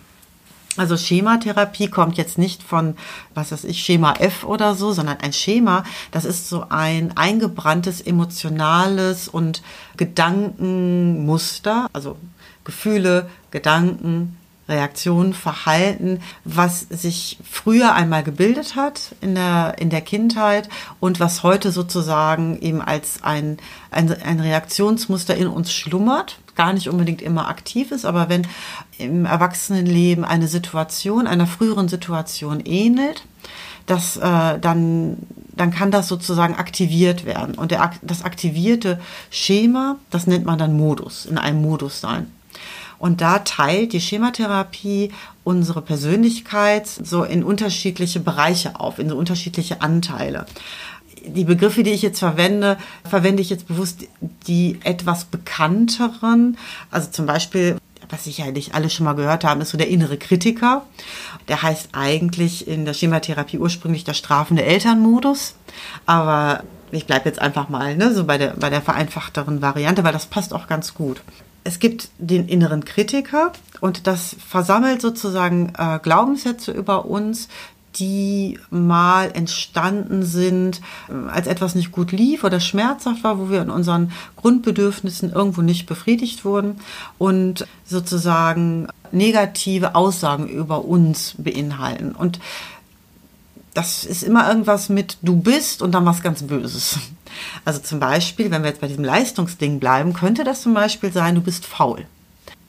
Also 0.78 0.96
Schematherapie 0.96 1.88
kommt 1.88 2.16
jetzt 2.16 2.38
nicht 2.38 2.62
von, 2.62 2.96
was 3.34 3.50
weiß 3.50 3.64
ich, 3.64 3.82
Schema 3.82 4.14
F 4.14 4.44
oder 4.44 4.76
so, 4.76 4.92
sondern 4.92 5.18
ein 5.18 5.32
Schema, 5.32 5.82
das 6.12 6.24
ist 6.24 6.48
so 6.48 6.66
ein 6.68 7.16
eingebranntes 7.16 8.00
emotionales 8.00 9.26
und 9.26 9.62
Gedankenmuster, 9.96 11.88
also 11.92 12.16
Gefühle, 12.62 13.28
Gedanken, 13.50 14.36
Reaktion, 14.68 15.32
Verhalten, 15.32 16.20
was 16.44 16.80
sich 16.80 17.38
früher 17.48 17.94
einmal 17.94 18.22
gebildet 18.22 18.76
hat 18.76 19.14
in 19.20 19.34
der, 19.34 19.76
in 19.78 19.90
der 19.90 20.02
Kindheit 20.02 20.68
und 21.00 21.20
was 21.20 21.42
heute 21.42 21.72
sozusagen 21.72 22.60
eben 22.60 22.82
als 22.82 23.22
ein, 23.22 23.56
ein, 23.90 24.10
ein 24.22 24.40
Reaktionsmuster 24.40 25.36
in 25.36 25.48
uns 25.48 25.72
schlummert, 25.72 26.38
gar 26.54 26.72
nicht 26.72 26.88
unbedingt 26.88 27.22
immer 27.22 27.48
aktiv 27.48 27.92
ist, 27.92 28.04
aber 28.04 28.28
wenn 28.28 28.46
im 28.98 29.24
Erwachsenenleben 29.24 30.24
eine 30.24 30.48
Situation, 30.48 31.26
einer 31.26 31.46
früheren 31.46 31.88
Situation 31.88 32.60
ähnelt, 32.60 33.24
das, 33.86 34.16
äh, 34.18 34.58
dann, 34.58 35.16
dann 35.56 35.70
kann 35.70 35.90
das 35.90 36.08
sozusagen 36.08 36.54
aktiviert 36.56 37.24
werden. 37.24 37.54
Und 37.54 37.70
der, 37.70 37.92
das 38.02 38.22
aktivierte 38.22 39.00
Schema, 39.30 39.96
das 40.10 40.26
nennt 40.26 40.44
man 40.44 40.58
dann 40.58 40.76
Modus, 40.76 41.24
in 41.24 41.38
einem 41.38 41.62
Modus 41.62 42.00
sein. 42.00 42.30
Und 42.98 43.20
da 43.20 43.40
teilt 43.40 43.92
die 43.92 44.00
Schematherapie 44.00 45.12
unsere 45.44 45.82
Persönlichkeit 45.82 46.86
so 46.88 47.24
in 47.24 47.44
unterschiedliche 47.44 48.20
Bereiche 48.20 48.78
auf, 48.80 48.98
in 48.98 49.08
so 49.08 49.16
unterschiedliche 49.16 49.80
Anteile. 49.80 50.46
Die 51.26 51.44
Begriffe, 51.44 51.82
die 51.82 51.90
ich 51.90 52.02
jetzt 52.02 52.18
verwende, 52.18 52.76
verwende 53.04 53.42
ich 53.42 53.50
jetzt 53.50 53.68
bewusst 53.68 54.06
die 54.46 54.78
etwas 54.84 55.24
bekannteren. 55.24 56.56
Also 56.90 57.10
zum 57.10 57.26
Beispiel, 57.26 57.76
was 58.08 58.24
sicherlich 58.24 58.74
alle 58.74 58.90
schon 58.90 59.04
mal 59.04 59.14
gehört 59.14 59.44
haben, 59.44 59.60
ist 59.60 59.70
so 59.70 59.78
der 59.78 59.88
innere 59.88 60.16
Kritiker. 60.16 60.84
Der 61.48 61.62
heißt 61.62 61.90
eigentlich 61.92 62.66
in 62.66 62.84
der 62.84 62.94
Schematherapie 62.94 63.58
ursprünglich 63.58 64.04
der 64.04 64.14
strafende 64.14 64.64
Elternmodus. 64.64 65.54
Aber 66.06 66.62
ich 66.90 67.06
bleibe 67.06 67.28
jetzt 67.28 67.40
einfach 67.40 67.68
mal 67.68 67.96
ne, 67.96 68.14
so 68.14 68.24
bei 68.24 68.38
der, 68.38 68.50
bei 68.50 68.70
der 68.70 68.82
vereinfachteren 68.82 69.60
Variante, 69.60 70.04
weil 70.04 70.12
das 70.12 70.26
passt 70.26 70.54
auch 70.54 70.66
ganz 70.66 70.94
gut 70.94 71.20
es 71.64 71.78
gibt 71.78 72.10
den 72.18 72.48
inneren 72.48 72.84
Kritiker 72.84 73.52
und 73.80 74.06
das 74.06 74.36
versammelt 74.46 75.00
sozusagen 75.00 75.72
äh, 75.76 75.98
Glaubenssätze 76.02 76.72
über 76.72 77.06
uns, 77.06 77.48
die 77.96 78.58
mal 78.70 79.30
entstanden 79.32 80.22
sind, 80.22 80.80
äh, 81.08 81.30
als 81.30 81.46
etwas 81.46 81.74
nicht 81.74 81.92
gut 81.92 82.12
lief 82.12 82.44
oder 82.44 82.60
schmerzhaft 82.60 83.24
war, 83.24 83.38
wo 83.38 83.50
wir 83.50 83.62
in 83.62 83.70
unseren 83.70 84.12
Grundbedürfnissen 84.36 85.32
irgendwo 85.32 85.62
nicht 85.62 85.86
befriedigt 85.86 86.44
wurden 86.44 86.80
und 87.18 87.66
sozusagen 87.84 88.88
negative 89.10 89.94
Aussagen 89.94 90.48
über 90.48 90.84
uns 90.84 91.34
beinhalten. 91.38 92.12
Und 92.12 92.40
das 93.78 94.02
ist 94.02 94.24
immer 94.24 94.48
irgendwas 94.48 94.88
mit 94.88 95.18
du 95.22 95.36
bist 95.36 95.82
und 95.82 95.92
dann 95.92 96.04
was 96.04 96.20
ganz 96.20 96.42
Böses. 96.42 96.98
Also 97.64 97.78
zum 97.78 98.00
Beispiel, 98.00 98.50
wenn 98.50 98.62
wir 98.62 98.70
jetzt 98.70 98.80
bei 98.80 98.88
diesem 98.88 99.04
Leistungsding 99.04 99.78
bleiben, 99.78 100.14
könnte 100.14 100.42
das 100.42 100.62
zum 100.62 100.74
Beispiel 100.74 101.12
sein, 101.12 101.36
du 101.36 101.40
bist 101.40 101.64
faul. 101.64 102.06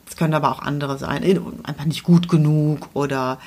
Es 0.08 0.16
können 0.16 0.36
aber 0.36 0.52
auch 0.52 0.62
andere 0.62 1.00
sein, 1.00 1.24
einfach 1.64 1.86
nicht 1.86 2.04
gut 2.04 2.30
genug 2.30 2.90
oder 2.94 3.40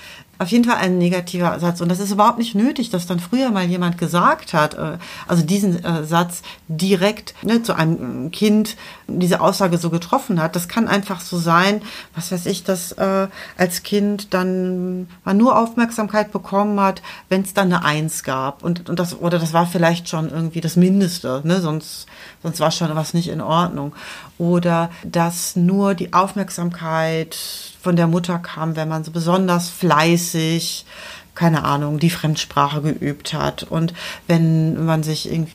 auf 0.43 0.49
jeden 0.49 0.65
Fall 0.65 0.77
ein 0.77 0.99
negativer 0.99 1.59
Satz. 1.61 1.81
Und 1.81 1.89
das 1.89 2.01
ist 2.01 2.11
überhaupt 2.11 2.39
nicht 2.39 2.55
nötig, 2.55 2.91
dass 2.91 3.07
dann 3.07 3.21
früher 3.21 3.51
mal 3.51 3.65
jemand 3.65 3.99
gesagt 3.99 4.55
hat, 4.55 4.75
äh, 4.75 4.99
also 5.27 5.43
diesen 5.43 5.83
äh, 5.85 6.05
Satz 6.05 6.43
direkt 6.69 7.35
ne, 7.43 7.63
zu 7.63 7.75
einem 7.75 8.31
Kind 8.31 8.77
diese 9.07 9.41
Aussage 9.41 9.79
so 9.79 9.91
getroffen 9.91 10.41
hat. 10.41 10.57
Das 10.57 10.69
kann 10.69 10.89
einfach 10.89 11.21
so 11.21 11.39
sein, 11.39 11.83
was 12.15 12.33
weiß 12.33 12.47
ich, 12.47 12.65
dass 12.65 12.93
äh, 12.93 13.29
als 13.57 13.83
Kind 13.83 14.35
dann 14.35 15.09
man 15.25 15.37
nur 15.37 15.59
Aufmerksamkeit 15.59 16.33
bekommen 16.33 16.81
hat, 16.81 17.03
wenn 17.29 17.43
es 17.43 17.55
dann 17.55 17.73
eine 17.73 17.85
Eins 17.85 18.23
gab. 18.25 18.63
Und, 18.63 18.89
und 18.89 18.99
das, 18.99 19.19
oder 19.19 19.39
das 19.39 19.53
war 19.53 19.67
vielleicht 19.67 20.09
schon 20.09 20.31
irgendwie 20.31 20.61
das 20.61 20.77
Mindeste, 20.77 21.43
ne? 21.45 21.61
sonst, 21.61 22.07
sonst 22.43 22.61
war 22.61 22.71
schon 22.71 22.95
was 22.95 23.15
nicht 23.15 23.29
in 23.29 23.41
Ordnung. 23.41 23.95
Oder 24.39 24.91
dass 25.05 25.57
nur 25.57 25.95
die 25.95 26.13
Aufmerksamkeit 26.13 27.37
von 27.83 27.97
der 27.97 28.07
Mutter 28.07 28.39
kam, 28.39 28.77
wenn 28.77 28.89
man 28.89 29.05
so 29.05 29.11
besonders 29.11 29.69
fleißig, 29.69 30.87
keine 31.35 31.65
Ahnung, 31.65 31.99
die 31.99 32.11
Fremdsprache 32.11 32.83
geübt 32.83 33.35
hat 33.35 33.65
und 33.65 33.93
wenn 34.27 34.85
man 34.85 35.03
sich 35.03 35.31
irgendwie 35.31 35.55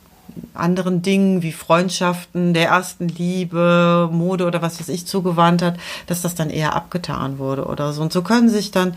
anderen 0.53 1.01
Dingen 1.01 1.41
wie 1.41 1.51
Freundschaften, 1.51 2.53
der 2.53 2.67
ersten 2.67 3.07
Liebe, 3.07 4.09
Mode 4.11 4.45
oder 4.45 4.61
was 4.61 4.79
weiß 4.79 4.89
ich 4.89 5.07
zugewandt 5.07 5.61
hat, 5.61 5.77
dass 6.05 6.21
das 6.21 6.35
dann 6.35 6.49
eher 6.49 6.75
abgetan 6.75 7.39
wurde 7.39 7.65
oder 7.65 7.93
so. 7.93 8.01
Und 8.01 8.13
so 8.13 8.21
können 8.21 8.49
sich 8.49 8.71
dann 8.71 8.95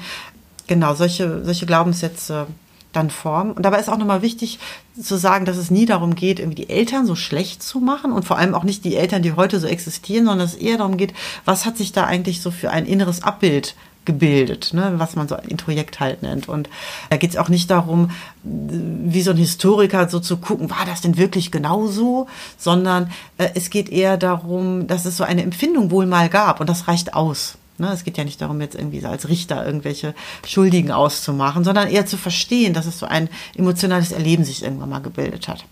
genau 0.67 0.95
solche, 0.95 1.43
solche 1.45 1.67
Glaubenssätze 1.67 2.47
dann 2.93 3.11
formen. 3.11 3.53
Und 3.53 3.63
dabei 3.63 3.79
ist 3.79 3.89
auch 3.89 3.99
nochmal 3.99 4.23
wichtig 4.23 4.59
zu 5.01 5.17
sagen, 5.17 5.45
dass 5.45 5.57
es 5.57 5.71
nie 5.71 5.87
darum 5.87 6.15
geht, 6.15 6.39
irgendwie 6.39 6.65
die 6.65 6.71
Eltern 6.71 7.07
so 7.07 7.15
schlecht 7.15 7.63
zu 7.63 7.81
machen 7.81 8.13
und 8.13 8.25
vor 8.25 8.39
allem 8.39 8.55
auch 8.55 8.65
nicht 8.65 8.85
die 8.85 8.97
Eltern, 8.97 9.23
die 9.23 9.35
heute 9.35 9.61
so 9.61 9.67
existieren, 9.67 10.27
sondern 10.27 10.47
es 10.47 10.55
eher 10.55 10.79
darum 10.79 10.97
geht, 10.97 11.15
was 11.45 11.67
hat 11.67 11.77
sich 11.77 11.93
da 11.93 12.05
eigentlich 12.05 12.43
so 12.43 12.51
für 12.51 12.71
ein 12.71 12.87
inneres 12.87 13.23
Abbild 13.23 13.75
gebildet, 14.07 14.73
ne, 14.73 14.95
was 14.97 15.15
man 15.15 15.29
so 15.29 15.37
ein 15.37 15.49
Introjekt 15.49 16.01
halt 16.01 16.23
nennt. 16.23 16.49
Und 16.49 16.69
da 17.11 17.17
geht 17.17 17.31
es 17.31 17.37
auch 17.37 17.49
nicht 17.49 17.71
darum, 17.71 18.11
wie 18.43 19.23
so 19.23 19.31
ein 19.31 19.37
Historiker 19.37 20.09
so 20.09 20.21
zu 20.21 20.39
gucken, 20.39 20.71
war 20.71 20.87
das 20.87 21.03
denn 21.03 21.19
wirklich 21.19 21.51
genauso, 21.51 22.27
sondern 22.57 23.11
äh, 23.37 23.51
es 23.55 23.71
geht 23.71 23.91
eher 23.91 24.17
darum, 24.17 24.87
dass 24.87 25.05
es 25.05 25.17
so 25.17 25.25
eine 25.25 25.43
Empfindung 25.43 25.91
wohl 25.91 26.07
mal 26.07 26.29
gab 26.29 26.61
und 26.61 26.69
das 26.69 26.89
reicht 26.89 27.15
aus. 27.15 27.59
Ne? 27.81 27.91
Es 27.93 28.05
geht 28.05 28.19
ja 28.19 28.25
nicht 28.25 28.41
darum, 28.41 28.61
jetzt 28.61 28.77
irgendwie 28.77 29.05
als 29.05 29.29
Richter 29.29 29.65
irgendwelche 29.65 30.15
Schuldigen 30.47 30.93
auszumachen, 30.93 31.65
sondern 31.65 31.89
eher 31.89 32.07
zu 32.07 32.17
verstehen, 32.17 32.75
dass 32.75 32.87
es 32.87 32.99
so 32.99 33.07
ein 33.07 33.29
emotionales 33.57 34.13
Erleben 34.13 34.45
sich 34.45 34.63
irgendwann 34.63 34.91
mal 34.91 35.01
gebildet 35.01 35.49
hat. 35.49 35.65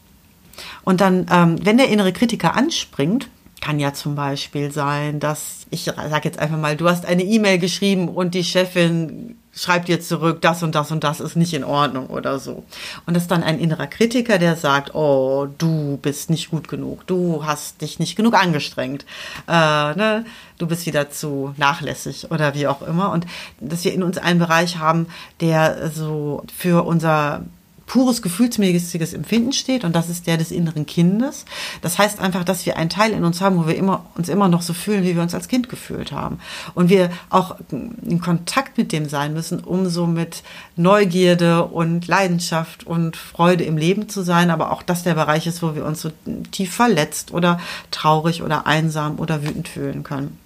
Und 0.85 1.01
dann, 1.01 1.27
ähm, 1.31 1.57
wenn 1.62 1.77
der 1.77 1.88
innere 1.88 2.12
Kritiker 2.12 2.55
anspringt, 2.57 3.29
kann 3.61 3.79
ja 3.79 3.92
zum 3.92 4.14
Beispiel 4.14 4.71
sein, 4.71 5.21
dass 5.21 5.66
ich 5.71 5.85
sage 5.85 6.25
jetzt 6.25 6.38
einfach 6.38 6.59
mal, 6.59 6.77
du 6.77 6.88
hast 6.88 7.07
eine 7.07 7.25
E-Mail 7.25 7.59
geschrieben 7.59 8.09
und 8.09 8.35
die 8.35 8.44
Chefin 8.44 9.37
schreibt 9.59 9.88
dir 9.88 10.01
zurück, 10.01 10.40
das 10.40 10.62
und 10.62 10.75
das 10.75 10.90
und 10.90 11.05
das 11.05 11.21
ist 11.21 11.37
nicht 11.37 11.53
in 11.53 11.64
Ordnung 11.64 12.07
oder 12.07 12.38
so. 12.38 12.64
Und 13.07 13.14
das 13.14 13.25
ist 13.25 13.31
dann 13.31 13.42
ein 13.42 13.59
innerer 13.59 13.87
Kritiker, 13.87 14.38
der 14.38 14.57
sagt, 14.57 14.94
oh, 14.94 15.49
du 15.59 15.99
bist 16.01 16.31
nicht 16.31 16.51
gut 16.51 16.68
genug, 16.68 17.07
du 17.07 17.44
hast 17.44 17.81
dich 17.81 17.99
nicht 17.99 18.16
genug 18.16 18.35
angestrengt, 18.35 19.05
äh, 19.49 19.53
ne? 19.53 20.25
du 20.59 20.66
bist 20.66 20.87
wieder 20.87 21.11
zu 21.11 21.55
nachlässig 21.57 22.31
oder 22.31 22.55
wie 22.55 22.66
auch 22.66 22.83
immer. 22.83 23.11
Und 23.11 23.27
dass 23.61 23.85
wir 23.85 23.92
in 23.92 24.03
uns 24.03 24.18
einen 24.18 24.38
Bereich 24.38 24.79
haben, 24.79 25.07
der 25.40 25.90
so 25.90 26.44
für 26.57 26.85
unser 26.85 27.42
pures 27.88 28.22
gefühlsmäßiges 28.22 29.14
Empfinden 29.14 29.53
steht 29.53 29.83
und 29.83 29.96
das 29.96 30.09
ist 30.09 30.27
der 30.27 30.37
des 30.37 30.53
inneren 30.53 30.87
Kindes. 30.87 31.46
Das 31.81 31.98
heißt 31.98 32.20
einfach, 32.20 32.44
dass 32.44 32.64
wir 32.66 32.77
einen 32.77 32.90
Teil 32.90 33.12
in 33.12 33.24
uns 33.24 33.40
haben, 33.40 33.57
wo 33.57 33.66
wir 33.66 33.77
immer, 33.77 34.05
uns 34.14 34.29
immer 34.29 34.48
noch 34.48 34.62
so 34.62 34.74
fühlen, 34.74 35.03
wie 35.03 35.16
wir 35.16 35.22
uns 35.22 35.35
als 35.35 35.48
Kind 35.48 35.68
gefühlt 35.68 36.12
haben. 36.12 36.38
Und 36.74 36.90
wir 36.90 37.11
auch 37.31 37.57
in 37.70 38.20
Kontakt 38.20 38.77
mit 38.79 38.92
dem 38.92 39.09
sein 39.09 39.33
müssen, 39.33 39.61
um 39.61 39.88
so 39.88 40.07
mit 40.07 40.42
Neugierde 40.77 41.64
und 41.64 42.07
Leidenschaft 42.07 42.87
und 42.87 43.16
Freude 43.16 43.64
im 43.64 43.79
Leben 43.79 44.09
zu 44.09 44.22
sein, 44.22 44.51
aber 44.51 44.70
auch 44.70 44.83
das 44.83 45.03
der 45.03 45.14
Bereich 45.14 45.46
ist, 45.46 45.62
wo 45.62 45.74
wir 45.74 45.87
uns 45.87 46.03
so 46.03 46.11
tief 46.53 46.74
verletzt 46.74 47.33
oder 47.33 47.59
traurig 47.90 48.42
oder 48.42 48.66
einsam 48.66 49.18
oder 49.18 49.42
wütend 49.42 49.66
fühlen 49.66 50.03
können. 50.03 50.38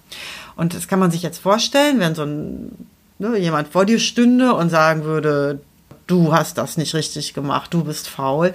Und 0.55 0.75
das 0.75 0.87
kann 0.87 0.99
man 0.99 1.11
sich 1.11 1.23
jetzt 1.23 1.39
vorstellen, 1.39 1.99
wenn 1.99 2.15
so 2.15 2.23
ein 2.23 2.71
ne, 3.19 3.37
jemand 3.37 3.67
vor 3.67 3.85
dir 3.85 3.99
stünde 3.99 4.53
und 4.53 4.69
sagen 4.69 5.03
würde, 5.03 5.59
du 6.07 6.33
hast 6.33 6.57
das 6.57 6.77
nicht 6.77 6.93
richtig 6.93 7.33
gemacht, 7.33 7.73
du 7.73 7.83
bist 7.83 8.07
faul. 8.07 8.53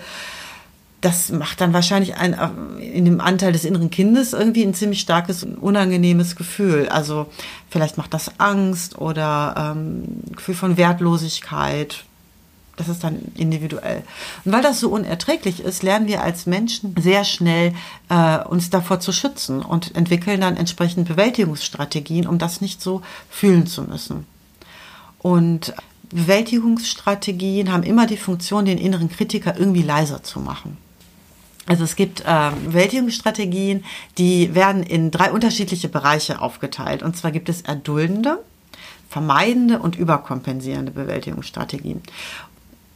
Das 1.01 1.31
macht 1.31 1.61
dann 1.61 1.73
wahrscheinlich 1.73 2.17
ein, 2.17 2.37
in 2.81 3.05
dem 3.05 3.21
Anteil 3.21 3.53
des 3.53 3.65
inneren 3.65 3.91
Kindes 3.91 4.33
irgendwie 4.33 4.65
ein 4.65 4.75
ziemlich 4.75 5.01
starkes, 5.01 5.45
unangenehmes 5.45 6.35
Gefühl. 6.35 6.89
Also 6.89 7.27
vielleicht 7.71 7.99
macht 7.99 8.13
das 8.15 8.33
Angst 8.39 8.99
oder 8.99 9.75
ähm, 9.77 10.23
Gefühl 10.35 10.57
von 10.57 10.77
Wertlosigkeit. 10.77 12.05
Das 12.79 12.89
ist 12.89 13.05
dann 13.05 13.21
individuell. 13.37 14.03
Und 14.45 14.53
weil 14.53 14.63
das 14.63 14.81
so 14.81 14.91
unerträglich 14.91 15.61
ist, 15.61 15.83
lernen 15.83 16.09
wir 16.09 16.23
als 16.23 16.47
Menschen 16.47 16.95
sehr 16.99 17.25
schnell 17.25 17.75
äh, 18.09 18.39
uns 18.39 18.71
davor 18.71 18.99
zu 18.99 19.13
schützen 19.13 19.63
und 19.63 19.95
entwickeln 19.95 20.41
dann 20.41 20.57
entsprechend 20.57 21.09
Bewältigungsstrategien, 21.09 22.27
um 22.27 22.39
das 22.39 22.61
nicht 22.61 22.81
so 22.81 23.03
fühlen 23.31 23.67
zu 23.67 23.83
müssen. 23.83 24.27
Und 25.19 25.75
Bewältigungsstrategien 26.11 27.73
haben 27.73 27.83
immer 27.83 28.07
die 28.07 28.16
Funktion, 28.16 28.64
den 28.64 28.79
inneren 28.79 29.09
Kritiker 29.09 29.59
irgendwie 29.59 29.83
leiser 29.83 30.23
zu 30.23 30.40
machen. 30.40 30.77
Also 31.66 31.85
es 31.85 31.97
gibt 31.97 32.21
äh, 32.21 32.51
Bewältigungsstrategien, 32.64 33.85
die 34.16 34.55
werden 34.55 34.83
in 34.83 35.11
drei 35.11 35.31
unterschiedliche 35.31 35.88
Bereiche 35.88 36.40
aufgeteilt. 36.40 37.03
Und 37.03 37.16
zwar 37.16 37.31
gibt 37.31 37.51
es 37.51 37.61
erduldende, 37.61 38.42
vermeidende 39.11 39.79
und 39.79 39.97
überkompensierende 39.97 40.92
Bewältigungsstrategien 40.92 42.03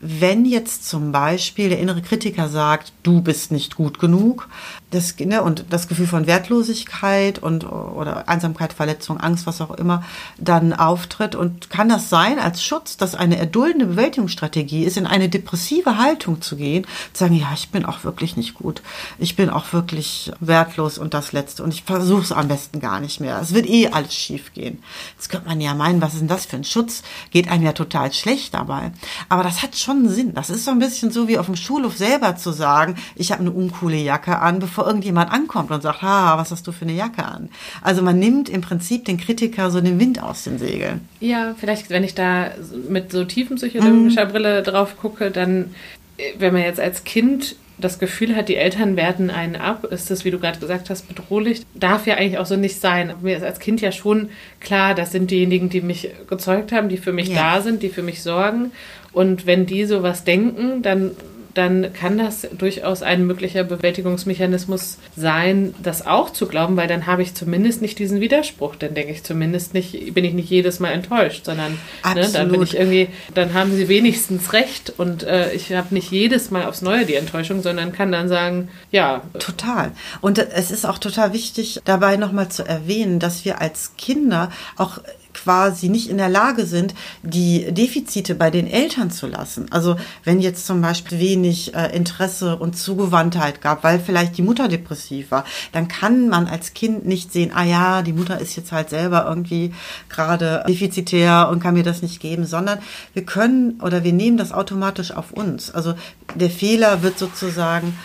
wenn 0.02 0.44
jetzt 0.44 0.88
zum 0.88 1.12
Beispiel 1.12 1.68
der 1.68 1.78
innere 1.78 2.02
Kritiker 2.02 2.48
sagt, 2.48 2.92
du 3.04 3.22
bist 3.22 3.52
nicht 3.52 3.76
gut 3.76 4.00
genug, 4.00 4.48
das, 4.92 5.16
ne, 5.18 5.42
und 5.42 5.64
das 5.70 5.88
Gefühl 5.88 6.06
von 6.06 6.26
Wertlosigkeit 6.26 7.38
und 7.38 7.64
oder 7.64 8.28
Einsamkeit, 8.28 8.72
Verletzung, 8.72 9.18
Angst, 9.18 9.46
was 9.46 9.60
auch 9.60 9.70
immer, 9.72 10.04
dann 10.38 10.72
auftritt 10.72 11.34
und 11.34 11.70
kann 11.70 11.88
das 11.88 12.10
sein 12.10 12.38
als 12.38 12.62
Schutz, 12.62 12.96
dass 12.96 13.14
eine 13.14 13.38
erduldende 13.38 13.86
Bewältigungsstrategie 13.86 14.84
ist, 14.84 14.96
in 14.96 15.06
eine 15.06 15.28
depressive 15.28 15.98
Haltung 15.98 16.42
zu 16.42 16.56
gehen, 16.56 16.86
zu 17.12 17.24
sagen, 17.24 17.34
ja, 17.34 17.48
ich 17.54 17.70
bin 17.70 17.84
auch 17.84 18.04
wirklich 18.04 18.36
nicht 18.36 18.54
gut, 18.54 18.82
ich 19.18 19.34
bin 19.34 19.50
auch 19.50 19.72
wirklich 19.72 20.30
wertlos 20.40 20.98
und 20.98 21.14
das 21.14 21.32
Letzte 21.32 21.62
und 21.62 21.72
ich 21.72 21.82
versuche 21.84 22.22
es 22.22 22.32
am 22.32 22.48
besten 22.48 22.80
gar 22.80 23.00
nicht 23.00 23.20
mehr. 23.20 23.40
Es 23.40 23.54
wird 23.54 23.68
eh 23.68 23.88
alles 23.88 24.14
schief 24.14 24.52
gehen. 24.52 24.82
Jetzt 25.16 25.30
könnte 25.30 25.48
man 25.48 25.60
ja 25.60 25.74
meinen, 25.74 26.02
was 26.02 26.12
ist 26.12 26.20
denn 26.20 26.28
das 26.28 26.46
für 26.46 26.56
ein 26.56 26.64
Schutz? 26.64 27.02
Geht 27.30 27.48
einem 27.48 27.64
ja 27.64 27.72
total 27.72 28.12
schlecht 28.12 28.54
dabei. 28.54 28.92
Aber 29.28 29.42
das 29.42 29.62
hat 29.62 29.76
schon 29.76 30.08
Sinn. 30.08 30.34
Das 30.34 30.50
ist 30.50 30.64
so 30.64 30.70
ein 30.70 30.78
bisschen 30.78 31.10
so 31.10 31.28
wie 31.28 31.38
auf 31.38 31.46
dem 31.46 31.56
Schulhof 31.56 31.96
selber 31.96 32.36
zu 32.36 32.52
sagen, 32.52 32.96
ich 33.14 33.32
habe 33.32 33.40
eine 33.40 33.50
uncoole 33.50 33.96
Jacke 33.96 34.38
an, 34.38 34.58
bevor 34.58 34.81
irgendjemand 34.86 35.30
ankommt 35.32 35.70
und 35.70 35.82
sagt, 35.82 36.02
ha, 36.02 36.38
was 36.38 36.50
hast 36.50 36.66
du 36.66 36.72
für 36.72 36.84
eine 36.84 36.92
Jacke 36.92 37.24
an? 37.24 37.48
Also 37.82 38.02
man 38.02 38.18
nimmt 38.18 38.48
im 38.48 38.60
Prinzip 38.60 39.04
den 39.04 39.18
Kritiker 39.18 39.70
so 39.70 39.80
den 39.80 39.98
Wind 39.98 40.22
aus 40.22 40.44
den 40.44 40.58
Segeln. 40.58 41.06
Ja, 41.20 41.54
vielleicht, 41.58 41.90
wenn 41.90 42.04
ich 42.04 42.14
da 42.14 42.50
mit 42.88 43.12
so 43.12 43.24
tiefenpsychologischer 43.24 44.26
mhm. 44.26 44.30
Brille 44.30 44.62
drauf 44.62 44.96
gucke, 44.98 45.30
dann, 45.30 45.74
äh, 46.16 46.32
wenn 46.38 46.52
man 46.52 46.62
jetzt 46.62 46.80
als 46.80 47.04
Kind 47.04 47.56
das 47.78 47.98
Gefühl 47.98 48.36
hat, 48.36 48.48
die 48.48 48.56
Eltern 48.56 48.96
werten 48.96 49.30
einen 49.30 49.56
ab, 49.56 49.84
ist 49.84 50.10
das, 50.10 50.24
wie 50.24 50.30
du 50.30 50.38
gerade 50.38 50.58
gesagt 50.58 50.90
hast, 50.90 51.08
bedrohlich. 51.08 51.62
Darf 51.74 52.06
ja 52.06 52.14
eigentlich 52.14 52.38
auch 52.38 52.46
so 52.46 52.56
nicht 52.56 52.80
sein. 52.80 53.14
Mir 53.22 53.36
ist 53.36 53.42
als 53.42 53.58
Kind 53.58 53.80
ja 53.80 53.92
schon 53.92 54.30
klar, 54.60 54.94
das 54.94 55.12
sind 55.12 55.30
diejenigen, 55.30 55.68
die 55.68 55.80
mich 55.80 56.10
gezeugt 56.28 56.72
haben, 56.72 56.88
die 56.88 56.96
für 56.96 57.12
mich 57.12 57.28
ja. 57.28 57.56
da 57.56 57.60
sind, 57.62 57.82
die 57.82 57.88
für 57.88 58.02
mich 58.02 58.22
sorgen. 58.22 58.72
Und 59.12 59.46
wenn 59.46 59.66
die 59.66 59.84
sowas 59.84 60.24
denken, 60.24 60.82
dann 60.82 61.12
dann 61.54 61.92
kann 61.92 62.18
das 62.18 62.48
durchaus 62.56 63.02
ein 63.02 63.26
möglicher 63.26 63.64
Bewältigungsmechanismus 63.64 64.98
sein, 65.16 65.74
das 65.82 66.06
auch 66.06 66.30
zu 66.30 66.46
glauben, 66.46 66.76
weil 66.76 66.88
dann 66.88 67.06
habe 67.06 67.22
ich 67.22 67.34
zumindest 67.34 67.82
nicht 67.82 67.98
diesen 67.98 68.20
Widerspruch. 68.20 68.76
Dann 68.76 68.94
denke 68.94 69.12
ich 69.12 69.22
zumindest 69.22 69.74
nicht, 69.74 70.14
bin 70.14 70.24
ich 70.24 70.34
nicht 70.34 70.50
jedes 70.50 70.80
Mal 70.80 70.90
enttäuscht, 70.90 71.44
sondern 71.44 71.78
ne, 72.14 72.28
dann 72.32 72.50
bin 72.50 72.62
ich 72.62 72.76
irgendwie, 72.76 73.08
dann 73.34 73.54
haben 73.54 73.74
sie 73.74 73.88
wenigstens 73.88 74.52
recht 74.52 74.92
und 74.96 75.22
äh, 75.24 75.52
ich 75.52 75.72
habe 75.72 75.94
nicht 75.94 76.10
jedes 76.10 76.50
Mal 76.50 76.66
aufs 76.66 76.82
Neue 76.82 77.04
die 77.06 77.14
Enttäuschung, 77.14 77.62
sondern 77.62 77.92
kann 77.92 78.12
dann 78.12 78.28
sagen, 78.28 78.68
ja. 78.90 79.22
Total. 79.38 79.92
Und 80.20 80.38
es 80.38 80.70
ist 80.70 80.86
auch 80.86 80.98
total 80.98 81.32
wichtig, 81.32 81.80
dabei 81.84 82.16
nochmal 82.16 82.48
zu 82.48 82.66
erwähnen, 82.66 83.18
dass 83.18 83.44
wir 83.44 83.60
als 83.60 83.92
Kinder 83.96 84.50
auch 84.76 84.98
quasi 85.34 85.88
nicht 85.88 86.08
in 86.08 86.18
der 86.18 86.28
Lage 86.28 86.66
sind, 86.66 86.94
die 87.22 87.72
Defizite 87.72 88.34
bei 88.34 88.50
den 88.50 88.66
Eltern 88.66 89.10
zu 89.10 89.26
lassen. 89.26 89.66
Also 89.70 89.96
wenn 90.24 90.40
jetzt 90.40 90.66
zum 90.66 90.80
Beispiel 90.80 91.18
wenig 91.18 91.74
äh, 91.74 91.94
Interesse 91.94 92.56
und 92.56 92.76
Zugewandtheit 92.76 93.60
gab, 93.60 93.84
weil 93.84 94.00
vielleicht 94.00 94.36
die 94.38 94.42
Mutter 94.42 94.68
depressiv 94.68 95.30
war, 95.30 95.44
dann 95.72 95.88
kann 95.88 96.28
man 96.28 96.46
als 96.46 96.74
Kind 96.74 97.06
nicht 97.06 97.32
sehen, 97.32 97.52
ah 97.54 97.64
ja, 97.64 98.02
die 98.02 98.12
Mutter 98.12 98.40
ist 98.40 98.56
jetzt 98.56 98.72
halt 98.72 98.90
selber 98.90 99.26
irgendwie 99.28 99.72
gerade 100.08 100.64
defizitär 100.68 101.48
und 101.50 101.60
kann 101.60 101.74
mir 101.74 101.82
das 101.82 102.02
nicht 102.02 102.20
geben, 102.20 102.44
sondern 102.44 102.78
wir 103.14 103.24
können 103.24 103.80
oder 103.80 104.04
wir 104.04 104.12
nehmen 104.12 104.36
das 104.36 104.52
automatisch 104.52 105.12
auf 105.12 105.32
uns. 105.32 105.70
Also 105.70 105.94
der 106.34 106.50
Fehler 106.50 107.02
wird 107.02 107.18
sozusagen 107.18 107.96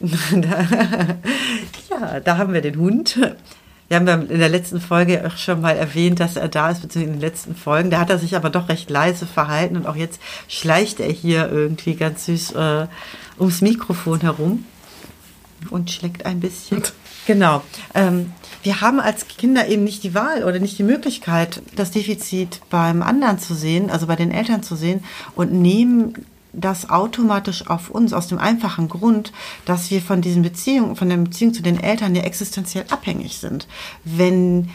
ja, 1.90 2.20
da 2.20 2.36
haben 2.36 2.52
wir 2.52 2.60
den 2.60 2.76
Hund. 2.76 3.18
Wir 3.88 3.98
haben 3.98 4.30
in 4.30 4.38
der 4.38 4.48
letzten 4.48 4.80
Folge 4.80 5.24
auch 5.26 5.36
schon 5.36 5.60
mal 5.60 5.76
erwähnt, 5.76 6.18
dass 6.20 6.36
er 6.36 6.48
da 6.48 6.70
ist, 6.70 6.82
beziehungsweise 6.82 7.12
in 7.14 7.20
den 7.20 7.28
letzten 7.28 7.54
Folgen. 7.54 7.90
Da 7.90 8.00
hat 8.00 8.10
er 8.10 8.18
sich 8.18 8.34
aber 8.34 8.50
doch 8.50 8.68
recht 8.68 8.88
leise 8.88 9.26
verhalten 9.26 9.76
und 9.76 9.86
auch 9.86 9.96
jetzt 9.96 10.20
schleicht 10.48 11.00
er 11.00 11.10
hier 11.10 11.50
irgendwie 11.50 11.94
ganz 11.94 12.26
süß 12.26 12.52
äh, 12.52 12.86
ums 13.38 13.60
Mikrofon 13.60 14.20
herum 14.20 14.64
und 15.70 15.90
schlägt 15.90 16.26
ein 16.26 16.40
bisschen. 16.40 16.82
Genau. 17.26 17.62
Ähm, 17.94 18.34
wir 18.62 18.82
haben 18.82 19.00
als 19.00 19.26
Kinder 19.28 19.66
eben 19.68 19.82
nicht 19.82 20.04
die 20.04 20.14
Wahl 20.14 20.44
oder 20.44 20.58
nicht 20.58 20.78
die 20.78 20.82
Möglichkeit, 20.82 21.62
das 21.74 21.90
Defizit 21.90 22.60
beim 22.68 23.02
anderen 23.02 23.38
zu 23.38 23.54
sehen, 23.54 23.88
also 23.88 24.06
bei 24.06 24.14
den 24.16 24.30
Eltern 24.30 24.62
zu 24.62 24.76
sehen 24.76 25.02
und 25.34 25.50
nehmen 25.50 26.26
das 26.56 26.90
automatisch 26.90 27.66
auf 27.68 27.90
uns 27.90 28.12
aus 28.12 28.28
dem 28.28 28.38
einfachen 28.38 28.88
Grund, 28.88 29.32
dass 29.64 29.90
wir 29.90 30.00
von 30.00 30.20
diesen 30.20 30.42
Beziehungen, 30.42 30.96
von 30.96 31.08
der 31.08 31.16
Beziehung 31.16 31.54
zu 31.54 31.62
den 31.62 31.80
Eltern 31.80 32.14
ja 32.14 32.22
existenziell 32.22 32.84
abhängig 32.90 33.38
sind. 33.38 33.66
Wenn 34.04 34.70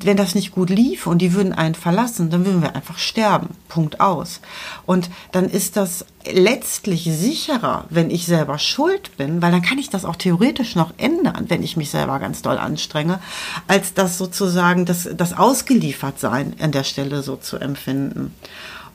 wenn 0.00 0.16
das 0.16 0.34
nicht 0.34 0.52
gut 0.52 0.70
lief 0.70 1.06
und 1.06 1.18
die 1.18 1.32
würden 1.32 1.52
einen 1.52 1.74
verlassen, 1.74 2.28
dann 2.28 2.44
würden 2.44 2.62
wir 2.62 2.74
einfach 2.76 2.98
sterben. 2.98 3.50
Punkt 3.68 4.00
aus. 4.00 4.40
Und 4.86 5.08
dann 5.32 5.46
ist 5.46 5.76
das 5.76 6.04
letztlich 6.30 7.04
sicherer, 7.04 7.86
wenn 7.90 8.10
ich 8.10 8.26
selber 8.26 8.58
schuld 8.58 9.16
bin, 9.16 9.40
weil 9.40 9.52
dann 9.52 9.62
kann 9.62 9.78
ich 9.78 9.90
das 9.90 10.04
auch 10.04 10.16
theoretisch 10.16 10.76
noch 10.76 10.92
ändern, 10.98 11.46
wenn 11.48 11.62
ich 11.62 11.76
mich 11.76 11.90
selber 11.90 12.18
ganz 12.18 12.42
doll 12.42 12.58
anstrenge, 12.58 13.18
als 13.66 13.94
das 13.94 14.18
sozusagen 14.18 14.84
das, 14.84 15.08
das 15.16 15.32
Ausgeliefertsein 15.32 16.54
an 16.60 16.72
der 16.72 16.84
Stelle 16.84 17.22
so 17.22 17.36
zu 17.36 17.56
empfinden. 17.56 18.34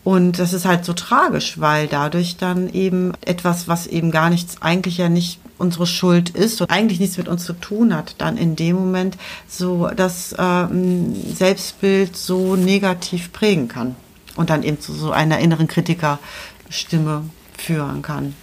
Und 0.03 0.39
das 0.39 0.53
ist 0.53 0.65
halt 0.65 0.85
so 0.85 0.93
tragisch, 0.93 1.59
weil 1.59 1.87
dadurch 1.87 2.37
dann 2.37 2.69
eben 2.73 3.13
etwas, 3.25 3.67
was 3.67 3.85
eben 3.85 4.11
gar 4.11 4.29
nichts, 4.29 4.61
eigentlich 4.61 4.97
ja 4.97 5.09
nicht 5.09 5.39
unsere 5.57 5.85
Schuld 5.85 6.29
ist 6.29 6.61
und 6.61 6.71
eigentlich 6.71 6.99
nichts 6.99 7.17
mit 7.17 7.27
uns 7.27 7.43
zu 7.43 7.53
tun 7.53 7.93
hat, 7.93 8.15
dann 8.17 8.37
in 8.37 8.55
dem 8.55 8.77
Moment 8.77 9.17
so 9.47 9.89
das 9.95 10.33
ähm, 10.39 11.13
Selbstbild 11.35 12.15
so 12.15 12.55
negativ 12.55 13.33
prägen 13.33 13.67
kann 13.67 13.95
und 14.35 14.49
dann 14.49 14.63
eben 14.63 14.79
zu 14.79 14.93
so 14.93 15.11
einer 15.11 15.39
inneren 15.39 15.67
Kritikerstimme 15.67 17.25
führen 17.57 18.01
kann. 18.01 18.35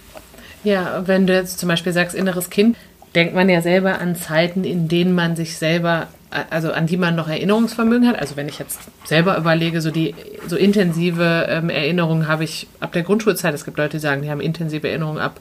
Ja, 0.63 1.07
wenn 1.07 1.25
du 1.25 1.33
jetzt 1.33 1.59
zum 1.59 1.69
Beispiel 1.69 1.93
sagst, 1.93 2.15
inneres 2.15 2.49
Kind, 2.49 2.77
denkt 3.15 3.33
man 3.33 3.49
ja 3.49 3.61
selber 3.61 3.99
an 3.99 4.15
Zeiten, 4.15 4.63
in 4.63 4.87
denen 4.87 5.15
man 5.15 5.35
sich 5.35 5.57
selber 5.57 6.07
also 6.29 6.71
an 6.73 6.87
die 6.87 6.97
man 6.97 7.15
noch 7.15 7.29
Erinnerungsvermögen 7.29 8.07
hat. 8.07 8.19
Also 8.19 8.35
wenn 8.35 8.49
ich 8.49 8.59
jetzt 8.59 8.79
selber 9.05 9.37
überlege, 9.37 9.81
so 9.81 9.91
die 9.91 10.13
so 10.47 10.57
intensive 10.57 11.47
ähm, 11.49 11.69
Erinnerungen 11.69 12.27
habe 12.27 12.43
ich 12.43 12.67
ab 12.79 12.91
der 12.91 13.03
Grundschulzeit. 13.03 13.53
Es 13.53 13.63
gibt 13.63 13.77
Leute, 13.77 13.97
die 13.97 14.01
sagen, 14.01 14.21
die 14.21 14.29
haben 14.29 14.41
intensive 14.41 14.87
Erinnerungen 14.87 15.19
ab 15.19 15.39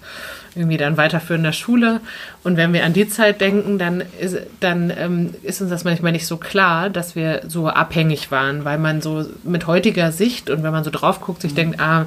irgendwie 0.54 0.76
dann 0.76 0.96
weiterführender 0.96 1.52
Schule. 1.52 2.00
Und 2.44 2.56
wenn 2.56 2.72
wir 2.72 2.84
an 2.84 2.92
die 2.92 3.08
Zeit 3.08 3.40
denken, 3.40 3.78
dann 3.78 4.02
ist, 4.20 4.38
dann 4.60 4.92
ähm, 4.96 5.34
ist 5.42 5.60
uns 5.60 5.70
das 5.70 5.84
manchmal 5.84 6.12
nicht 6.12 6.26
so 6.26 6.36
klar, 6.36 6.88
dass 6.88 7.16
wir 7.16 7.42
so 7.48 7.68
abhängig 7.68 8.30
waren, 8.30 8.64
weil 8.64 8.78
man 8.78 9.02
so 9.02 9.26
mit 9.44 9.66
heutiger 9.66 10.12
Sicht 10.12 10.50
und 10.50 10.62
wenn 10.62 10.72
man 10.72 10.84
so 10.84 10.90
drauf 10.90 11.20
guckt, 11.20 11.42
sich 11.42 11.52
mhm. 11.52 11.56
denkt, 11.56 11.80
ah, 11.80 12.06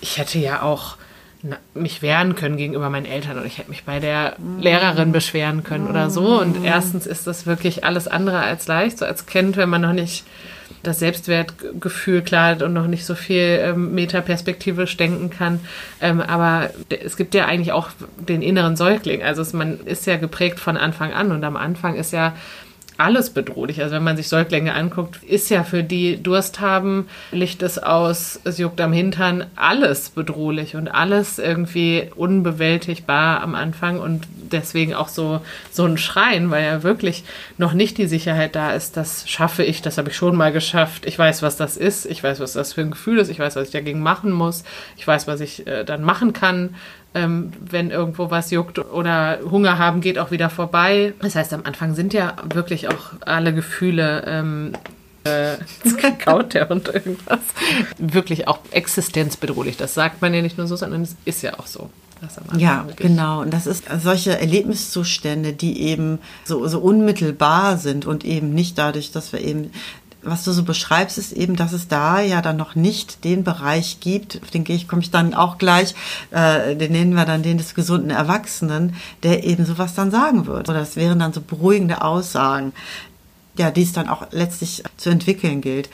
ich 0.00 0.18
hätte 0.18 0.38
ja 0.38 0.62
auch 0.62 0.96
mich 1.74 2.02
wehren 2.02 2.34
können 2.34 2.56
gegenüber 2.56 2.90
meinen 2.90 3.06
Eltern 3.06 3.36
oder 3.36 3.46
ich 3.46 3.58
hätte 3.58 3.70
mich 3.70 3.84
bei 3.84 4.00
der 4.00 4.36
Lehrerin 4.60 5.12
beschweren 5.12 5.62
können 5.62 5.86
oder 5.86 6.10
so. 6.10 6.40
Und 6.40 6.64
erstens 6.64 7.06
ist 7.06 7.26
das 7.26 7.46
wirklich 7.46 7.84
alles 7.84 8.08
andere 8.08 8.40
als 8.40 8.66
leicht, 8.66 8.98
so 8.98 9.04
als 9.04 9.26
Kind, 9.26 9.56
wenn 9.56 9.68
man 9.68 9.82
noch 9.82 9.92
nicht 9.92 10.24
das 10.82 10.98
Selbstwertgefühl 10.98 12.22
klar 12.22 12.50
hat 12.50 12.62
und 12.62 12.72
noch 12.72 12.86
nicht 12.86 13.04
so 13.04 13.14
viel 13.14 13.60
ähm, 13.62 13.94
metaperspektivisch 13.94 14.96
denken 14.96 15.30
kann. 15.30 15.60
Ähm, 16.00 16.20
aber 16.20 16.70
es 16.88 17.16
gibt 17.16 17.34
ja 17.34 17.46
eigentlich 17.46 17.72
auch 17.72 17.90
den 18.16 18.42
inneren 18.42 18.76
Säugling. 18.76 19.22
Also 19.22 19.42
es, 19.42 19.52
man 19.52 19.80
ist 19.84 20.06
ja 20.06 20.16
geprägt 20.16 20.58
von 20.58 20.76
Anfang 20.76 21.12
an 21.12 21.32
und 21.32 21.44
am 21.44 21.56
Anfang 21.56 21.96
ist 21.96 22.12
ja 22.12 22.34
alles 22.98 23.30
bedrohlich. 23.30 23.82
Also 23.82 23.94
wenn 23.94 24.04
man 24.04 24.16
sich 24.16 24.28
Säuglinge 24.28 24.74
anguckt, 24.74 25.22
ist 25.22 25.50
ja 25.50 25.64
für 25.64 25.82
die 25.82 26.22
Durst 26.22 26.60
haben, 26.60 27.08
Licht 27.30 27.62
ist 27.62 27.82
aus, 27.82 28.40
es 28.44 28.58
juckt 28.58 28.80
am 28.80 28.92
Hintern, 28.92 29.46
alles 29.54 30.10
bedrohlich 30.10 30.76
und 30.76 30.88
alles 30.88 31.38
irgendwie 31.38 32.08
unbewältigbar 32.14 33.42
am 33.42 33.54
Anfang 33.54 34.00
und 34.00 34.26
deswegen 34.50 34.94
auch 34.94 35.08
so, 35.08 35.40
so 35.70 35.84
ein 35.84 35.98
Schreien, 35.98 36.50
weil 36.50 36.64
ja 36.64 36.82
wirklich 36.82 37.24
noch 37.58 37.72
nicht 37.72 37.98
die 37.98 38.06
Sicherheit 38.06 38.54
da 38.54 38.72
ist, 38.72 38.96
das 38.96 39.28
schaffe 39.28 39.62
ich, 39.62 39.82
das 39.82 39.98
habe 39.98 40.10
ich 40.10 40.16
schon 40.16 40.36
mal 40.36 40.52
geschafft, 40.52 41.06
ich 41.06 41.18
weiß, 41.18 41.42
was 41.42 41.56
das 41.56 41.76
ist, 41.76 42.06
ich 42.06 42.22
weiß, 42.22 42.40
was 42.40 42.54
das 42.54 42.72
für 42.72 42.80
ein 42.80 42.90
Gefühl 42.90 43.18
ist, 43.18 43.28
ich 43.28 43.38
weiß, 43.38 43.56
was 43.56 43.68
ich 43.68 43.72
dagegen 43.72 44.00
machen 44.00 44.32
muss, 44.32 44.64
ich 44.96 45.06
weiß, 45.06 45.26
was 45.26 45.40
ich 45.40 45.66
äh, 45.66 45.84
dann 45.84 46.02
machen 46.02 46.32
kann 46.32 46.74
ähm, 47.16 47.52
wenn 47.58 47.90
irgendwo 47.90 48.30
was 48.30 48.50
juckt 48.50 48.78
oder 48.78 49.38
Hunger 49.50 49.78
haben, 49.78 50.02
geht 50.02 50.18
auch 50.18 50.30
wieder 50.30 50.50
vorbei. 50.50 51.14
Das 51.22 51.34
heißt, 51.34 51.54
am 51.54 51.62
Anfang 51.64 51.94
sind 51.94 52.12
ja 52.12 52.36
wirklich 52.52 52.88
auch 52.88 53.12
alle 53.24 53.54
Gefühle 53.54 54.22
ähm, 54.26 54.72
äh, 55.24 55.56
kaut 56.24 56.52
der 56.52 56.70
und 56.70 56.88
irgendwas. 56.88 57.40
Wirklich 57.96 58.46
auch 58.48 58.58
existenzbedrohlich. 58.70 59.78
Das 59.78 59.94
sagt 59.94 60.20
man 60.20 60.34
ja 60.34 60.42
nicht 60.42 60.58
nur 60.58 60.66
so, 60.66 60.76
sondern 60.76 61.02
es 61.02 61.16
ist 61.24 61.42
ja 61.42 61.58
auch 61.58 61.66
so. 61.66 61.88
Ja, 62.56 62.86
genau. 62.96 63.42
Und 63.42 63.52
das 63.52 63.66
ist 63.66 63.84
solche 64.02 64.38
Erlebniszustände, 64.38 65.52
die 65.52 65.82
eben 65.82 66.18
so, 66.44 66.66
so 66.66 66.80
unmittelbar 66.80 67.76
sind 67.76 68.06
und 68.06 68.24
eben 68.24 68.54
nicht 68.54 68.78
dadurch, 68.78 69.12
dass 69.12 69.32
wir 69.34 69.40
eben 69.42 69.70
was 70.26 70.44
du 70.44 70.52
so 70.52 70.64
beschreibst, 70.64 71.18
ist 71.18 71.32
eben, 71.32 71.56
dass 71.56 71.72
es 71.72 71.88
da 71.88 72.20
ja 72.20 72.42
dann 72.42 72.56
noch 72.56 72.74
nicht 72.74 73.24
den 73.24 73.44
Bereich 73.44 74.00
gibt, 74.00 74.40
auf 74.42 74.50
den 74.50 74.64
komme 74.64 75.02
ich 75.02 75.10
dann 75.10 75.34
auch 75.34 75.58
gleich, 75.58 75.94
äh, 76.30 76.76
den 76.76 76.92
nennen 76.92 77.14
wir 77.14 77.24
dann 77.24 77.42
den 77.42 77.58
des 77.58 77.74
gesunden 77.74 78.10
Erwachsenen, 78.10 78.96
der 79.22 79.44
eben 79.44 79.64
sowas 79.64 79.94
dann 79.94 80.10
sagen 80.10 80.46
wird. 80.46 80.68
Oder 80.68 80.80
das 80.80 80.96
wären 80.96 81.18
dann 81.18 81.32
so 81.32 81.40
beruhigende 81.40 82.02
Aussagen, 82.02 82.72
ja, 83.56 83.70
die 83.70 83.82
es 83.82 83.92
dann 83.92 84.08
auch 84.08 84.26
letztlich 84.32 84.82
zu 84.96 85.10
entwickeln 85.10 85.60
gilt. 85.60 85.88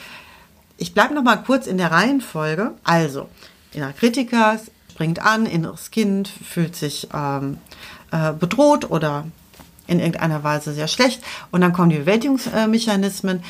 Ich 0.79 0.95
bleibe 0.95 1.15
noch 1.15 1.23
mal 1.23 1.37
kurz 1.37 1.67
in 1.67 1.79
der 1.79 1.93
Reihenfolge. 1.93 2.73
Also, 2.83 3.29
innerer 3.73 3.93
Kritiker 3.93 4.59
springt 4.91 5.21
an, 5.21 5.47
inneres 5.47 5.91
Kind 5.91 6.29
fühlt 6.29 6.75
sich 6.75 7.09
ähm, 7.15 7.59
äh, 8.11 8.33
bedroht 8.33 8.91
oder 8.91 9.27
in 9.87 10.01
irgendeiner 10.01 10.43
Weise 10.45 10.73
sehr 10.73 10.89
schlecht. 10.89 11.23
Und 11.51 11.61
dann 11.61 11.73
kommen 11.73 11.91
die 11.91 11.99
Bewältigungsmechanismen, 11.99 13.43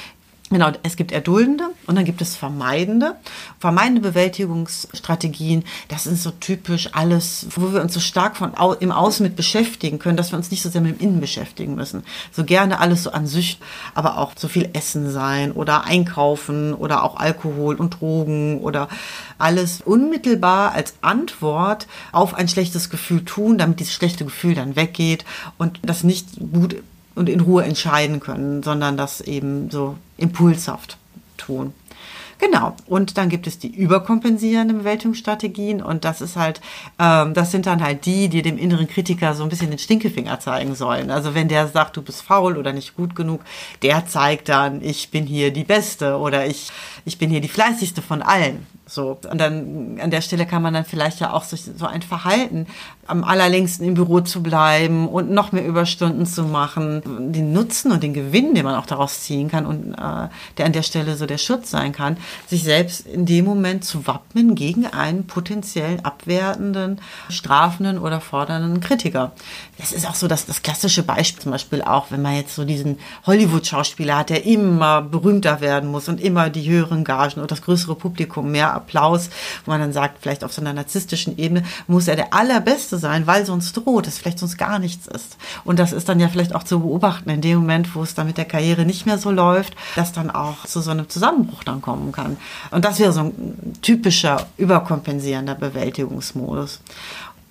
Genau, 0.52 0.70
es 0.82 0.96
gibt 0.96 1.12
erduldende 1.12 1.70
und 1.86 1.96
dann 1.96 2.04
gibt 2.04 2.20
es 2.20 2.36
vermeidende. 2.36 3.16
Vermeidende 3.58 4.02
Bewältigungsstrategien, 4.02 5.64
das 5.88 6.04
sind 6.04 6.18
so 6.18 6.30
typisch 6.30 6.90
alles, 6.92 7.46
wo 7.56 7.72
wir 7.72 7.80
uns 7.80 7.94
so 7.94 8.00
stark 8.00 8.36
von 8.36 8.52
im 8.80 8.92
Außen 8.92 9.24
mit 9.24 9.34
beschäftigen 9.34 9.98
können, 9.98 10.18
dass 10.18 10.30
wir 10.30 10.36
uns 10.36 10.50
nicht 10.50 10.62
so 10.62 10.68
sehr 10.68 10.82
mit 10.82 11.00
dem 11.00 11.08
Innen 11.08 11.20
beschäftigen 11.20 11.74
müssen. 11.74 12.04
So 12.32 12.44
gerne 12.44 12.80
alles 12.80 13.04
so 13.04 13.12
an 13.12 13.26
Sücht, 13.26 13.62
aber 13.94 14.18
auch 14.18 14.32
so 14.36 14.46
viel 14.46 14.68
Essen 14.74 15.10
sein 15.10 15.52
oder 15.52 15.84
einkaufen 15.84 16.74
oder 16.74 17.02
auch 17.02 17.16
Alkohol 17.16 17.76
und 17.76 18.02
Drogen 18.02 18.60
oder 18.60 18.88
alles 19.38 19.80
unmittelbar 19.80 20.72
als 20.72 20.96
Antwort 21.00 21.86
auf 22.12 22.34
ein 22.34 22.48
schlechtes 22.48 22.90
Gefühl 22.90 23.24
tun, 23.24 23.56
damit 23.56 23.80
dieses 23.80 23.94
schlechte 23.94 24.26
Gefühl 24.26 24.54
dann 24.54 24.76
weggeht 24.76 25.24
und 25.56 25.80
das 25.82 26.04
nicht 26.04 26.28
gut 26.52 26.76
und 27.14 27.28
in 27.28 27.40
Ruhe 27.40 27.64
entscheiden 27.64 28.20
können, 28.20 28.62
sondern 28.62 28.96
das 28.96 29.20
eben 29.20 29.70
so 29.70 29.96
impulshaft 30.16 30.96
tun. 31.36 31.72
Genau. 32.42 32.74
Und 32.86 33.18
dann 33.18 33.28
gibt 33.28 33.46
es 33.46 33.60
die 33.60 33.68
überkompensierenden 33.68 34.78
Bewältigungsstrategien 34.78 35.80
und 35.80 36.04
das 36.04 36.20
ist 36.20 36.34
halt, 36.34 36.60
ähm, 36.98 37.34
das 37.34 37.52
sind 37.52 37.66
dann 37.66 37.80
halt 37.80 38.04
die, 38.04 38.28
die 38.28 38.42
dem 38.42 38.58
inneren 38.58 38.88
Kritiker 38.88 39.34
so 39.34 39.44
ein 39.44 39.48
bisschen 39.48 39.70
den 39.70 39.78
Stinkefinger 39.78 40.40
zeigen 40.40 40.74
sollen. 40.74 41.12
Also 41.12 41.36
wenn 41.36 41.46
der 41.46 41.68
sagt, 41.68 41.96
du 41.96 42.02
bist 42.02 42.20
faul 42.20 42.56
oder 42.56 42.72
nicht 42.72 42.96
gut 42.96 43.14
genug, 43.14 43.42
der 43.82 44.06
zeigt 44.08 44.48
dann, 44.48 44.82
ich 44.82 45.10
bin 45.10 45.24
hier 45.24 45.52
die 45.52 45.62
Beste 45.62 46.18
oder 46.18 46.44
ich, 46.44 46.72
ich 47.04 47.16
bin 47.16 47.30
hier 47.30 47.40
die 47.40 47.46
fleißigste 47.46 48.02
von 48.02 48.22
allen. 48.22 48.66
So. 48.92 49.18
Und 49.30 49.40
dann 49.40 49.98
an 50.02 50.10
der 50.10 50.20
Stelle 50.20 50.44
kann 50.44 50.60
man 50.60 50.74
dann 50.74 50.84
vielleicht 50.84 51.18
ja 51.18 51.32
auch 51.32 51.44
so, 51.44 51.56
so 51.56 51.86
ein 51.86 52.02
Verhalten, 52.02 52.66
am 53.06 53.24
allerlängsten 53.24 53.86
im 53.86 53.94
Büro 53.94 54.20
zu 54.20 54.42
bleiben 54.42 55.08
und 55.08 55.30
noch 55.30 55.50
mehr 55.50 55.64
Überstunden 55.64 56.26
zu 56.26 56.44
machen, 56.44 57.32
den 57.32 57.54
Nutzen 57.54 57.90
und 57.90 58.02
den 58.02 58.12
Gewinn, 58.12 58.54
den 58.54 58.64
man 58.64 58.74
auch 58.74 58.84
daraus 58.84 59.22
ziehen 59.22 59.50
kann 59.50 59.64
und 59.64 59.94
äh, 59.94 60.28
der 60.58 60.66
an 60.66 60.72
der 60.72 60.82
Stelle 60.82 61.16
so 61.16 61.24
der 61.24 61.38
Schutz 61.38 61.70
sein 61.70 61.92
kann, 61.92 62.18
sich 62.46 62.64
selbst 62.64 63.06
in 63.06 63.24
dem 63.24 63.46
Moment 63.46 63.86
zu 63.86 64.06
wappnen 64.06 64.54
gegen 64.54 64.86
einen 64.86 65.26
potenziellen 65.26 66.04
abwertenden, 66.04 67.00
strafenden 67.30 67.98
oder 67.98 68.20
fordernden 68.20 68.80
Kritiker. 68.80 69.32
Das 69.78 69.90
ist 69.92 70.06
auch 70.06 70.14
so 70.14 70.28
das, 70.28 70.44
das 70.44 70.62
klassische 70.62 71.02
Beispiel 71.02 71.42
zum 71.42 71.52
Beispiel 71.52 71.82
auch, 71.82 72.10
wenn 72.10 72.20
man 72.20 72.36
jetzt 72.36 72.54
so 72.54 72.64
diesen 72.64 72.98
Hollywood-Schauspieler 73.26 74.18
hat, 74.18 74.30
der 74.30 74.44
immer 74.44 75.00
berühmter 75.00 75.60
werden 75.60 75.90
muss 75.90 76.08
und 76.08 76.20
immer 76.20 76.50
die 76.50 76.68
höheren 76.68 77.04
Gagen 77.04 77.40
und 77.40 77.50
das 77.50 77.62
größere 77.62 77.94
Publikum 77.94 78.50
mehr 78.50 78.74
Applaus, 78.74 79.30
wo 79.64 79.70
man 79.70 79.80
dann 79.80 79.92
sagt, 79.92 80.18
vielleicht 80.20 80.44
auf 80.44 80.52
so 80.52 80.60
einer 80.60 80.74
narzisstischen 80.74 81.38
Ebene 81.38 81.64
muss 81.86 82.06
er 82.06 82.16
der 82.16 82.34
Allerbeste 82.34 82.98
sein, 82.98 83.26
weil 83.26 83.46
sonst 83.46 83.72
droht 83.72 84.06
es, 84.06 84.18
vielleicht 84.18 84.38
sonst 84.38 84.58
gar 84.58 84.78
nichts 84.78 85.06
ist. 85.06 85.36
Und 85.64 85.78
das 85.78 85.92
ist 85.92 86.08
dann 86.08 86.20
ja 86.20 86.28
vielleicht 86.28 86.54
auch 86.54 86.64
zu 86.64 86.80
beobachten 86.80 87.30
in 87.30 87.40
dem 87.40 87.58
Moment, 87.58 87.94
wo 87.94 88.02
es 88.02 88.14
dann 88.14 88.26
mit 88.26 88.36
der 88.36 88.44
Karriere 88.44 88.84
nicht 88.84 89.06
mehr 89.06 89.18
so 89.18 89.30
läuft, 89.30 89.74
dass 89.96 90.12
dann 90.12 90.30
auch 90.30 90.66
zu 90.66 90.80
so 90.80 90.90
einem 90.90 91.08
Zusammenbruch 91.08 91.64
dann 91.64 91.80
kommen 91.80 92.12
kann. 92.12 92.36
Und 92.70 92.84
das 92.84 92.98
wäre 92.98 93.12
so 93.12 93.20
ein 93.20 93.78
typischer 93.80 94.46
überkompensierender 94.58 95.54
Bewältigungsmodus. 95.54 96.80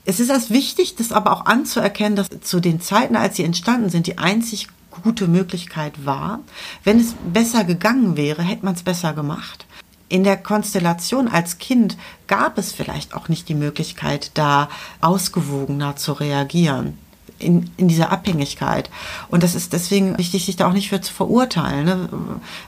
Es 0.05 0.19
ist 0.19 0.29
erst 0.29 0.49
wichtig, 0.49 0.95
das 0.95 1.11
aber 1.11 1.31
auch 1.31 1.45
anzuerkennen, 1.45 2.15
dass 2.15 2.29
zu 2.41 2.59
den 2.59 2.81
Zeiten, 2.81 3.15
als 3.15 3.35
sie 3.35 3.43
entstanden 3.43 3.89
sind, 3.89 4.07
die 4.07 4.17
einzig 4.17 4.67
gute 4.89 5.27
Möglichkeit 5.27 6.05
war. 6.05 6.39
Wenn 6.83 6.99
es 6.99 7.13
besser 7.31 7.63
gegangen 7.63 8.17
wäre, 8.17 8.41
hätte 8.41 8.65
man 8.65 8.75
es 8.75 8.83
besser 8.83 9.13
gemacht 9.13 9.65
in 10.11 10.25
der 10.25 10.35
Konstellation 10.35 11.29
als 11.29 11.57
Kind 11.57 11.95
gab 12.27 12.57
es 12.57 12.73
vielleicht 12.73 13.13
auch 13.13 13.29
nicht 13.29 13.47
die 13.47 13.55
Möglichkeit, 13.55 14.31
da 14.33 14.67
ausgewogener 14.99 15.95
zu 15.95 16.11
reagieren. 16.11 16.97
In, 17.39 17.71
in 17.77 17.87
dieser 17.87 18.11
Abhängigkeit. 18.11 18.91
Und 19.29 19.41
das 19.41 19.55
ist 19.55 19.73
deswegen 19.73 20.15
wichtig, 20.19 20.45
sich 20.45 20.57
da 20.57 20.67
auch 20.67 20.73
nicht 20.73 20.89
für 20.89 21.01
zu 21.01 21.11
verurteilen. 21.11 21.85
Ne? 21.85 22.09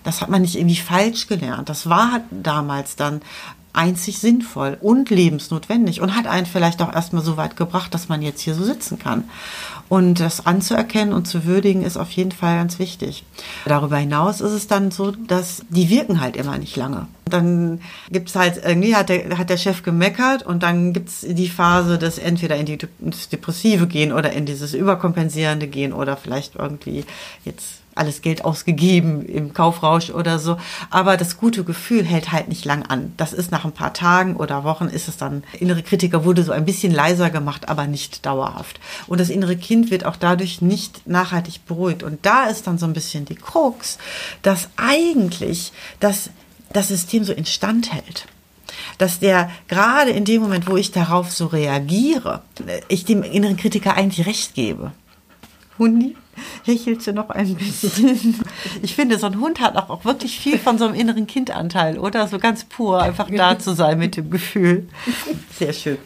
Das 0.03 0.19
hat 0.19 0.29
man 0.29 0.41
nicht 0.41 0.55
irgendwie 0.55 0.77
falsch 0.77 1.27
gelernt. 1.27 1.69
Das 1.69 1.89
war 1.89 2.21
damals 2.31 2.95
dann 2.95 3.21
einzig 3.73 4.19
sinnvoll 4.19 4.77
und 4.79 5.09
lebensnotwendig 5.09 5.99
und 5.99 6.15
hat 6.15 6.27
einen 6.27 6.45
vielleicht 6.45 6.81
auch 6.81 6.93
erstmal 6.93 7.23
so 7.23 7.37
weit 7.37 7.57
gebracht, 7.57 7.93
dass 7.93 8.07
man 8.07 8.21
jetzt 8.21 8.41
hier 8.41 8.53
so 8.53 8.63
sitzen 8.63 8.99
kann. 8.99 9.25
Und 9.89 10.19
das 10.19 10.45
anzuerkennen 10.45 11.13
und 11.13 11.27
zu 11.27 11.45
würdigen 11.45 11.83
ist 11.83 11.97
auf 11.97 12.11
jeden 12.11 12.31
Fall 12.31 12.55
ganz 12.57 12.79
wichtig. 12.79 13.23
Darüber 13.65 13.97
hinaus 13.97 14.41
ist 14.41 14.51
es 14.51 14.67
dann 14.67 14.91
so, 14.91 15.11
dass 15.11 15.63
die 15.69 15.89
wirken 15.89 16.21
halt 16.21 16.35
immer 16.35 16.57
nicht 16.57 16.75
lange. 16.75 17.07
Dann 17.25 17.81
gibt's 18.09 18.35
halt, 18.35 18.61
irgendwie 18.63 18.95
hat 18.95 19.09
der, 19.09 19.37
hat 19.37 19.49
der 19.49 19.57
Chef 19.57 19.83
gemeckert 19.83 20.43
und 20.43 20.63
dann 20.63 20.93
gibt's 20.93 21.25
die 21.27 21.49
Phase 21.49 21.97
des 21.97 22.17
entweder 22.17 22.55
in 22.55 22.65
die, 22.65 22.77
Depressive 22.77 23.87
gehen 23.87 24.13
oder 24.13 24.31
in 24.33 24.45
dieses 24.45 24.73
Überkompensierende 24.73 25.67
gehen 25.67 25.93
oder 25.93 26.15
vielleicht 26.15 26.55
irgendwie 26.55 27.05
jetzt 27.43 27.82
alles 27.95 28.21
Geld 28.21 28.45
ausgegeben 28.45 29.25
im 29.25 29.53
Kaufrausch 29.53 30.09
oder 30.09 30.39
so. 30.39 30.57
Aber 30.89 31.17
das 31.17 31.37
gute 31.37 31.63
Gefühl 31.63 32.03
hält 32.03 32.31
halt 32.31 32.47
nicht 32.47 32.65
lang 32.65 32.83
an. 32.83 33.13
Das 33.17 33.33
ist 33.33 33.51
nach 33.51 33.65
ein 33.65 33.71
paar 33.71 33.93
Tagen 33.93 34.35
oder 34.35 34.63
Wochen 34.63 34.85
ist 34.85 35.07
es 35.07 35.17
dann, 35.17 35.43
innere 35.59 35.83
Kritiker 35.83 36.25
wurde 36.25 36.43
so 36.43 36.51
ein 36.51 36.65
bisschen 36.65 36.93
leiser 36.93 37.29
gemacht, 37.29 37.69
aber 37.69 37.87
nicht 37.87 38.25
dauerhaft. 38.25 38.79
Und 39.07 39.19
das 39.19 39.29
innere 39.29 39.55
Kind 39.55 39.91
wird 39.91 40.05
auch 40.05 40.15
dadurch 40.15 40.61
nicht 40.61 41.07
nachhaltig 41.07 41.65
beruhigt. 41.65 42.03
Und 42.03 42.25
da 42.25 42.45
ist 42.45 42.67
dann 42.67 42.77
so 42.77 42.85
ein 42.85 42.93
bisschen 42.93 43.25
die 43.25 43.35
Krux, 43.35 43.97
dass 44.41 44.69
eigentlich 44.75 45.71
das, 45.99 46.29
das 46.71 46.87
System 46.87 47.23
so 47.23 47.33
instand 47.33 47.93
hält 47.93 48.27
dass 48.97 49.19
der 49.19 49.49
gerade 49.67 50.11
in 50.11 50.25
dem 50.25 50.41
Moment, 50.41 50.67
wo 50.67 50.77
ich 50.77 50.91
darauf 50.91 51.31
so 51.31 51.47
reagiere, 51.47 52.41
ich 52.87 53.05
dem 53.05 53.23
inneren 53.23 53.57
Kritiker 53.57 53.95
eigentlich 53.95 54.25
recht 54.25 54.55
gebe. 54.55 54.91
Hundi? 55.79 56.15
Hechelst 56.63 57.07
du 57.07 57.13
noch 57.13 57.29
ein 57.29 57.55
bisschen. 57.55 58.39
Ich 58.81 58.95
finde, 58.95 59.17
so 59.17 59.27
ein 59.27 59.39
Hund 59.39 59.59
hat 59.59 59.75
auch, 59.75 59.89
auch 59.89 60.05
wirklich 60.05 60.39
viel 60.39 60.57
von 60.57 60.77
so 60.77 60.85
einem 60.85 60.95
inneren 60.95 61.27
Kindanteil, 61.27 61.97
oder? 61.97 62.27
So 62.27 62.39
ganz 62.39 62.63
pur, 62.65 63.01
einfach 63.01 63.29
da 63.29 63.57
zu 63.59 63.73
sein 63.73 63.99
mit 63.99 64.17
dem 64.17 64.29
Gefühl. 64.29 64.87
Sehr 65.57 65.73
schön. 65.73 65.97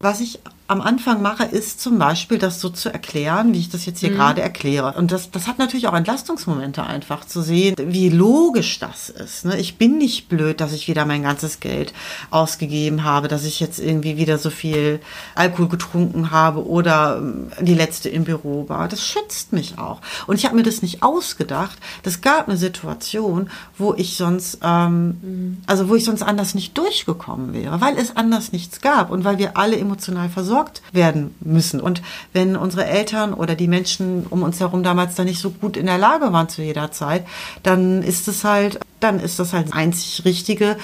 Was 0.00 0.20
ich 0.20 0.40
am 0.70 0.82
Anfang 0.82 1.22
mache, 1.22 1.44
ist 1.44 1.80
zum 1.80 1.98
Beispiel 1.98 2.36
das 2.36 2.60
so 2.60 2.68
zu 2.68 2.92
erklären, 2.92 3.54
wie 3.54 3.58
ich 3.58 3.70
das 3.70 3.86
jetzt 3.86 4.00
hier 4.00 4.10
mhm. 4.10 4.16
gerade 4.16 4.42
erkläre. 4.42 4.92
Und 4.98 5.10
das, 5.12 5.30
das 5.30 5.48
hat 5.48 5.58
natürlich 5.58 5.88
auch 5.88 5.94
Entlastungsmomente 5.94 6.84
einfach 6.84 7.24
zu 7.24 7.40
sehen, 7.40 7.74
wie 7.78 8.10
logisch 8.10 8.78
das 8.78 9.08
ist. 9.08 9.46
Ne? 9.46 9.58
Ich 9.58 9.78
bin 9.78 9.96
nicht 9.96 10.28
blöd, 10.28 10.60
dass 10.60 10.74
ich 10.74 10.86
wieder 10.86 11.06
mein 11.06 11.22
ganzes 11.22 11.60
Geld 11.60 11.94
ausgegeben 12.30 13.02
habe, 13.02 13.28
dass 13.28 13.46
ich 13.46 13.60
jetzt 13.60 13.78
irgendwie 13.78 14.18
wieder 14.18 14.36
so 14.36 14.50
viel 14.50 15.00
Alkohol 15.34 15.68
getrunken 15.68 16.32
habe 16.32 16.66
oder 16.66 17.16
ähm, 17.16 17.50
die 17.62 17.74
letzte 17.74 18.10
im 18.10 18.24
Büro 18.24 18.68
war. 18.68 18.88
Das 18.88 19.06
schützt 19.06 19.54
mich 19.54 19.78
auch. 19.78 20.02
Und 20.26 20.36
ich 20.36 20.44
habe 20.44 20.54
mir 20.54 20.64
das 20.64 20.82
nicht 20.82 21.02
ausgedacht. 21.02 21.78
Das 22.02 22.20
gab 22.20 22.46
eine 22.46 22.58
Situation, 22.58 23.48
wo 23.78 23.94
ich 23.94 24.18
sonst, 24.18 24.58
ähm, 24.62 25.06
mhm. 25.22 25.62
also 25.66 25.88
wo 25.88 25.94
ich 25.94 26.04
sonst 26.04 26.22
anders 26.22 26.54
nicht 26.54 26.76
durchgekommen 26.76 27.54
wäre, 27.54 27.80
weil 27.80 27.96
es 27.96 28.18
anders 28.18 28.52
nichts 28.52 28.82
gab 28.82 29.10
und 29.10 29.24
weil 29.24 29.38
wir 29.38 29.56
alle 29.56 29.78
emotional 29.78 30.28
versorgt 30.28 30.57
versorgt 30.58 30.82
werden 30.92 31.34
müssen. 31.40 31.80
Und 31.80 32.02
wenn 32.32 32.56
unsere 32.56 32.86
Eltern 32.86 33.34
oder 33.34 33.54
die 33.54 33.68
Menschen 33.68 34.26
um 34.28 34.42
uns 34.42 34.60
herum 34.60 34.82
damals 34.82 35.14
da 35.14 35.24
nicht 35.24 35.40
so 35.40 35.50
gut 35.50 35.76
in 35.76 35.86
der 35.86 35.98
Lage 35.98 36.32
waren 36.32 36.48
zu 36.48 36.62
jeder 36.62 36.90
Zeit, 36.90 37.26
dann 37.62 38.02
ist 38.02 38.28
es 38.28 38.44
halt, 38.44 38.80
dann 39.00 39.20
ist 39.20 39.38
das 39.38 39.52
halt 39.52 39.72
einzig 39.72 40.24
Richtige, 40.24 40.76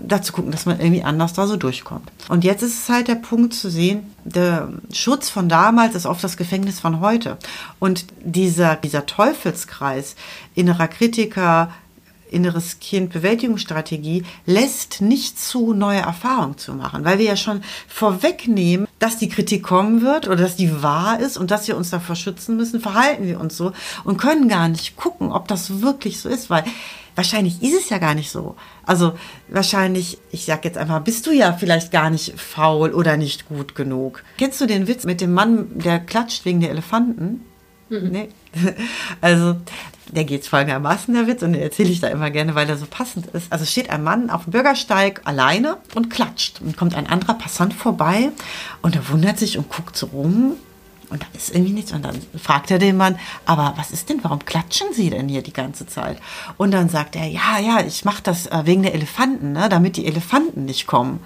da 0.00 0.22
zu 0.22 0.32
gucken, 0.32 0.52
dass 0.52 0.64
man 0.64 0.78
irgendwie 0.78 1.02
anders 1.02 1.32
da 1.32 1.48
so 1.48 1.56
durchkommt. 1.56 2.08
Und 2.28 2.44
jetzt 2.44 2.62
ist 2.62 2.82
es 2.82 2.88
halt 2.88 3.08
der 3.08 3.16
Punkt 3.16 3.52
zu 3.52 3.68
sehen, 3.68 4.14
der 4.24 4.68
Schutz 4.92 5.28
von 5.28 5.48
damals 5.48 5.96
ist 5.96 6.06
oft 6.06 6.22
das 6.22 6.36
Gefängnis 6.36 6.78
von 6.78 7.00
heute. 7.00 7.36
Und 7.80 8.06
dieser, 8.20 8.76
dieser 8.76 9.06
Teufelskreis 9.06 10.14
innerer 10.54 10.86
Kritiker, 10.86 11.72
inneres 12.30 12.80
Kind 12.80 13.12
Bewältigungsstrategie 13.12 14.24
lässt 14.46 15.00
nicht 15.00 15.38
zu, 15.40 15.72
neue 15.72 16.00
Erfahrungen 16.00 16.58
zu 16.58 16.74
machen, 16.74 17.04
weil 17.04 17.18
wir 17.18 17.26
ja 17.26 17.36
schon 17.36 17.62
vorwegnehmen, 17.86 18.86
dass 18.98 19.18
die 19.18 19.28
Kritik 19.28 19.62
kommen 19.62 20.02
wird 20.02 20.26
oder 20.26 20.36
dass 20.36 20.56
die 20.56 20.82
wahr 20.82 21.20
ist 21.20 21.36
und 21.36 21.50
dass 21.50 21.68
wir 21.68 21.76
uns 21.76 21.90
davor 21.90 22.16
schützen 22.16 22.56
müssen, 22.56 22.80
verhalten 22.80 23.26
wir 23.26 23.40
uns 23.40 23.56
so 23.56 23.72
und 24.04 24.18
können 24.18 24.48
gar 24.48 24.68
nicht 24.68 24.96
gucken, 24.96 25.32
ob 25.32 25.48
das 25.48 25.80
wirklich 25.82 26.20
so 26.20 26.28
ist, 26.28 26.50
weil 26.50 26.64
wahrscheinlich 27.18 27.62
ist 27.62 27.74
es 27.74 27.90
ja 27.90 27.98
gar 27.98 28.14
nicht 28.14 28.30
so. 28.30 28.54
Also 28.84 29.14
wahrscheinlich, 29.48 30.18
ich 30.30 30.44
sag 30.44 30.64
jetzt 30.64 30.78
einfach, 30.78 31.00
bist 31.00 31.26
du 31.26 31.32
ja 31.32 31.52
vielleicht 31.52 31.90
gar 31.90 32.10
nicht 32.10 32.38
faul 32.40 32.92
oder 32.94 33.16
nicht 33.16 33.48
gut 33.48 33.74
genug. 33.74 34.22
Kennst 34.38 34.60
du 34.60 34.66
den 34.66 34.86
Witz 34.86 35.04
mit 35.04 35.20
dem 35.20 35.32
Mann, 35.32 35.66
der 35.74 35.98
klatscht 35.98 36.44
wegen 36.44 36.60
der 36.60 36.70
Elefanten? 36.70 37.44
Mhm. 37.90 38.08
Nee. 38.10 38.28
Also, 39.20 39.56
der 40.10 40.24
geht 40.24 40.46
folgendermaßen, 40.46 41.14
der 41.14 41.26
Witz, 41.26 41.42
und 41.42 41.52
den 41.52 41.62
erzähle 41.62 41.90
ich 41.90 42.00
da 42.00 42.08
immer 42.08 42.30
gerne, 42.30 42.54
weil 42.54 42.68
er 42.68 42.76
so 42.76 42.86
passend 42.86 43.26
ist. 43.28 43.52
Also 43.52 43.64
steht 43.64 43.90
ein 43.90 44.02
Mann 44.02 44.30
auf 44.30 44.44
dem 44.44 44.52
Bürgersteig 44.52 45.22
alleine 45.24 45.78
und 45.94 46.10
klatscht. 46.10 46.60
Und 46.60 46.76
kommt 46.76 46.94
ein 46.94 47.06
anderer 47.06 47.34
Passant 47.34 47.74
vorbei 47.74 48.30
und 48.82 48.96
er 48.96 49.08
wundert 49.08 49.38
sich 49.38 49.58
und 49.58 49.68
guckt 49.68 49.96
so 49.96 50.06
rum. 50.06 50.54
Und 51.10 51.22
da 51.22 51.26
ist 51.34 51.54
irgendwie 51.54 51.72
nichts. 51.72 51.92
Und 51.92 52.04
dann 52.04 52.20
fragt 52.38 52.70
er 52.70 52.78
den 52.78 52.96
Mann, 52.96 53.18
aber 53.46 53.74
was 53.76 53.90
ist 53.90 54.08
denn, 54.08 54.22
warum 54.22 54.44
klatschen 54.44 54.88
Sie 54.92 55.10
denn 55.10 55.28
hier 55.28 55.42
die 55.42 55.52
ganze 55.52 55.86
Zeit? 55.86 56.18
Und 56.58 56.72
dann 56.72 56.88
sagt 56.88 57.16
er, 57.16 57.26
ja, 57.26 57.58
ja, 57.58 57.80
ich 57.80 58.04
mache 58.04 58.22
das 58.22 58.46
äh, 58.46 58.62
wegen 58.64 58.82
der 58.82 58.94
Elefanten, 58.94 59.52
ne, 59.52 59.68
damit 59.68 59.96
die 59.96 60.06
Elefanten 60.06 60.64
nicht 60.66 60.86
kommen. 60.86 61.20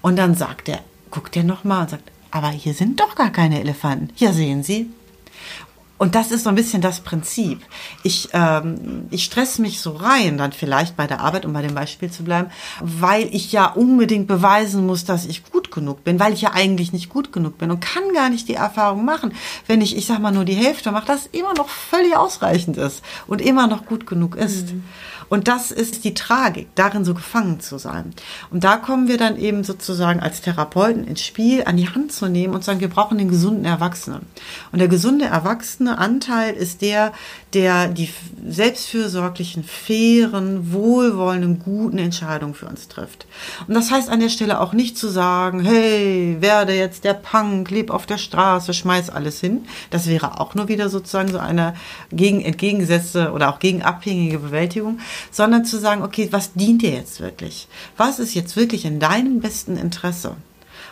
Und 0.00 0.16
dann 0.16 0.34
sagt 0.34 0.68
er, 0.68 0.80
guckt 1.10 1.36
er 1.36 1.44
nochmal 1.44 1.82
und 1.82 1.90
sagt, 1.90 2.10
aber 2.30 2.48
hier 2.48 2.74
sind 2.74 3.00
doch 3.00 3.14
gar 3.14 3.30
keine 3.30 3.60
Elefanten. 3.60 4.10
Hier 4.14 4.32
sehen 4.32 4.62
Sie, 4.62 4.90
und 5.98 6.14
das 6.14 6.30
ist 6.30 6.44
so 6.44 6.50
ein 6.50 6.54
bisschen 6.54 6.82
das 6.82 7.00
Prinzip. 7.00 7.60
Ich, 8.02 8.28
ähm, 8.32 9.06
ich 9.10 9.24
stress 9.24 9.58
mich 9.58 9.80
so 9.80 9.92
rein, 9.92 10.36
dann 10.36 10.52
vielleicht 10.52 10.96
bei 10.96 11.06
der 11.06 11.20
Arbeit, 11.20 11.46
um 11.46 11.52
bei 11.52 11.62
dem 11.62 11.74
Beispiel 11.74 12.10
zu 12.10 12.22
bleiben, 12.22 12.50
weil 12.80 13.34
ich 13.34 13.52
ja 13.52 13.66
unbedingt 13.66 14.26
beweisen 14.26 14.86
muss, 14.86 15.04
dass 15.04 15.24
ich 15.24 15.50
gut 15.50 15.70
genug 15.70 16.04
bin, 16.04 16.20
weil 16.20 16.34
ich 16.34 16.42
ja 16.42 16.52
eigentlich 16.52 16.92
nicht 16.92 17.08
gut 17.08 17.32
genug 17.32 17.58
bin 17.58 17.70
und 17.70 17.80
kann 17.80 18.02
gar 18.14 18.28
nicht 18.28 18.48
die 18.48 18.54
Erfahrung 18.54 19.04
machen, 19.04 19.32
wenn 19.66 19.80
ich, 19.80 19.96
ich 19.96 20.06
sag 20.06 20.18
mal, 20.18 20.32
nur 20.32 20.44
die 20.44 20.54
Hälfte 20.54 20.92
mache, 20.92 21.06
dass 21.06 21.26
immer 21.32 21.54
noch 21.54 21.68
völlig 21.68 22.16
ausreichend 22.16 22.76
ist 22.76 23.02
und 23.26 23.40
immer 23.40 23.66
noch 23.66 23.86
gut 23.86 24.06
genug 24.06 24.36
ist. 24.36 24.72
Mhm. 24.72 24.84
Und 25.28 25.48
das 25.48 25.72
ist 25.72 26.04
die 26.04 26.14
Tragik, 26.14 26.68
darin 26.74 27.04
so 27.04 27.14
gefangen 27.14 27.60
zu 27.60 27.78
sein. 27.78 28.12
Und 28.50 28.64
da 28.64 28.76
kommen 28.76 29.08
wir 29.08 29.18
dann 29.18 29.36
eben 29.36 29.64
sozusagen 29.64 30.20
als 30.20 30.40
Therapeuten 30.40 31.06
ins 31.06 31.22
Spiel, 31.22 31.64
an 31.64 31.76
die 31.76 31.88
Hand 31.88 32.12
zu 32.12 32.28
nehmen 32.28 32.54
und 32.54 32.62
sagen, 32.62 32.80
wir 32.80 32.88
brauchen 32.88 33.18
den 33.18 33.28
gesunden 33.28 33.64
Erwachsenen. 33.64 34.26
Und 34.70 34.78
der 34.78 34.88
gesunde 34.88 35.24
erwachsene 35.24 35.85
Anteil 35.88 36.54
ist 36.54 36.82
der, 36.82 37.12
der 37.54 37.88
die 37.88 38.10
selbstfürsorglichen, 38.46 39.64
fairen, 39.64 40.72
wohlwollenden, 40.72 41.58
guten 41.58 41.98
Entscheidungen 41.98 42.54
für 42.54 42.66
uns 42.66 42.88
trifft. 42.88 43.26
Und 43.66 43.74
das 43.74 43.90
heißt 43.90 44.08
an 44.08 44.20
der 44.20 44.28
Stelle 44.28 44.60
auch 44.60 44.72
nicht 44.72 44.98
zu 44.98 45.08
sagen, 45.08 45.64
hey, 45.64 46.36
werde 46.40 46.74
jetzt 46.74 47.04
der 47.04 47.14
Punk, 47.14 47.70
leb 47.70 47.90
auf 47.90 48.06
der 48.06 48.18
Straße, 48.18 48.74
schmeiß 48.74 49.10
alles 49.10 49.40
hin. 49.40 49.66
Das 49.90 50.06
wäre 50.06 50.40
auch 50.40 50.54
nur 50.54 50.68
wieder 50.68 50.88
sozusagen 50.88 51.30
so 51.30 51.38
eine 51.38 51.74
gegen 52.10 52.42
entgegengesetzte 52.42 53.32
oder 53.32 53.50
auch 53.50 53.58
gegen 53.58 53.82
abhängige 53.82 54.38
Bewältigung, 54.38 55.00
sondern 55.30 55.64
zu 55.64 55.78
sagen, 55.78 56.02
okay, 56.02 56.28
was 56.30 56.52
dient 56.54 56.82
dir 56.82 56.90
jetzt 56.90 57.20
wirklich? 57.20 57.68
Was 57.96 58.18
ist 58.18 58.34
jetzt 58.34 58.56
wirklich 58.56 58.84
in 58.84 59.00
deinem 59.00 59.40
besten 59.40 59.76
Interesse? 59.76 60.36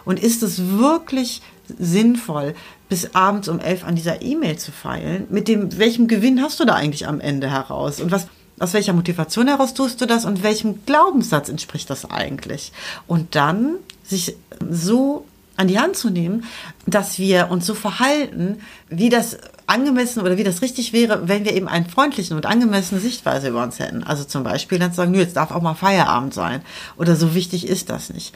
Und 0.05 0.21
ist 0.21 0.43
es 0.43 0.69
wirklich 0.79 1.43
sinnvoll, 1.79 2.55
bis 2.89 3.15
abends 3.15 3.49
um 3.49 3.61
elf 3.61 3.85
an 3.85 3.97
dieser 3.97 4.23
E-Mail 4.23 4.59
zu 4.59 4.73
feilen? 4.73 5.27
Mit 5.31 5.49
dem, 5.49 5.79
welchem 5.79 6.09
Gewinn 6.09 6.43
hast 6.43 6.61
du 6.61 6.65
da 6.65 6.75
eigentlich 6.75 7.07
am 7.07 7.21
Ende 7.21 7.51
heraus? 7.51 8.01
Und 8.01 8.11
was, 8.11 8.27
aus 8.59 8.75
welcher 8.75 8.93
Motivation 8.93 9.49
heraus 9.49 9.75
tust 9.75 10.01
du 10.01 10.07
das 10.07 10.25
und 10.25 10.43
welchem 10.43 10.85
Glaubenssatz 10.87 11.49
entspricht 11.49 11.91
das 11.91 12.11
eigentlich? 12.11 12.73
Und 13.07 13.35
dann 13.35 13.77
sich 14.05 14.37
so 14.71 15.25
an 15.57 15.69
die 15.69 15.79
Hand 15.79 15.97
zu 15.97 16.11
nehmen, 16.11 16.45
dass 16.87 17.19
wir 17.19 17.49
uns 17.51 17.67
so 17.67 17.75
verhalten, 17.75 18.59
wie 18.89 19.09
das 19.09 19.39
angemessen 19.67 20.21
oder 20.21 20.37
wie 20.37 20.45
das 20.45 20.63
richtig 20.63 20.93
wäre, 20.93 21.29
wenn 21.29 21.45
wir 21.45 21.55
eben 21.55 21.69
einen 21.69 21.87
freundlichen 21.87 22.37
und 22.37 22.45
angemessene 22.45 23.01
Sichtweise 23.01 23.49
über 23.49 23.63
uns 23.63 23.79
hätten. 23.79 24.03
Also 24.03 24.25
zum 24.25 24.43
Beispiel 24.43 24.79
dann 24.79 24.91
zu 24.91 24.97
sagen, 24.97 25.13
nö, 25.13 25.19
jetzt 25.19 25.37
darf 25.37 25.53
auch 25.53 25.63
mal 25.63 25.75
Feierabend 25.75 26.35
sein 26.35 26.63
oder 26.97 27.17
so 27.17 27.35
wichtig 27.35 27.67
ist 27.67 27.89
das 27.89 28.11
nicht. 28.11 28.35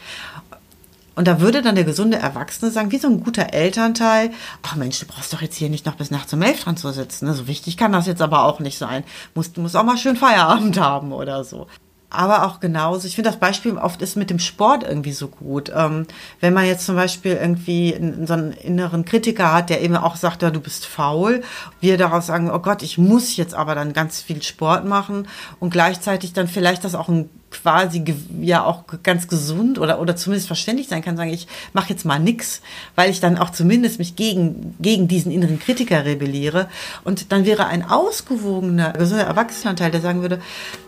Und 1.18 1.26
da 1.26 1.40
würde 1.40 1.62
dann 1.62 1.74
der 1.74 1.82
gesunde 1.82 2.16
Erwachsene 2.16 2.70
sagen, 2.70 2.92
wie 2.92 2.98
so 2.98 3.08
ein 3.08 3.24
guter 3.24 3.52
Elternteil, 3.52 4.30
ach 4.62 4.76
Mensch, 4.76 5.00
du 5.00 5.06
brauchst 5.06 5.32
doch 5.32 5.42
jetzt 5.42 5.56
hier 5.56 5.68
nicht 5.68 5.84
noch 5.84 5.96
bis 5.96 6.12
nachts 6.12 6.32
um 6.32 6.40
elf 6.42 6.62
dran 6.62 6.76
zu 6.76 6.92
sitzen. 6.92 7.26
Ne? 7.26 7.34
So 7.34 7.48
wichtig 7.48 7.76
kann 7.76 7.90
das 7.90 8.06
jetzt 8.06 8.22
aber 8.22 8.44
auch 8.44 8.60
nicht 8.60 8.78
sein. 8.78 9.02
Musst, 9.34 9.56
du 9.56 9.60
musst 9.60 9.74
auch 9.74 9.82
mal 9.82 9.98
schön 9.98 10.14
Feierabend 10.14 10.78
haben 10.80 11.10
oder 11.10 11.42
so 11.42 11.66
aber 12.10 12.46
auch 12.46 12.60
genauso. 12.60 13.06
Ich 13.06 13.16
finde 13.16 13.28
das 13.30 13.38
Beispiel 13.38 13.76
oft 13.76 14.00
ist 14.00 14.16
mit 14.16 14.30
dem 14.30 14.38
Sport 14.38 14.82
irgendwie 14.82 15.12
so 15.12 15.28
gut. 15.28 15.70
Ähm, 15.74 16.06
wenn 16.40 16.54
man 16.54 16.64
jetzt 16.64 16.86
zum 16.86 16.96
Beispiel 16.96 17.32
irgendwie 17.32 17.94
so 18.24 18.32
einen 18.32 18.52
inneren 18.52 19.04
Kritiker 19.04 19.52
hat, 19.52 19.68
der 19.68 19.82
eben 19.82 19.96
auch 19.96 20.16
sagt, 20.16 20.42
ja, 20.42 20.50
du 20.50 20.60
bist 20.60 20.86
faul, 20.86 21.42
wir 21.80 21.98
daraus 21.98 22.26
sagen, 22.26 22.50
oh 22.50 22.60
Gott, 22.60 22.82
ich 22.82 22.96
muss 22.96 23.36
jetzt 23.36 23.54
aber 23.54 23.74
dann 23.74 23.92
ganz 23.92 24.22
viel 24.22 24.42
Sport 24.42 24.86
machen 24.86 25.28
und 25.60 25.70
gleichzeitig 25.70 26.32
dann 26.32 26.48
vielleicht 26.48 26.84
das 26.84 26.94
auch 26.94 27.08
ein 27.08 27.28
quasi 27.50 28.04
ja 28.40 28.64
auch 28.64 28.84
ganz 29.02 29.28
gesund 29.28 29.78
oder, 29.78 30.00
oder 30.00 30.16
zumindest 30.16 30.46
verständlich 30.46 30.88
sein 30.88 31.02
kann, 31.02 31.16
sagen, 31.16 31.32
ich 31.32 31.46
mache 31.72 31.90
jetzt 31.90 32.04
mal 32.04 32.18
nix, 32.18 32.60
weil 32.94 33.10
ich 33.10 33.20
dann 33.20 33.38
auch 33.38 33.50
zumindest 33.50 33.98
mich 33.98 34.16
gegen, 34.16 34.74
gegen 34.80 35.08
diesen 35.08 35.32
inneren 35.32 35.58
Kritiker 35.58 36.04
rebelliere. 36.04 36.68
Und 37.04 37.32
dann 37.32 37.46
wäre 37.46 37.66
ein 37.66 37.82
ausgewogener, 37.82 38.92
gesunder 38.92 39.24
Erwachsenenteil, 39.24 39.90
der 39.90 40.00
sagen 40.00 40.20
würde, 40.20 40.40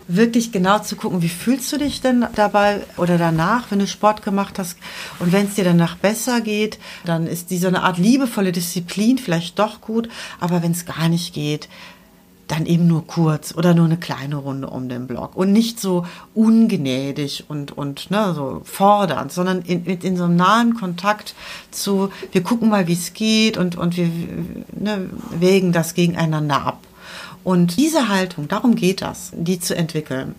wirklich 0.07 0.53
genau 0.53 0.81
zu 0.81 0.97
gucken, 0.97 1.23
wie 1.23 1.29
fühlst 1.29 1.73
du 1.73 1.79
dich 1.79 2.01
denn 2.01 2.27
dabei 2.35 2.81
oder 2.97 3.17
danach, 3.17 3.71
wenn 3.71 3.79
du 3.79 3.87
Sport 3.87 4.23
gemacht 4.23 4.59
hast 4.59 4.77
und 5.19 5.33
wenn 5.33 5.47
es 5.47 5.55
dir 5.55 5.65
danach 5.65 5.97
besser 5.97 6.41
geht, 6.41 6.79
dann 7.05 7.27
ist 7.27 7.51
diese 7.51 7.69
eine 7.69 7.83
Art 7.83 7.99
liebevolle 7.99 8.53
Disziplin 8.53 9.19
vielleicht 9.19 9.59
doch 9.59 9.81
gut, 9.81 10.09
aber 10.41 10.63
wenn 10.63 10.73
es 10.73 10.85
gar 10.85 11.09
nicht 11.09 11.33
geht, 11.33 11.69
dann 12.51 12.67
eben 12.67 12.87
nur 12.87 13.07
kurz 13.07 13.55
oder 13.57 13.75
nur 13.75 13.85
eine 13.85 13.97
kleine 13.97 14.37
Runde 14.37 14.69
um 14.69 14.89
den 14.89 15.07
Block 15.07 15.37
und 15.37 15.53
nicht 15.53 15.79
so 15.79 16.05
ungnädig 16.35 17.45
und, 17.49 17.77
und 17.77 18.11
ne, 18.11 18.35
so 18.35 18.63
fordernd, 18.65 19.33
sondern 19.33 19.63
in, 19.63 19.85
in 19.85 20.17
so 20.17 20.25
einem 20.25 20.37
nahen 20.37 20.75
Kontakt 20.75 21.35
zu, 21.71 22.11
wir 22.33 22.43
gucken 22.43 22.69
mal, 22.69 22.89
wie 22.89 22.95
es 22.95 23.13
geht 23.15 23.57
und, 23.57 23.77
und 23.77 23.97
wir 23.97 24.11
ne, 24.73 25.11
wägen 25.31 25.73
das 25.73 25.95
gegeneinander 25.95 26.67
ab. 26.67 26.81
Und 27.43 27.79
diese 27.79 28.09
Haltung, 28.09 28.49
darum 28.49 28.75
geht 28.75 29.01
das, 29.01 29.31
die 29.35 29.59
zu 29.61 29.75
entwickeln. 29.75 30.35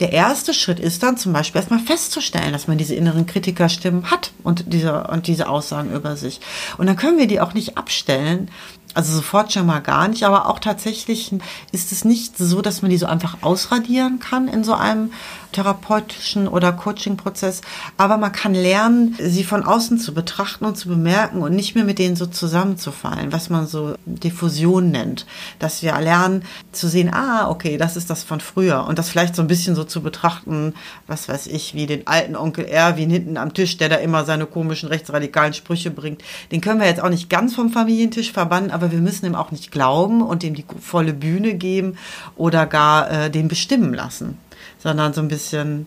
Der 0.00 0.12
erste 0.12 0.54
Schritt 0.54 0.80
ist 0.80 1.02
dann 1.02 1.18
zum 1.18 1.32
Beispiel 1.32 1.58
erstmal 1.58 1.80
festzustellen, 1.80 2.52
dass 2.52 2.68
man 2.68 2.78
diese 2.78 2.94
inneren 2.94 3.26
Kritikerstimmen 3.26 4.10
hat 4.10 4.32
und 4.44 4.72
diese, 4.72 5.04
und 5.08 5.26
diese 5.26 5.48
Aussagen 5.48 5.92
über 5.92 6.16
sich. 6.16 6.40
Und 6.78 6.86
dann 6.86 6.96
können 6.96 7.18
wir 7.18 7.26
die 7.26 7.40
auch 7.40 7.52
nicht 7.52 7.76
abstellen, 7.76 8.50
also 8.94 9.14
sofort 9.14 9.52
schon 9.52 9.66
mal 9.66 9.80
gar 9.80 10.08
nicht, 10.08 10.24
aber 10.24 10.46
auch 10.46 10.58
tatsächlich 10.58 11.32
ist 11.72 11.92
es 11.92 12.04
nicht 12.04 12.38
so, 12.38 12.62
dass 12.62 12.82
man 12.82 12.90
die 12.90 12.98
so 12.98 13.06
einfach 13.06 13.38
ausradieren 13.42 14.18
kann 14.18 14.48
in 14.48 14.64
so 14.64 14.74
einem 14.74 15.12
therapeutischen 15.52 16.48
oder 16.48 16.72
Coaching-Prozess, 16.72 17.62
aber 17.96 18.18
man 18.18 18.32
kann 18.32 18.54
lernen, 18.54 19.16
sie 19.18 19.44
von 19.44 19.64
außen 19.64 19.98
zu 19.98 20.12
betrachten 20.14 20.64
und 20.64 20.76
zu 20.76 20.88
bemerken 20.88 21.42
und 21.42 21.54
nicht 21.54 21.74
mehr 21.74 21.84
mit 21.84 21.98
denen 21.98 22.16
so 22.16 22.26
zusammenzufallen, 22.26 23.32
was 23.32 23.50
man 23.50 23.66
so 23.66 23.94
Diffusion 24.06 24.90
nennt. 24.90 25.26
Dass 25.58 25.82
wir 25.82 25.98
lernen 25.98 26.44
zu 26.72 26.88
sehen, 26.88 27.12
ah, 27.12 27.48
okay, 27.48 27.78
das 27.78 27.96
ist 27.96 28.10
das 28.10 28.24
von 28.24 28.40
früher 28.40 28.84
und 28.86 28.98
das 28.98 29.08
vielleicht 29.08 29.34
so 29.34 29.42
ein 29.42 29.48
bisschen 29.48 29.74
so 29.74 29.84
zu 29.84 30.02
betrachten, 30.02 30.74
was 31.06 31.28
weiß 31.28 31.46
ich, 31.46 31.74
wie 31.74 31.86
den 31.86 32.06
alten 32.06 32.36
Onkel 32.36 32.66
Erwin 32.66 33.10
hinten 33.10 33.36
am 33.36 33.54
Tisch, 33.54 33.76
der 33.78 33.88
da 33.88 33.96
immer 33.96 34.24
seine 34.24 34.46
komischen 34.46 34.88
rechtsradikalen 34.88 35.54
Sprüche 35.54 35.90
bringt. 35.90 36.22
Den 36.52 36.60
können 36.60 36.80
wir 36.80 36.86
jetzt 36.86 37.02
auch 37.02 37.10
nicht 37.10 37.30
ganz 37.30 37.54
vom 37.54 37.70
Familientisch 37.70 38.32
verbannen, 38.32 38.70
aber 38.70 38.92
wir 38.92 39.00
müssen 39.00 39.26
ihm 39.26 39.34
auch 39.34 39.50
nicht 39.50 39.70
glauben 39.70 40.22
und 40.22 40.44
ihm 40.44 40.54
die 40.54 40.64
volle 40.80 41.12
Bühne 41.12 41.54
geben 41.54 41.96
oder 42.36 42.66
gar 42.66 43.10
äh, 43.10 43.30
den 43.30 43.48
bestimmen 43.48 43.94
lassen 43.94 44.38
sondern 44.78 45.12
so 45.12 45.20
ein 45.20 45.28
bisschen 45.28 45.86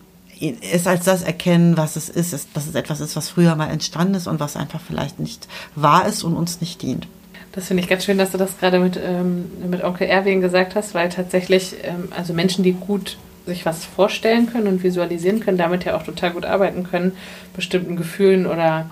es 0.72 0.86
als 0.86 1.04
das 1.04 1.22
erkennen, 1.22 1.76
was 1.76 1.94
es 1.94 2.08
ist, 2.08 2.48
dass 2.54 2.66
es 2.66 2.74
etwas 2.74 3.00
ist, 3.00 3.14
was 3.14 3.28
früher 3.28 3.54
mal 3.54 3.70
entstanden 3.70 4.14
ist 4.14 4.26
und 4.26 4.40
was 4.40 4.56
einfach 4.56 4.80
vielleicht 4.80 5.20
nicht 5.20 5.46
wahr 5.76 6.06
ist 6.06 6.24
und 6.24 6.34
uns 6.34 6.60
nicht 6.60 6.82
dient. 6.82 7.06
Das 7.52 7.66
finde 7.66 7.82
ich 7.82 7.88
ganz 7.88 8.04
schön, 8.04 8.18
dass 8.18 8.32
du 8.32 8.38
das 8.38 8.58
gerade 8.58 8.80
mit, 8.80 8.96
ähm, 8.96 9.50
mit 9.70 9.84
Onkel 9.84 10.08
Erwin 10.08 10.40
gesagt 10.40 10.74
hast, 10.74 10.94
weil 10.94 11.10
tatsächlich, 11.10 11.76
ähm, 11.82 12.08
also 12.16 12.32
Menschen, 12.32 12.64
die 12.64 12.72
gut 12.72 13.18
sich 13.46 13.66
was 13.66 13.84
vorstellen 13.84 14.50
können 14.50 14.68
und 14.68 14.82
visualisieren 14.82 15.40
können, 15.40 15.58
damit 15.58 15.84
ja 15.84 15.96
auch 15.96 16.02
total 16.02 16.30
gut 16.30 16.44
arbeiten 16.44 16.84
können, 16.84 17.12
bestimmten 17.54 17.96
Gefühlen 17.96 18.46
oder 18.46 18.90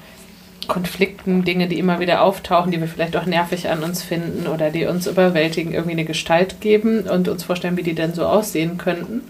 Konflikten, 0.66 1.44
Dinge, 1.44 1.68
die 1.68 1.78
immer 1.78 2.01
wieder 2.01 2.22
auftauchen, 2.22 2.70
die 2.70 2.80
wir 2.80 2.86
vielleicht 2.86 3.16
auch 3.16 3.26
nervig 3.26 3.70
an 3.70 3.82
uns 3.82 4.03
finden 4.03 4.46
oder 4.46 4.70
die 4.70 4.86
uns 4.86 5.07
überwältigen, 5.07 5.72
irgendwie 5.72 5.92
eine 5.92 6.05
Gestalt 6.05 6.61
geben 6.61 7.03
und 7.03 7.28
uns 7.28 7.44
vorstellen, 7.44 7.76
wie 7.76 7.82
die 7.82 7.94
denn 7.94 8.14
so 8.14 8.26
aussehen 8.26 8.76
könnten. 8.76 9.22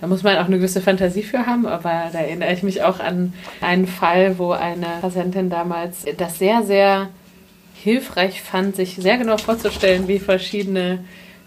Da 0.00 0.06
muss 0.06 0.22
man 0.22 0.36
auch 0.36 0.46
eine 0.46 0.56
gewisse 0.56 0.80
Fantasie 0.80 1.22
für 1.22 1.46
haben, 1.46 1.66
aber 1.66 2.08
da 2.12 2.18
erinnere 2.18 2.52
ich 2.52 2.62
mich 2.62 2.82
auch 2.82 3.00
an 3.00 3.32
einen 3.60 3.86
Fall, 3.86 4.38
wo 4.38 4.52
eine 4.52 4.86
Patientin 5.00 5.50
damals 5.50 6.04
das 6.18 6.38
sehr, 6.38 6.62
sehr 6.62 7.08
hilfreich 7.74 8.42
fand, 8.42 8.76
sich 8.76 8.96
sehr 8.96 9.18
genau 9.18 9.36
vorzustellen, 9.36 10.08
wie 10.08 10.18
verschiedene 10.18 11.04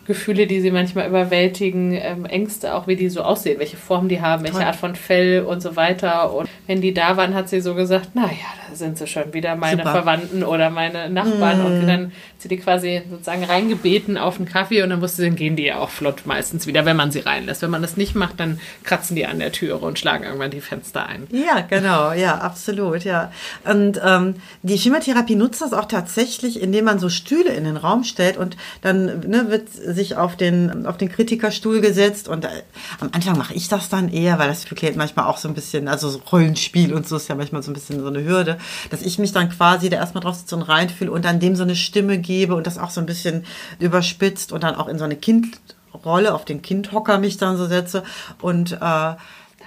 Gefühle, 0.08 0.47
die 0.47 0.62
sie 0.62 0.72
manchmal 0.72 1.08
überwältigen, 1.08 1.91
ähm, 1.91 2.26
Ängste 2.26 2.74
auch, 2.74 2.88
wie 2.88 2.95
die 2.95 3.10
so 3.10 3.22
aussehen, 3.22 3.60
welche 3.60 3.76
Form 3.76 4.08
die 4.08 4.22
haben, 4.22 4.43
welche 4.43 4.66
Art 4.66 4.78
von 4.78 4.95
Fell 4.95 5.43
und 5.43 5.62
so 5.62 5.76
weiter. 5.76 6.34
Und 6.34 6.49
wenn 6.66 6.80
die 6.80 6.93
da 6.93 7.18
waren, 7.18 7.34
hat 7.34 7.49
sie 7.49 7.60
so 7.60 7.76
gesagt, 7.76 8.16
naja, 8.16 8.32
da 8.70 8.76
sind 8.76 8.97
sie 8.97 9.05
schon 9.05 9.34
wieder 9.34 9.55
meine 9.58 9.82
Super. 9.82 9.91
Verwandten 9.91 10.43
oder 10.43 10.70
meine 10.70 11.10
Nachbarn. 11.10 11.62
Mm. 11.62 11.66
Und 11.66 11.88
dann 11.88 12.05
hat 12.05 12.12
sie 12.39 12.47
die 12.47 12.58
quasi 12.58 13.01
sozusagen 13.10 13.43
reingebeten 13.43 14.18
auf 14.18 14.38
einen 14.38 14.47
Kaffee 14.47 14.82
und 14.82 14.91
dann 14.91 15.01
wusste 15.01 15.24
sie, 15.24 15.28
dann 15.28 15.36
gehen 15.36 15.58
die 15.58 15.66
ja 15.66 15.80
auch 15.80 15.89
flott 15.89 16.26
meistens 16.26 16.68
wieder, 16.68 16.86
wenn 16.86 16.95
man 16.95 17.12
sie 17.12 17.20
reinlässt. 17.20 17.62
Wenn 17.62 17.72
man 17.72 17.82
das 17.82 17.97
nicht 17.97 18.16
macht, 18.16 18.39
dann 18.39 18.62
kratzen 18.84 19.18
die 19.18 19.26
an 19.26 19.39
der 19.39 19.51
Türe 19.51 19.80
und 19.80 19.99
schlagen 19.99 20.24
irgendwann 20.24 20.51
die 20.51 20.62
Fenster 20.62 21.05
ein. 21.05 21.28
Ja, 21.32 21.62
genau, 21.62 22.14
ja, 22.14 22.38
absolut, 22.38 23.03
ja. 23.03 23.32
Und 23.66 23.99
ähm, 24.05 24.36
die 24.64 24.78
Schemotherapie 24.78 25.36
nutzt 25.36 25.62
das 25.62 25.74
auch 25.74 25.86
tatsächlich, 25.86 26.62
indem 26.62 26.86
man 26.86 26.99
so 26.99 27.10
Stühle 27.10 27.51
in 27.51 27.66
den 27.66 27.76
Raum 27.76 28.05
stellt 28.05 28.38
und 28.38 28.55
dann 28.82 29.28
ne, 29.28 29.47
wird 29.49 29.68
sich 29.98 30.16
auf 30.16 30.38
den, 30.38 30.86
auf 30.86 30.95
den 30.95 31.10
Kritikerstuhl 31.10 31.82
gesetzt 31.82 32.30
und 32.30 32.45
äh, 32.45 32.64
am 33.02 33.10
Anfang 33.12 33.38
mache 33.38 33.54
ich 33.54 33.68
das 33.68 33.89
dann 33.89 34.08
eher, 34.08 34.39
weil 34.39 34.48
das 34.48 34.64
für 34.64 34.76
Klienten 34.76 34.98
manchmal 34.98 35.26
auch 35.26 35.38
so 35.38 35.50
ein 35.50 35.54
bisschen, 35.54 35.89
also 35.89 36.10
so 36.10 36.20
Rollenspiel 36.32 36.93
und 36.93 37.06
so 37.06 37.18
ist 37.18 37.28
ja 37.28 37.36
manchmal 37.36 37.64
so 37.64 37.72
ein 37.72 37.74
bisschen 37.74 38.00
so 38.00 38.08
eine 38.08 38.24
Hürde, 38.24 38.58
dass 38.89 39.02
ich 39.02 39.20
mich 39.20 39.34
dann 39.34 39.50
quasi 39.50 39.89
da 39.89 39.98
erstmal 39.98 40.24
drauf 40.24 40.36
sitze 40.36 40.56
und 40.56 40.62
reinfühle 40.62 41.12
und 41.12 41.26
dann 41.26 41.41
dem 41.41 41.58
so 41.58 41.64
eine 41.64 41.76
Stimme 41.76 42.18
gebe 42.18 42.56
und 42.56 42.66
das 42.66 42.78
auch 42.78 42.91
so 42.91 43.02
ein 43.02 43.06
bisschen 43.06 43.45
überspitzt 43.80 44.54
und 44.54 44.64
dann 44.64 44.76
auch 44.76 44.88
in 44.88 44.98
so 44.98 45.04
eine 45.04 45.18
Kindrolle 45.18 46.34
auf 46.34 46.45
den 46.45 46.62
Kindhocker 46.62 47.18
mich 47.18 47.36
dann 47.36 47.58
so 47.58 47.66
setze 47.66 48.04
und 48.41 48.72
äh, 48.72 48.78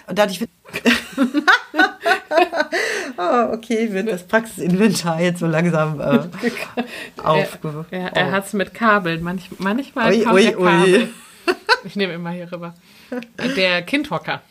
dadurch 0.08 0.40
oh, 3.16 3.48
okay, 3.52 3.92
wird 3.92 4.08
das 4.08 4.22
Praxisinventar 4.22 5.20
jetzt 5.20 5.40
so 5.40 5.46
langsam 5.46 6.00
äh, 6.00 6.20
aufgehoben. 7.22 7.86
Er, 7.90 8.12
er, 8.14 8.16
er 8.16 8.32
hat 8.32 8.46
es 8.46 8.52
mit 8.52 8.74
Kabeln. 8.74 9.22
Manch, 9.22 9.50
manchmal 9.58 10.12
ui, 10.12 10.22
kommt 10.22 10.34
ui, 10.34 10.52
Kabel. 10.52 10.94
Ui. 10.94 11.08
Ich 11.84 11.96
nehme 11.96 12.12
immer 12.12 12.30
hier 12.30 12.50
rüber. 12.52 12.74
Der 13.56 13.82
Kindhocker. 13.82 14.42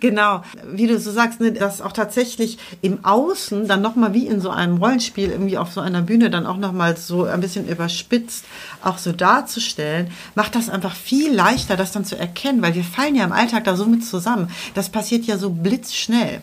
Genau, 0.00 0.42
wie 0.66 0.86
du 0.86 0.98
so 0.98 1.10
sagst, 1.10 1.40
ne, 1.40 1.52
dass 1.52 1.82
auch 1.82 1.92
tatsächlich 1.92 2.58
im 2.80 3.04
Außen 3.04 3.68
dann 3.68 3.82
nochmal 3.82 4.14
wie 4.14 4.26
in 4.26 4.40
so 4.40 4.50
einem 4.50 4.78
Rollenspiel 4.78 5.30
irgendwie 5.30 5.58
auf 5.58 5.72
so 5.72 5.80
einer 5.80 6.02
Bühne 6.02 6.30
dann 6.30 6.46
auch 6.46 6.56
nochmal 6.56 6.96
so 6.96 7.24
ein 7.24 7.40
bisschen 7.40 7.68
überspitzt 7.68 8.46
auch 8.82 8.98
so 8.98 9.12
darzustellen, 9.12 10.10
macht 10.34 10.54
das 10.54 10.70
einfach 10.70 10.94
viel 10.94 11.32
leichter, 11.32 11.76
das 11.76 11.92
dann 11.92 12.04
zu 12.04 12.16
erkennen, 12.18 12.62
weil 12.62 12.74
wir 12.74 12.84
fallen 12.84 13.14
ja 13.14 13.24
im 13.24 13.32
Alltag 13.32 13.64
da 13.64 13.76
so 13.76 13.86
mit 13.86 14.04
zusammen. 14.04 14.50
Das 14.74 14.88
passiert 14.88 15.24
ja 15.24 15.36
so 15.36 15.50
blitzschnell. 15.50 16.40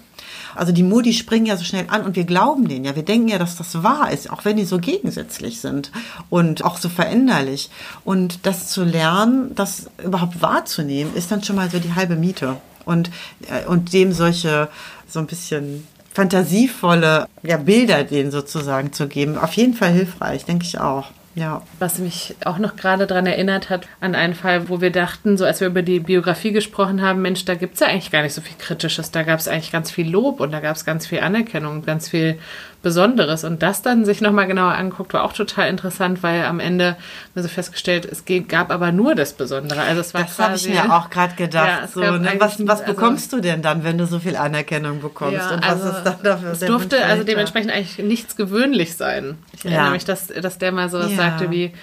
Also 0.56 0.72
die 0.72 0.84
Modi 0.84 1.14
springen 1.14 1.46
ja 1.46 1.58
so 1.58 1.64
schnell 1.64 1.86
an 1.90 2.04
und 2.04 2.16
wir 2.16 2.26
glauben 2.26 2.68
denen 2.68 2.86
ja. 2.86 2.96
Wir 2.96 3.04
denken 3.04 3.28
ja, 3.28 3.38
dass 3.38 3.56
das 3.56 3.84
wahr 3.84 4.12
ist, 4.12 4.30
auch 4.30 4.46
wenn 4.46 4.58
die 4.58 4.66
so 4.66 4.80
gegensätzlich 4.80 5.60
sind 5.60 5.92
und 6.30 6.64
auch 6.64 6.78
so 6.78 6.90
veränderlich. 6.90 7.70
Und 8.04 8.46
das 8.46 8.70
zu 8.70 8.84
lernen, 8.84 9.54
das 9.56 9.90
überhaupt 10.04 10.42
wahrzunehmen, 10.42 11.16
ist 11.16 11.32
dann 11.32 11.44
schon 11.44 11.56
mal 11.56 11.70
so 11.70 11.80
die 11.80 11.96
halbe 11.96 12.16
Miete. 12.16 12.58
Und, 12.86 13.12
äh, 13.50 13.68
und 13.68 13.92
dem 13.92 14.14
solche 14.14 14.70
so 15.08 15.20
ein 15.20 15.28
bisschen 15.28 15.86
fantasievolle 16.14 17.28
ja, 17.44 17.58
Bilder 17.58 18.04
denen 18.04 18.32
sozusagen 18.32 18.92
zu 18.92 19.08
geben. 19.08 19.38
Auf 19.38 19.54
jeden 19.54 19.74
Fall 19.74 19.92
hilfreich, 19.92 20.46
denke 20.46 20.66
ich 20.66 20.80
auch. 20.80 21.12
Ja. 21.38 21.62
Was 21.78 22.00
mich 22.00 22.36
auch 22.46 22.58
noch 22.58 22.76
gerade 22.76 23.06
daran 23.06 23.28
erinnert 23.28 23.70
hat, 23.70 23.88
an 24.00 24.16
einen 24.16 24.34
Fall, 24.34 24.70
wo 24.70 24.82
wir 24.82 24.92
dachten, 24.92 25.38
so 25.38 25.46
als 25.46 25.60
wir 25.60 25.68
über 25.68 25.84
die 25.84 26.00
Biografie 26.00 26.52
gesprochen 26.52 27.04
haben, 27.04 27.22
Mensch, 27.22 27.46
da 27.46 27.54
gibt 27.54 27.76
es 27.76 27.80
ja 27.80 27.88
eigentlich 27.88 28.10
gar 28.10 28.24
nicht 28.24 28.34
so 28.34 28.42
viel 28.42 28.58
Kritisches. 28.58 29.12
Da 29.12 29.22
gab 29.22 29.40
es 29.40 29.48
eigentlich 29.48 29.72
ganz 29.72 29.92
viel 29.92 30.10
Lob 30.10 30.40
und 30.40 30.52
da 30.52 30.62
gab 30.62 30.76
es 30.76 30.84
ganz 30.84 31.06
viel 31.06 31.20
Anerkennung, 31.20 31.86
ganz 31.86 32.10
viel 32.10 32.40
Besonderes. 32.82 33.44
Und 33.44 33.64
das 33.64 33.82
dann 33.82 34.06
sich 34.06 34.22
nochmal 34.22 34.48
genauer 34.48 34.74
anguckt, 34.74 35.14
war 35.14 35.24
auch 35.24 35.34
total 35.34 35.70
interessant, 35.70 36.22
weil 36.24 36.46
am 36.46 36.60
Ende 36.60 36.96
wir 37.34 37.44
so 37.44 37.50
festgestellt, 37.50 38.06
es 38.06 38.24
gab 38.48 38.72
aber 38.72 38.92
nur 38.92 39.16
das 39.16 39.34
Besondere. 39.34 39.82
Also 39.82 40.02
es 40.02 40.14
war 40.14 40.22
das 40.22 40.40
habe 40.40 40.56
ich 40.56 40.70
mir 40.70 40.94
auch 40.94 41.10
gerade 41.10 41.36
gedacht. 41.36 41.68
Ja, 41.68 41.88
so, 41.88 42.02
ne? 42.02 42.36
Was, 42.38 42.66
was 42.68 42.82
also, 42.82 42.94
bekommst 42.94 43.34
du 43.34 43.40
denn 43.40 43.62
dann, 43.62 43.84
wenn 43.84 43.98
du 43.98 44.06
so 44.06 44.20
viel 44.20 44.36
Anerkennung 44.36 45.02
bekommst? 45.02 45.38
Ja, 45.38 45.56
und 45.56 45.64
was 45.64 45.70
also, 45.70 45.90
ist 45.90 46.04
dann 46.04 46.24
dafür? 46.24 46.52
Es 46.52 46.60
durfte 46.60 47.04
also 47.04 47.24
dementsprechend 47.24 47.72
eigentlich 47.72 47.98
nichts 47.98 48.36
gewöhnlich 48.36 48.96
sein. 48.96 49.38
Ich 49.54 49.66
erinnere 49.66 49.86
ja. 49.86 49.92
mich, 49.92 50.06
dass, 50.06 50.28
dass 50.28 50.58
der 50.58 50.72
mal 50.72 50.90
so 50.90 51.00
was 51.00 51.16
sagte 51.16 51.50
wie, 51.50 51.74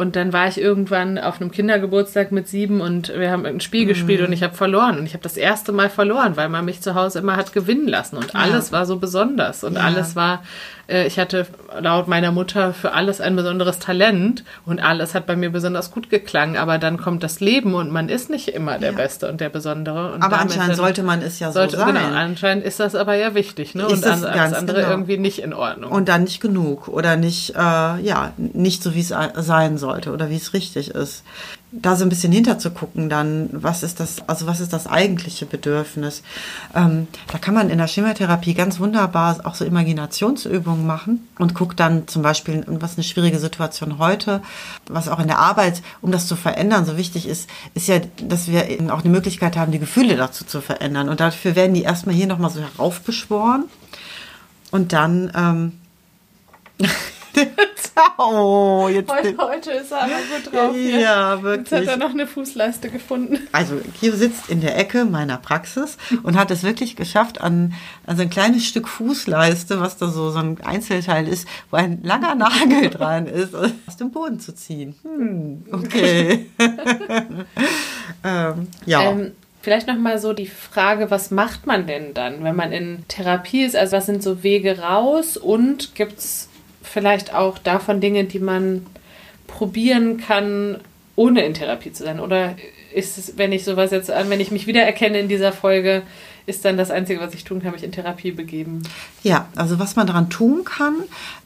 und 0.00 0.16
dann 0.16 0.32
war 0.32 0.48
ich 0.48 0.58
irgendwann 0.58 1.18
auf 1.18 1.42
einem 1.42 1.50
Kindergeburtstag 1.50 2.32
mit 2.32 2.48
sieben 2.48 2.80
und 2.80 3.12
wir 3.14 3.30
haben 3.30 3.44
ein 3.44 3.60
Spiel 3.60 3.84
mhm. 3.84 3.88
gespielt 3.88 4.26
und 4.26 4.32
ich 4.32 4.42
habe 4.42 4.54
verloren. 4.54 4.98
Und 4.98 5.04
ich 5.04 5.12
habe 5.12 5.22
das 5.22 5.36
erste 5.36 5.72
Mal 5.72 5.90
verloren, 5.90 6.38
weil 6.38 6.48
man 6.48 6.64
mich 6.64 6.80
zu 6.80 6.94
Hause 6.94 7.18
immer 7.18 7.36
hat 7.36 7.52
gewinnen 7.52 7.86
lassen. 7.86 8.16
Und 8.16 8.34
alles 8.34 8.70
ja. 8.70 8.78
war 8.78 8.86
so 8.86 8.96
besonders. 8.96 9.62
Und 9.62 9.74
ja. 9.74 9.82
alles 9.82 10.16
war 10.16 10.40
äh, 10.90 11.06
ich 11.06 11.18
hatte 11.18 11.46
laut 11.80 12.08
meiner 12.08 12.32
Mutter 12.32 12.74
für 12.74 12.92
alles 12.92 13.20
ein 13.20 13.36
besonderes 13.36 13.78
Talent 13.78 14.44
und 14.66 14.80
alles 14.80 15.14
hat 15.14 15.26
bei 15.26 15.36
mir 15.36 15.50
besonders 15.50 15.90
gut 15.90 16.10
geklangen, 16.10 16.56
aber 16.56 16.78
dann 16.78 16.98
kommt 16.98 17.22
das 17.22 17.40
Leben 17.40 17.74
und 17.74 17.90
man 17.90 18.08
ist 18.08 18.28
nicht 18.28 18.48
immer 18.48 18.78
der 18.78 18.90
ja. 18.90 18.96
Beste 18.96 19.28
und 19.28 19.40
der 19.40 19.48
Besondere. 19.48 20.12
Und 20.12 20.22
aber 20.22 20.40
anscheinend 20.40 20.76
sollte 20.76 21.02
man 21.02 21.22
es 21.22 21.38
ja 21.38 21.52
sollte, 21.52 21.76
so 21.76 21.84
sein. 21.84 21.94
Genau, 21.94 22.06
anscheinend 22.14 22.64
ist 22.64 22.80
das 22.80 22.94
aber 22.94 23.14
ja 23.14 23.34
wichtig, 23.34 23.74
ne? 23.74 23.84
Ist 23.84 23.92
und 23.92 24.04
das 24.04 24.24
alles 24.24 24.52
andere 24.54 24.78
genau. 24.80 24.90
irgendwie 24.90 25.18
nicht 25.18 25.40
in 25.40 25.54
Ordnung. 25.54 25.92
Und 25.92 26.08
dann 26.08 26.24
nicht 26.24 26.40
genug 26.40 26.88
oder 26.88 27.16
nicht, 27.16 27.54
äh, 27.54 27.58
ja, 27.58 28.32
nicht 28.36 28.82
so, 28.82 28.94
wie 28.94 29.00
es 29.00 29.14
sein 29.34 29.78
sollte 29.90 30.12
oder 30.12 30.30
wie 30.30 30.36
es 30.36 30.52
richtig 30.52 30.90
ist 30.90 31.24
da 31.72 31.94
so 31.94 32.04
ein 32.04 32.08
bisschen 32.08 32.32
hinter 32.32 32.58
zu 32.58 32.70
gucken, 32.70 33.08
dann, 33.08 33.48
was 33.52 33.82
ist 33.82 34.00
das, 34.00 34.28
also 34.28 34.46
was 34.46 34.58
ist 34.60 34.72
das 34.72 34.88
eigentliche 34.88 35.46
Bedürfnis? 35.46 36.22
Ähm, 36.74 37.06
da 37.28 37.38
kann 37.38 37.54
man 37.54 37.70
in 37.70 37.78
der 37.78 37.86
Schematherapie 37.86 38.54
ganz 38.54 38.80
wunderbar 38.80 39.38
auch 39.44 39.54
so 39.54 39.64
Imaginationsübungen 39.64 40.84
machen 40.84 41.28
und 41.38 41.54
guckt 41.54 41.78
dann 41.78 42.08
zum 42.08 42.22
Beispiel, 42.22 42.64
was 42.66 42.96
eine 42.96 43.04
schwierige 43.04 43.38
Situation 43.38 43.98
heute, 43.98 44.42
was 44.88 45.08
auch 45.08 45.20
in 45.20 45.28
der 45.28 45.38
Arbeit, 45.38 45.82
um 46.00 46.10
das 46.10 46.26
zu 46.26 46.34
verändern, 46.34 46.84
so 46.84 46.96
wichtig 46.96 47.28
ist, 47.28 47.48
ist 47.74 47.86
ja, 47.86 48.00
dass 48.20 48.48
wir 48.48 48.68
eben 48.68 48.90
auch 48.90 49.02
eine 49.02 49.10
Möglichkeit 49.10 49.56
haben, 49.56 49.70
die 49.70 49.78
Gefühle 49.78 50.16
dazu 50.16 50.44
zu 50.44 50.60
verändern. 50.60 51.08
Und 51.08 51.20
dafür 51.20 51.54
werden 51.54 51.74
die 51.74 51.82
erstmal 51.82 52.16
hier 52.16 52.26
nochmal 52.26 52.50
so 52.50 52.60
heraufbeschworen 52.60 53.66
und 54.72 54.92
dann, 54.92 55.30
ähm, 55.36 55.72
oh, 58.18 58.88
jetzt 58.92 59.10
heute, 59.10 59.36
heute 59.38 59.70
ist 59.72 59.92
er 59.92 60.02
aber 60.02 60.12
gut 60.12 60.52
drauf. 60.52 60.74
Hier. 60.74 61.00
Ja, 61.00 61.42
wirklich. 61.42 61.70
Jetzt 61.70 61.88
hat 61.88 61.88
er 61.88 61.96
noch 61.96 62.10
eine 62.10 62.26
Fußleiste 62.26 62.90
gefunden. 62.90 63.38
Also 63.52 63.80
Kio 63.98 64.14
sitzt 64.14 64.48
in 64.48 64.60
der 64.60 64.76
Ecke 64.76 65.04
meiner 65.04 65.36
Praxis 65.38 65.96
und 66.22 66.36
hat 66.36 66.50
es 66.50 66.62
wirklich 66.62 66.96
geschafft, 66.96 67.40
an, 67.40 67.74
an 68.06 68.16
so 68.16 68.22
ein 68.22 68.30
kleines 68.30 68.66
Stück 68.66 68.88
Fußleiste, 68.88 69.80
was 69.80 69.96
da 69.96 70.08
so, 70.08 70.30
so 70.30 70.38
ein 70.38 70.60
Einzelteil 70.62 71.28
ist, 71.28 71.46
wo 71.70 71.76
ein 71.76 72.02
langer 72.02 72.34
Nagel 72.34 72.90
dran 72.90 73.26
ist, 73.26 73.54
aus 73.54 73.96
dem 73.98 74.10
Boden 74.10 74.40
zu 74.40 74.54
ziehen. 74.54 74.94
Hm, 75.02 75.64
okay. 75.72 76.46
ähm, 78.24 78.68
ja. 78.86 79.02
Ähm, 79.10 79.32
Vielleicht 79.62 79.86
nochmal 79.86 80.18
so 80.18 80.32
die 80.32 80.46
Frage, 80.46 81.10
was 81.10 81.30
macht 81.30 81.66
man 81.66 81.86
denn 81.86 82.14
dann, 82.14 82.42
wenn 82.44 82.56
man 82.56 82.72
in 82.72 83.04
Therapie 83.08 83.64
ist? 83.64 83.76
Also 83.76 83.98
was 83.98 84.06
sind 84.06 84.22
so 84.22 84.42
Wege 84.42 84.78
raus 84.78 85.36
und 85.36 85.94
gibt 85.94 86.18
es 86.18 86.49
vielleicht 86.90 87.34
auch 87.34 87.58
davon 87.58 88.00
Dinge, 88.00 88.24
die 88.24 88.38
man 88.38 88.86
probieren 89.46 90.18
kann, 90.18 90.78
ohne 91.16 91.44
in 91.44 91.54
Therapie 91.54 91.92
zu 91.92 92.04
sein? 92.04 92.20
Oder 92.20 92.56
ist 92.94 93.18
es, 93.18 93.36
wenn 93.36 93.52
ich 93.52 93.64
sowas 93.64 93.90
jetzt 93.90 94.10
an, 94.10 94.30
wenn 94.30 94.40
ich 94.40 94.50
mich 94.50 94.66
wiedererkenne 94.66 95.18
in 95.18 95.28
dieser 95.28 95.52
Folge, 95.52 96.02
ist 96.46 96.64
dann 96.64 96.76
das 96.76 96.90
Einzige, 96.90 97.20
was 97.20 97.34
ich 97.34 97.44
tun 97.44 97.62
kann, 97.62 97.72
mich 97.72 97.84
in 97.84 97.92
Therapie 97.92 98.32
begeben? 98.32 98.82
Ja, 99.22 99.48
also 99.56 99.78
was 99.78 99.96
man 99.96 100.06
daran 100.06 100.30
tun 100.30 100.64
kann, 100.64 100.96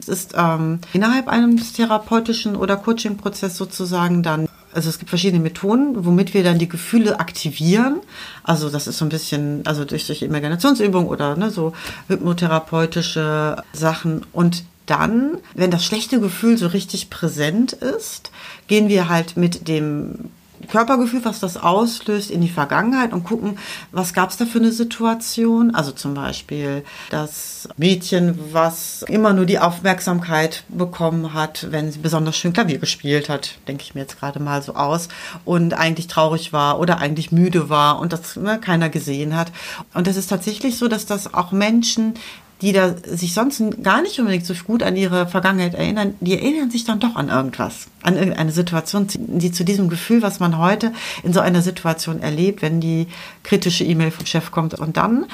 ist 0.06 0.34
ähm, 0.36 0.80
innerhalb 0.92 1.28
eines 1.28 1.72
therapeutischen 1.72 2.56
oder 2.56 2.76
Coaching-Prozess 2.76 3.56
sozusagen 3.56 4.22
dann 4.22 4.48
also 4.74 4.88
es 4.88 4.98
gibt 4.98 5.08
verschiedene 5.08 5.40
Methoden, 5.40 6.04
womit 6.04 6.34
wir 6.34 6.42
dann 6.42 6.58
die 6.58 6.68
Gefühle 6.68 7.20
aktivieren. 7.20 8.00
Also 8.42 8.70
das 8.70 8.88
ist 8.88 8.98
so 8.98 9.04
ein 9.04 9.08
bisschen, 9.08 9.64
also 9.66 9.84
durch 9.84 10.04
solche 10.04 10.24
Imaginationsübungen 10.24 11.08
oder 11.08 11.36
ne, 11.36 11.50
so 11.50 11.72
hypnotherapeutische 12.08 13.62
Sachen. 13.72 14.26
Und 14.32 14.64
dann, 14.86 15.38
wenn 15.54 15.70
das 15.70 15.84
schlechte 15.84 16.20
Gefühl 16.20 16.58
so 16.58 16.66
richtig 16.66 17.10
präsent 17.10 17.72
ist, 17.72 18.30
gehen 18.66 18.88
wir 18.88 19.08
halt 19.08 19.36
mit 19.36 19.68
dem 19.68 20.30
Körpergefühl, 20.68 21.24
was 21.24 21.40
das 21.40 21.56
auslöst, 21.56 22.30
in 22.30 22.40
die 22.40 22.48
Vergangenheit 22.48 23.12
und 23.12 23.24
gucken, 23.24 23.58
was 23.92 24.14
gab 24.14 24.30
es 24.30 24.36
da 24.36 24.46
für 24.46 24.58
eine 24.58 24.72
Situation. 24.72 25.74
Also 25.74 25.92
zum 25.92 26.14
Beispiel 26.14 26.84
das 27.10 27.68
Mädchen, 27.76 28.38
was 28.52 29.02
immer 29.08 29.32
nur 29.32 29.46
die 29.46 29.58
Aufmerksamkeit 29.58 30.64
bekommen 30.68 31.34
hat, 31.34 31.70
wenn 31.70 31.92
sie 31.92 31.98
besonders 31.98 32.36
schön 32.36 32.52
Klavier 32.52 32.78
gespielt 32.78 33.28
hat, 33.28 33.58
denke 33.68 33.82
ich 33.82 33.94
mir 33.94 34.02
jetzt 34.02 34.18
gerade 34.18 34.40
mal 34.40 34.62
so 34.62 34.74
aus, 34.74 35.08
und 35.44 35.74
eigentlich 35.74 36.06
traurig 36.06 36.52
war 36.52 36.78
oder 36.78 36.98
eigentlich 36.98 37.32
müde 37.32 37.68
war 37.68 37.98
und 37.98 38.12
das 38.12 38.36
ne, 38.36 38.58
keiner 38.60 38.88
gesehen 38.88 39.36
hat. 39.36 39.52
Und 39.92 40.08
es 40.08 40.16
ist 40.16 40.28
tatsächlich 40.28 40.78
so, 40.78 40.88
dass 40.88 41.06
das 41.06 41.34
auch 41.34 41.52
Menschen 41.52 42.14
die 42.60 42.72
da 42.72 42.94
sich 43.04 43.34
sonst 43.34 43.62
gar 43.82 44.02
nicht 44.02 44.18
unbedingt 44.18 44.46
so 44.46 44.54
gut 44.54 44.82
an 44.82 44.96
ihre 44.96 45.26
Vergangenheit 45.26 45.74
erinnern, 45.74 46.14
die 46.20 46.34
erinnern 46.34 46.70
sich 46.70 46.84
dann 46.84 47.00
doch 47.00 47.16
an 47.16 47.28
irgendwas, 47.28 47.88
an 48.02 48.16
irgendeine 48.16 48.52
Situation, 48.52 49.06
die 49.10 49.52
zu 49.52 49.64
diesem 49.64 49.88
Gefühl, 49.88 50.22
was 50.22 50.40
man 50.40 50.58
heute 50.58 50.92
in 51.22 51.32
so 51.32 51.40
einer 51.40 51.62
Situation 51.62 52.22
erlebt, 52.22 52.62
wenn 52.62 52.80
die 52.80 53.06
kritische 53.42 53.84
E-Mail 53.84 54.10
vom 54.10 54.26
Chef 54.26 54.50
kommt. 54.50 54.74
Und 54.74 54.96
dann 54.96 55.26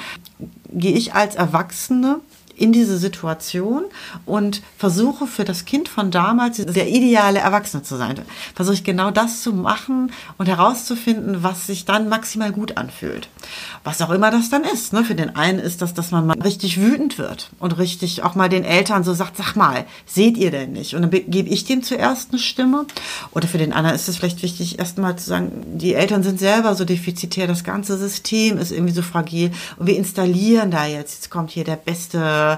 gehe 0.73 0.93
ich 0.93 1.13
als 1.13 1.35
Erwachsene 1.35 2.19
in 2.61 2.71
diese 2.71 2.97
Situation 2.97 3.85
und 4.25 4.61
versuche 4.77 5.27
für 5.27 5.43
das 5.43 5.65
Kind 5.65 5.89
von 5.89 6.11
damals 6.11 6.57
der 6.57 6.89
ideale 6.89 7.39
Erwachsene 7.39 7.83
zu 7.83 7.97
sein. 7.97 8.19
Versuche 8.55 8.75
ich 8.75 8.83
genau 8.83 9.11
das 9.11 9.41
zu 9.41 9.53
machen 9.53 10.11
und 10.37 10.47
herauszufinden, 10.47 11.43
was 11.43 11.67
sich 11.67 11.85
dann 11.85 12.09
maximal 12.09 12.51
gut 12.51 12.77
anfühlt. 12.77 13.29
Was 13.83 14.01
auch 14.01 14.11
immer 14.11 14.31
das 14.31 14.49
dann 14.49 14.63
ist. 14.63 14.93
Ne? 14.93 15.03
Für 15.03 15.15
den 15.15 15.35
einen 15.35 15.59
ist 15.59 15.81
das, 15.81 15.93
dass 15.93 16.11
man 16.11 16.25
mal 16.25 16.39
richtig 16.41 16.79
wütend 16.79 17.17
wird 17.17 17.49
und 17.59 17.77
richtig 17.77 18.23
auch 18.23 18.35
mal 18.35 18.49
den 18.49 18.63
Eltern 18.63 19.03
so 19.03 19.13
sagt, 19.13 19.37
sag 19.37 19.55
mal, 19.55 19.85
seht 20.05 20.37
ihr 20.37 20.51
denn 20.51 20.73
nicht? 20.73 20.93
Und 20.93 21.01
dann 21.01 21.11
gebe 21.11 21.49
ich 21.49 21.65
dem 21.65 21.83
zuerst 21.83 22.31
eine 22.31 22.39
Stimme. 22.39 22.85
Oder 23.31 23.47
für 23.47 23.57
den 23.57 23.73
anderen 23.73 23.95
ist 23.95 24.07
es 24.07 24.17
vielleicht 24.17 24.43
wichtig, 24.43 24.77
erstmal 24.77 25.15
zu 25.15 25.27
sagen, 25.27 25.51
die 25.77 25.93
Eltern 25.93 26.23
sind 26.23 26.39
selber 26.39 26.75
so 26.75 26.85
defizitär, 26.85 27.47
das 27.47 27.63
ganze 27.63 27.97
System 27.97 28.57
ist 28.57 28.71
irgendwie 28.71 28.93
so 28.93 29.01
fragil 29.01 29.51
und 29.77 29.87
wir 29.87 29.97
installieren 29.97 30.71
da 30.71 30.85
jetzt, 30.85 31.21
jetzt 31.21 31.29
kommt 31.29 31.51
hier 31.51 31.63
der 31.63 31.75
beste 31.75 32.50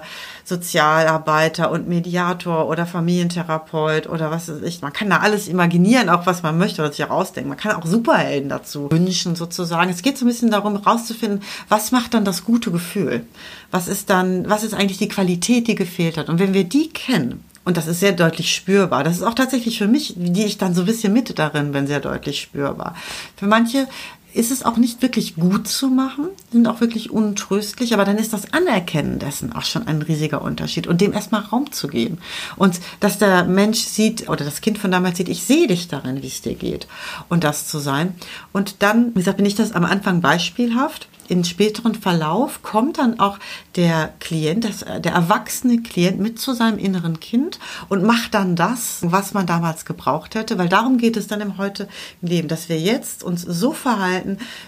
Sozialarbeiter 0.44 1.72
und 1.72 1.88
Mediator 1.88 2.68
oder 2.68 2.86
Familientherapeut 2.86 4.08
oder 4.08 4.32
was 4.32 4.50
weiß 4.50 4.62
ich. 4.64 4.82
Man 4.82 4.94
kann 4.94 5.10
da 5.10 5.18
alles 5.18 5.48
imaginieren, 5.48 6.10
auch 6.10 6.26
was 6.26 6.44
man 6.44 6.58
möchte 6.58 6.82
oder 6.82 6.92
sich 6.92 7.00
herausdenken. 7.00 7.50
Man 7.50 7.58
kann 7.58 7.76
auch 7.76 7.86
Superhelden 7.86 8.50
dazu 8.50 8.92
wünschen 8.92 9.36
sozusagen. 9.36 9.90
Es 9.90 10.02
geht 10.02 10.18
so 10.18 10.26
ein 10.26 10.30
bisschen 10.30 10.52
darum, 10.52 10.82
herauszufinden, 10.82 11.42
was 11.70 11.92
macht 11.92 12.14
dann 12.14 12.26
das 12.26 12.44
gute 12.44 12.72
Gefühl? 12.72 13.26
Was 13.72 13.88
ist 13.88 14.10
dann, 14.10 14.50
was 14.50 14.64
ist 14.64 14.74
eigentlich 14.74 14.98
die 14.98 15.08
Qualität, 15.08 15.68
die 15.68 15.76
gefehlt 15.76 16.18
hat? 16.18 16.30
Und 16.30 16.40
wenn 16.40 16.54
wir 16.54 16.64
die 16.64 16.90
kennen, 16.90 17.44
und 17.66 17.78
das 17.78 17.88
ist 17.88 18.02
sehr 18.02 18.12
deutlich 18.12 18.54
spürbar. 18.54 19.04
Das 19.04 19.16
ist 19.16 19.24
auch 19.24 19.36
tatsächlich 19.36 19.78
für 19.78 19.88
mich, 19.88 20.16
die 20.18 20.44
ich 20.44 20.58
dann 20.58 20.76
so 20.76 20.82
ein 20.82 20.86
bisschen 20.86 21.14
mit 21.14 21.40
darin 21.40 21.72
bin, 21.72 21.88
sehr 21.88 22.02
deutlich 22.02 22.42
spürbar. 22.42 22.96
Für 23.38 23.48
manche 23.48 23.88
ist 24.34 24.52
es 24.52 24.64
auch 24.64 24.78
nicht 24.78 25.02
wirklich 25.02 25.36
gut 25.36 25.68
zu 25.68 25.90
machen, 25.90 26.28
sind 26.52 26.68
auch 26.68 26.82
wirklich 26.82 27.12
untröstlich, 27.12 27.94
aber 27.94 28.06
dann 28.06 28.18
ist 28.18 28.34
das 28.34 28.52
Anerkennen 28.54 29.20
dessen 29.20 29.54
auch 29.54 29.64
schon 29.64 29.88
ein 29.88 30.02
riesiger 30.02 30.42
Unterschied 30.42 30.88
und 30.88 31.02
dem 31.02 31.14
erstmal 31.14 31.42
Raum 31.42 31.72
zu 31.72 31.88
geben. 31.88 32.18
Und 32.56 32.80
dass 33.00 33.20
der 33.20 33.44
Mensch 33.44 33.80
sieht 33.80 34.30
oder 34.30 34.44
das 34.44 34.62
Kind 34.62 34.78
von 34.78 34.92
damals 34.92 35.18
sieht, 35.18 35.30
ich 35.30 35.44
sehe 35.44 35.68
dich 35.68 35.88
darin, 35.88 36.24
wie 36.24 36.28
es 36.28 36.42
dir 36.42 36.56
geht. 36.56 36.88
Und 37.30 37.44
das 37.44 37.68
zu 37.68 37.80
sein. 37.80 38.16
Und 38.52 38.82
dann, 38.82 39.12
wie 39.14 39.20
gesagt, 39.20 39.38
bin 39.38 39.46
ich 39.46 39.56
das 39.56 39.72
am 39.72 39.86
Anfang 39.86 40.22
beispielhaft. 40.22 41.08
Im 41.30 41.46
späteren 41.46 41.96
Verlauf 41.96 42.64
kommt 42.64 42.98
dann 42.98 43.20
auch 43.20 43.40
der 43.76 44.14
Klient, 44.20 44.66
das, 44.66 44.80
der 44.80 45.14
erwachsene 45.14 45.82
Klient 45.82 46.20
mit 46.20 46.38
zu 46.38 46.54
seinem 46.54 46.78
inneren 46.78 47.22
Kind 47.22 47.60
und 47.88 48.04
macht 48.04 48.34
dann 48.34 48.58
das, 48.58 49.00
was 49.04 49.34
man 49.34 49.46
damals 49.46 49.86
gebraucht 49.86 50.36
hätte, 50.36 50.58
weil 50.58 50.68
darum 50.68 50.98
geht 50.98 51.16
es 51.16 51.28
dann 51.28 51.40
im 51.40 51.58
heute 51.58 51.88
Leben, 52.22 52.50
dass 52.50 52.68
wir 52.68 52.78
jetzt 52.78 53.24
uns 53.24 53.42
so 53.42 53.72
verhalten 53.72 54.23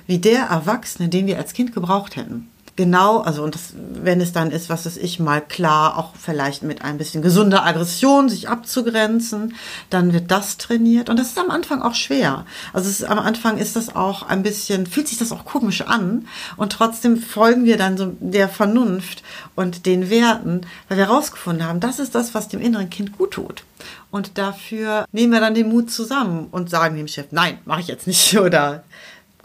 wie 0.07 0.19
der 0.19 0.45
Erwachsene, 0.45 1.09
den 1.09 1.27
wir 1.27 1.37
als 1.37 1.53
Kind 1.53 1.73
gebraucht 1.73 2.15
hätten 2.15 2.49
genau, 2.75 3.19
also 3.19 3.43
und 3.43 3.55
das, 3.55 3.73
wenn 3.75 4.19
es 4.19 4.33
dann 4.33 4.51
ist, 4.51 4.69
was 4.69 4.85
ist 4.85 4.97
ich 4.97 5.19
mal 5.19 5.41
klar, 5.41 5.97
auch 5.97 6.13
vielleicht 6.19 6.63
mit 6.63 6.83
ein 6.83 6.97
bisschen 6.97 7.21
gesunder 7.21 7.65
Aggression 7.65 8.29
sich 8.29 8.49
abzugrenzen, 8.49 9.55
dann 9.89 10.13
wird 10.13 10.31
das 10.31 10.57
trainiert 10.57 11.09
und 11.09 11.17
das 11.17 11.27
ist 11.27 11.39
am 11.39 11.49
Anfang 11.49 11.81
auch 11.81 11.95
schwer. 11.95 12.45
Also 12.73 12.89
ist, 12.89 13.03
am 13.03 13.19
Anfang 13.19 13.57
ist 13.57 13.75
das 13.75 13.95
auch 13.95 14.23
ein 14.23 14.43
bisschen, 14.43 14.87
fühlt 14.87 15.07
sich 15.07 15.17
das 15.17 15.31
auch 15.31 15.45
komisch 15.45 15.81
an 15.81 16.27
und 16.57 16.71
trotzdem 16.71 17.17
folgen 17.17 17.65
wir 17.65 17.77
dann 17.77 17.97
so 17.97 18.13
der 18.19 18.49
Vernunft 18.49 19.23
und 19.55 19.85
den 19.85 20.09
Werten, 20.09 20.61
weil 20.89 20.97
wir 20.97 21.07
herausgefunden 21.07 21.65
haben, 21.65 21.79
das 21.79 21.99
ist 21.99 22.15
das, 22.15 22.33
was 22.33 22.47
dem 22.47 22.61
inneren 22.61 22.89
Kind 22.89 23.17
gut 23.17 23.31
tut. 23.31 23.63
Und 24.11 24.37
dafür 24.37 25.05
nehmen 25.11 25.33
wir 25.33 25.41
dann 25.41 25.55
den 25.55 25.69
Mut 25.69 25.91
zusammen 25.91 26.47
und 26.51 26.69
sagen 26.69 26.95
dem 26.95 27.07
Chef, 27.07 27.27
nein, 27.31 27.59
mache 27.65 27.81
ich 27.81 27.87
jetzt 27.87 28.07
nicht 28.07 28.37
oder 28.39 28.83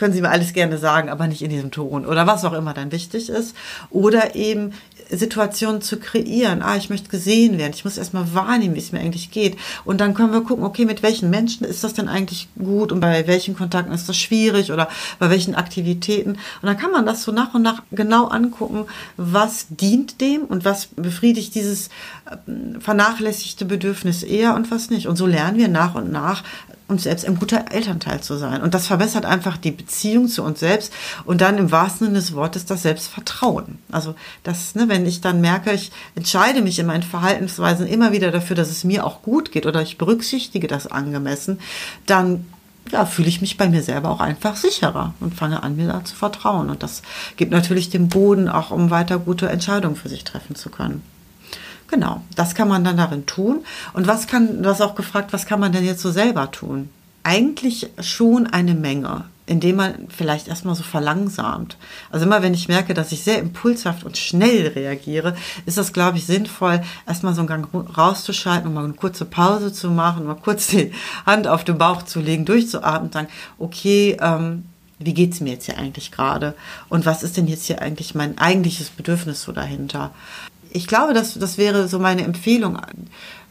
können 0.01 0.15
Sie 0.15 0.23
mir 0.23 0.31
alles 0.31 0.55
gerne 0.55 0.79
sagen, 0.79 1.11
aber 1.11 1.27
nicht 1.27 1.43
in 1.43 1.51
diesem 1.51 1.71
Ton 1.71 2.07
oder 2.07 2.27
was 2.27 2.45
auch 2.47 2.55
immer 2.55 2.73
dann 2.73 2.91
wichtig 2.91 3.29
ist. 3.29 3.55
Oder 3.91 4.35
eben 4.35 4.73
Situationen 5.11 5.83
zu 5.83 5.99
kreieren. 5.99 6.63
Ah, 6.63 6.77
ich 6.77 6.89
möchte 6.89 7.11
gesehen 7.11 7.59
werden. 7.59 7.73
Ich 7.75 7.85
muss 7.85 7.99
erstmal 7.99 8.33
wahrnehmen, 8.35 8.75
wie 8.75 8.79
es 8.81 8.93
mir 8.93 9.01
eigentlich 9.01 9.31
geht. 9.31 9.59
Und 9.85 10.01
dann 10.01 10.15
können 10.15 10.33
wir 10.33 10.41
gucken, 10.41 10.65
okay, 10.65 10.87
mit 10.87 11.03
welchen 11.03 11.29
Menschen 11.29 11.67
ist 11.67 11.85
das 11.85 11.93
denn 11.95 12.09
eigentlich 12.09 12.49
gut 12.59 12.93
und 12.93 13.01
bei 13.01 13.27
welchen 13.27 13.55
Kontakten 13.55 13.93
ist 13.93 14.09
das 14.09 14.17
schwierig 14.17 14.73
oder 14.73 14.89
bei 15.19 15.29
welchen 15.29 15.55
Aktivitäten. 15.55 16.31
Und 16.31 16.39
dann 16.63 16.79
kann 16.79 16.93
man 16.93 17.05
das 17.05 17.23
so 17.23 17.33
nach 17.33 17.53
und 17.53 17.63
nach 17.63 17.83
genau 17.91 18.29
angucken, 18.29 18.87
was 19.19 19.67
dient 19.69 20.21
dem 20.23 20.45
und 20.45 20.65
was 20.65 20.87
befriedigt 20.87 21.55
dieses 21.55 21.89
äh, 22.27 22.81
vernachlässigte 22.81 23.67
Bedürfnis 23.67 24.23
eher 24.23 24.55
und 24.55 24.71
was 24.71 24.89
nicht. 24.89 25.09
Und 25.09 25.17
so 25.17 25.27
lernen 25.27 25.59
wir 25.59 25.69
nach 25.69 25.95
und 25.95 26.11
nach 26.11 26.43
uns 26.91 27.05
selbst 27.05 27.27
ein 27.27 27.39
guter 27.39 27.73
Elternteil 27.73 28.21
zu 28.21 28.37
sein. 28.37 28.63
Und 28.63 28.75
das 28.75 28.87
verbessert 28.87 29.25
einfach 29.25 29.57
die 29.57 29.71
Beziehung 29.71 30.29
zu 30.29 30.43
uns 30.43 30.61
selbst 30.61 30.93
und 31.25 31.41
dann 31.41 31.59
im 31.59 31.71
wahrsten 31.71 32.07
Sinne 32.07 32.19
des 32.19 32.35
Wortes 32.35 32.67
das 32.67 32.83
Selbstvertrauen. 32.83 33.79
Also 33.91 34.15
das, 34.43 34.75
ne, 34.75 34.89
wenn 34.89 35.07
ich 35.07 35.21
dann 35.21 35.41
merke, 35.41 35.73
ich 35.73 35.91
entscheide 36.15 36.63
mich 36.63 36.79
in 36.79 36.87
meinen 36.87 37.03
Verhaltensweisen 37.03 37.87
immer 37.87 38.13
wieder 38.13 38.31
dafür, 38.31 38.57
dass 38.57 38.71
es 38.71 38.85
mir 38.85 39.07
auch 39.07 39.23
gut 39.23 39.53
geht 39.53 39.67
oder 39.67 39.81
ich 39.83 39.99
berücksichtige 39.99 40.67
das 40.67 40.87
angemessen, 40.87 41.61
dann 42.07 42.45
ja, 42.91 43.07
fühle 43.07 43.29
ich 43.29 43.41
mich 43.41 43.57
bei 43.57 43.69
mir 43.69 43.83
selber 43.83 44.11
auch 44.11 44.21
einfach 44.21 44.57
sicherer 44.57 45.15
und 45.21 45.35
fange 45.35 45.63
an, 45.63 45.77
mir 45.77 45.87
da 45.87 46.05
zu 46.05 46.17
vertrauen. 46.17 46.71
Und 46.71 46.83
das 46.83 47.03
gibt 47.37 47.53
natürlich 47.53 47.91
den 47.91 48.09
Boden 48.09 48.49
auch, 48.49 48.71
um 48.71 48.91
weiter 48.91 49.19
gute 49.19 49.49
Entscheidungen 49.49 49.97
für 49.97 50.09
sich 50.09 50.25
treffen 50.25 50.57
zu 50.57 50.71
können. 50.71 51.03
Genau, 51.91 52.23
das 52.37 52.55
kann 52.55 52.69
man 52.69 52.85
dann 52.85 52.97
darin 52.97 53.27
tun. 53.27 53.65
Und 53.93 54.07
was 54.07 54.29
kann, 54.29 54.63
du 54.63 54.69
hast 54.69 54.81
auch 54.81 54.95
gefragt, 54.95 55.33
was 55.33 55.45
kann 55.45 55.59
man 55.59 55.73
denn 55.73 55.85
jetzt 55.85 56.03
so 56.03 56.13
selber 56.13 56.51
tun? 56.53 56.89
Eigentlich 57.25 57.91
schon 58.01 58.47
eine 58.47 58.75
Menge, 58.75 59.25
indem 59.45 59.77
man 59.77 60.07
vielleicht 60.09 60.47
erstmal 60.47 60.77
so 60.77 60.85
verlangsamt. 60.85 61.77
Also 62.13 62.27
immer 62.27 62.43
wenn 62.43 62.55
ich 62.55 62.69
merke, 62.69 62.95
dass 62.95 63.11
ich 63.11 63.25
sehr 63.25 63.41
impulshaft 63.41 64.05
und 64.05 64.17
schnell 64.17 64.69
reagiere, 64.69 65.37
ist 65.67 65.79
das, 65.79 65.93
glaube 65.93 66.19
ich, 66.19 66.27
sinnvoll, 66.27 66.81
erstmal 67.09 67.35
so 67.35 67.41
einen 67.41 67.49
Gang 67.49 67.69
rauszuschalten 67.75 68.69
und 68.69 68.75
mal 68.75 68.85
eine 68.85 68.93
kurze 68.93 69.25
Pause 69.25 69.73
zu 69.73 69.91
machen, 69.91 70.27
mal 70.27 70.35
kurz 70.37 70.69
die 70.69 70.93
Hand 71.27 71.49
auf 71.49 71.65
den 71.65 71.77
Bauch 71.77 72.05
zu 72.05 72.21
legen, 72.21 72.45
durchzuatmen 72.45 73.09
und 73.09 73.13
sagen, 73.13 73.29
okay, 73.59 74.17
ähm, 74.21 74.65
wie 75.01 75.15
geht's 75.15 75.41
mir 75.41 75.55
jetzt 75.55 75.65
hier 75.65 75.79
eigentlich 75.79 76.13
gerade? 76.13 76.55
Und 76.89 77.05
was 77.05 77.25
ist 77.25 77.37
denn 77.37 77.49
jetzt 77.49 77.65
hier 77.65 77.83
eigentlich 77.83 78.15
mein 78.15 78.39
eigentliches 78.39 78.91
Bedürfnis 78.91 79.43
so 79.43 79.51
dahinter? 79.51 80.13
Ich 80.73 80.87
glaube, 80.87 81.15
das, 81.15 81.35
das 81.39 81.59
wäre 81.59 81.89
so 81.89 81.99
meine 81.99 82.23
Empfehlung, 82.23 82.79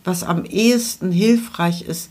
was 0.03 0.23
am 0.23 0.45
ehesten 0.45 1.11
hilfreich 1.11 1.81
ist, 1.83 2.09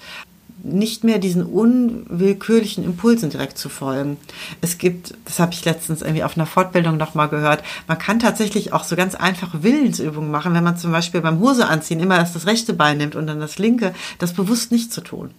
nicht 0.63 1.05
mehr 1.05 1.19
diesen 1.19 1.45
unwillkürlichen 1.45 2.85
Impulsen 2.85 3.31
direkt 3.31 3.59
zu 3.59 3.69
folgen. 3.69 4.17
Es 4.61 4.79
gibt, 4.79 5.15
das 5.25 5.39
habe 5.39 5.53
ich 5.53 5.65
letztens 5.65 6.03
irgendwie 6.03 6.25
auf 6.25 6.37
einer 6.37 6.47
Fortbildung 6.47 6.97
nochmal 6.97 7.29
gehört, 7.29 7.63
man 7.87 7.99
kann 7.99 8.19
tatsächlich 8.19 8.73
auch 8.73 8.85
so 8.85 8.97
ganz 8.97 9.15
einfache 9.15 9.63
Willensübungen 9.63 10.31
machen, 10.31 10.55
wenn 10.55 10.65
man 10.65 10.77
zum 10.77 10.91
Beispiel 10.91 11.21
beim 11.21 11.39
Hose 11.39 11.69
anziehen 11.69 12.01
immer 12.01 12.17
erst 12.17 12.35
das 12.35 12.47
rechte 12.47 12.75
Bein 12.75 12.99
nimmt 12.99 13.15
und 13.15 13.29
dann 13.29 13.41
das 13.41 13.59
linke, 13.59 13.95
das 14.19 14.33
bewusst 14.33 14.73
nicht 14.73 14.93
zu 14.93 15.01
tun 15.01 15.31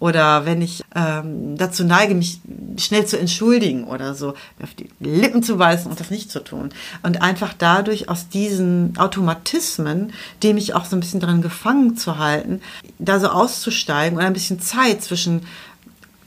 oder 0.00 0.46
wenn 0.46 0.62
ich 0.62 0.82
ähm, 0.96 1.56
dazu 1.58 1.84
neige, 1.84 2.14
mich 2.14 2.40
schnell 2.78 3.04
zu 3.06 3.18
entschuldigen 3.18 3.84
oder 3.84 4.14
so, 4.14 4.28
mir 4.58 4.64
auf 4.64 4.74
die 4.74 4.88
Lippen 4.98 5.42
zu 5.42 5.58
beißen 5.58 5.90
und 5.90 6.00
das 6.00 6.10
nicht 6.10 6.32
zu 6.32 6.42
tun. 6.42 6.70
Und 7.02 7.20
einfach 7.20 7.52
dadurch 7.56 8.08
aus 8.08 8.28
diesen 8.28 8.96
Automatismen, 8.96 10.12
die 10.42 10.54
mich 10.54 10.74
auch 10.74 10.86
so 10.86 10.96
ein 10.96 11.00
bisschen 11.00 11.20
dran 11.20 11.42
gefangen 11.42 11.98
zu 11.98 12.18
halten, 12.18 12.62
da 12.98 13.20
so 13.20 13.28
auszusteigen 13.28 14.18
und 14.18 14.24
ein 14.24 14.32
bisschen 14.32 14.58
Zeit 14.58 15.02
zwischen 15.02 15.42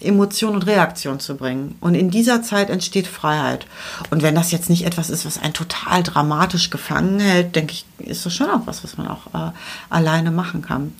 Emotion 0.04 0.56
und 0.56 0.66
Reaktion 0.66 1.20
zu 1.20 1.36
bringen. 1.36 1.76
Und 1.80 1.95
in 1.95 2.10
dieser 2.10 2.41
Zeit 2.43 2.70
entsteht 2.70 3.08
Freiheit. 3.08 3.66
Und 4.10 4.22
wenn 4.22 4.36
das 4.36 4.51
jetzt 4.51 4.70
nicht 4.70 4.86
etwas 4.86 5.10
ist, 5.10 5.26
was 5.26 5.38
einen 5.38 5.54
total 5.54 6.04
dramatisch 6.04 6.70
gefangen 6.70 7.20
hält, 7.20 7.56
denke 7.56 7.74
ich, 7.74 7.86
ist 7.99 8.26
das 8.26 8.34
schon 8.34 8.49
auch 8.49 8.66
was, 8.66 8.84
was 8.84 8.97
man 8.97 9.08
auch 9.08 9.28
äh, 9.34 9.51
alleine 9.89 10.32
machen 10.32 10.62
kann. 10.62 10.93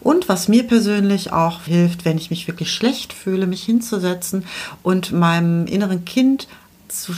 Und 0.00 0.28
was 0.28 0.48
mir 0.48 0.66
persönlich 0.66 1.32
auch 1.32 1.62
hilft, 1.62 2.04
wenn 2.04 2.18
ich 2.18 2.30
mich 2.30 2.46
wirklich 2.48 2.72
schlecht 2.72 3.12
fühle, 3.12 3.46
mich 3.46 3.62
hinzusetzen 3.62 4.44
und 4.82 5.12
meinem 5.12 5.66
inneren 5.66 6.04
Kind 6.04 6.48
zu, 6.88 7.12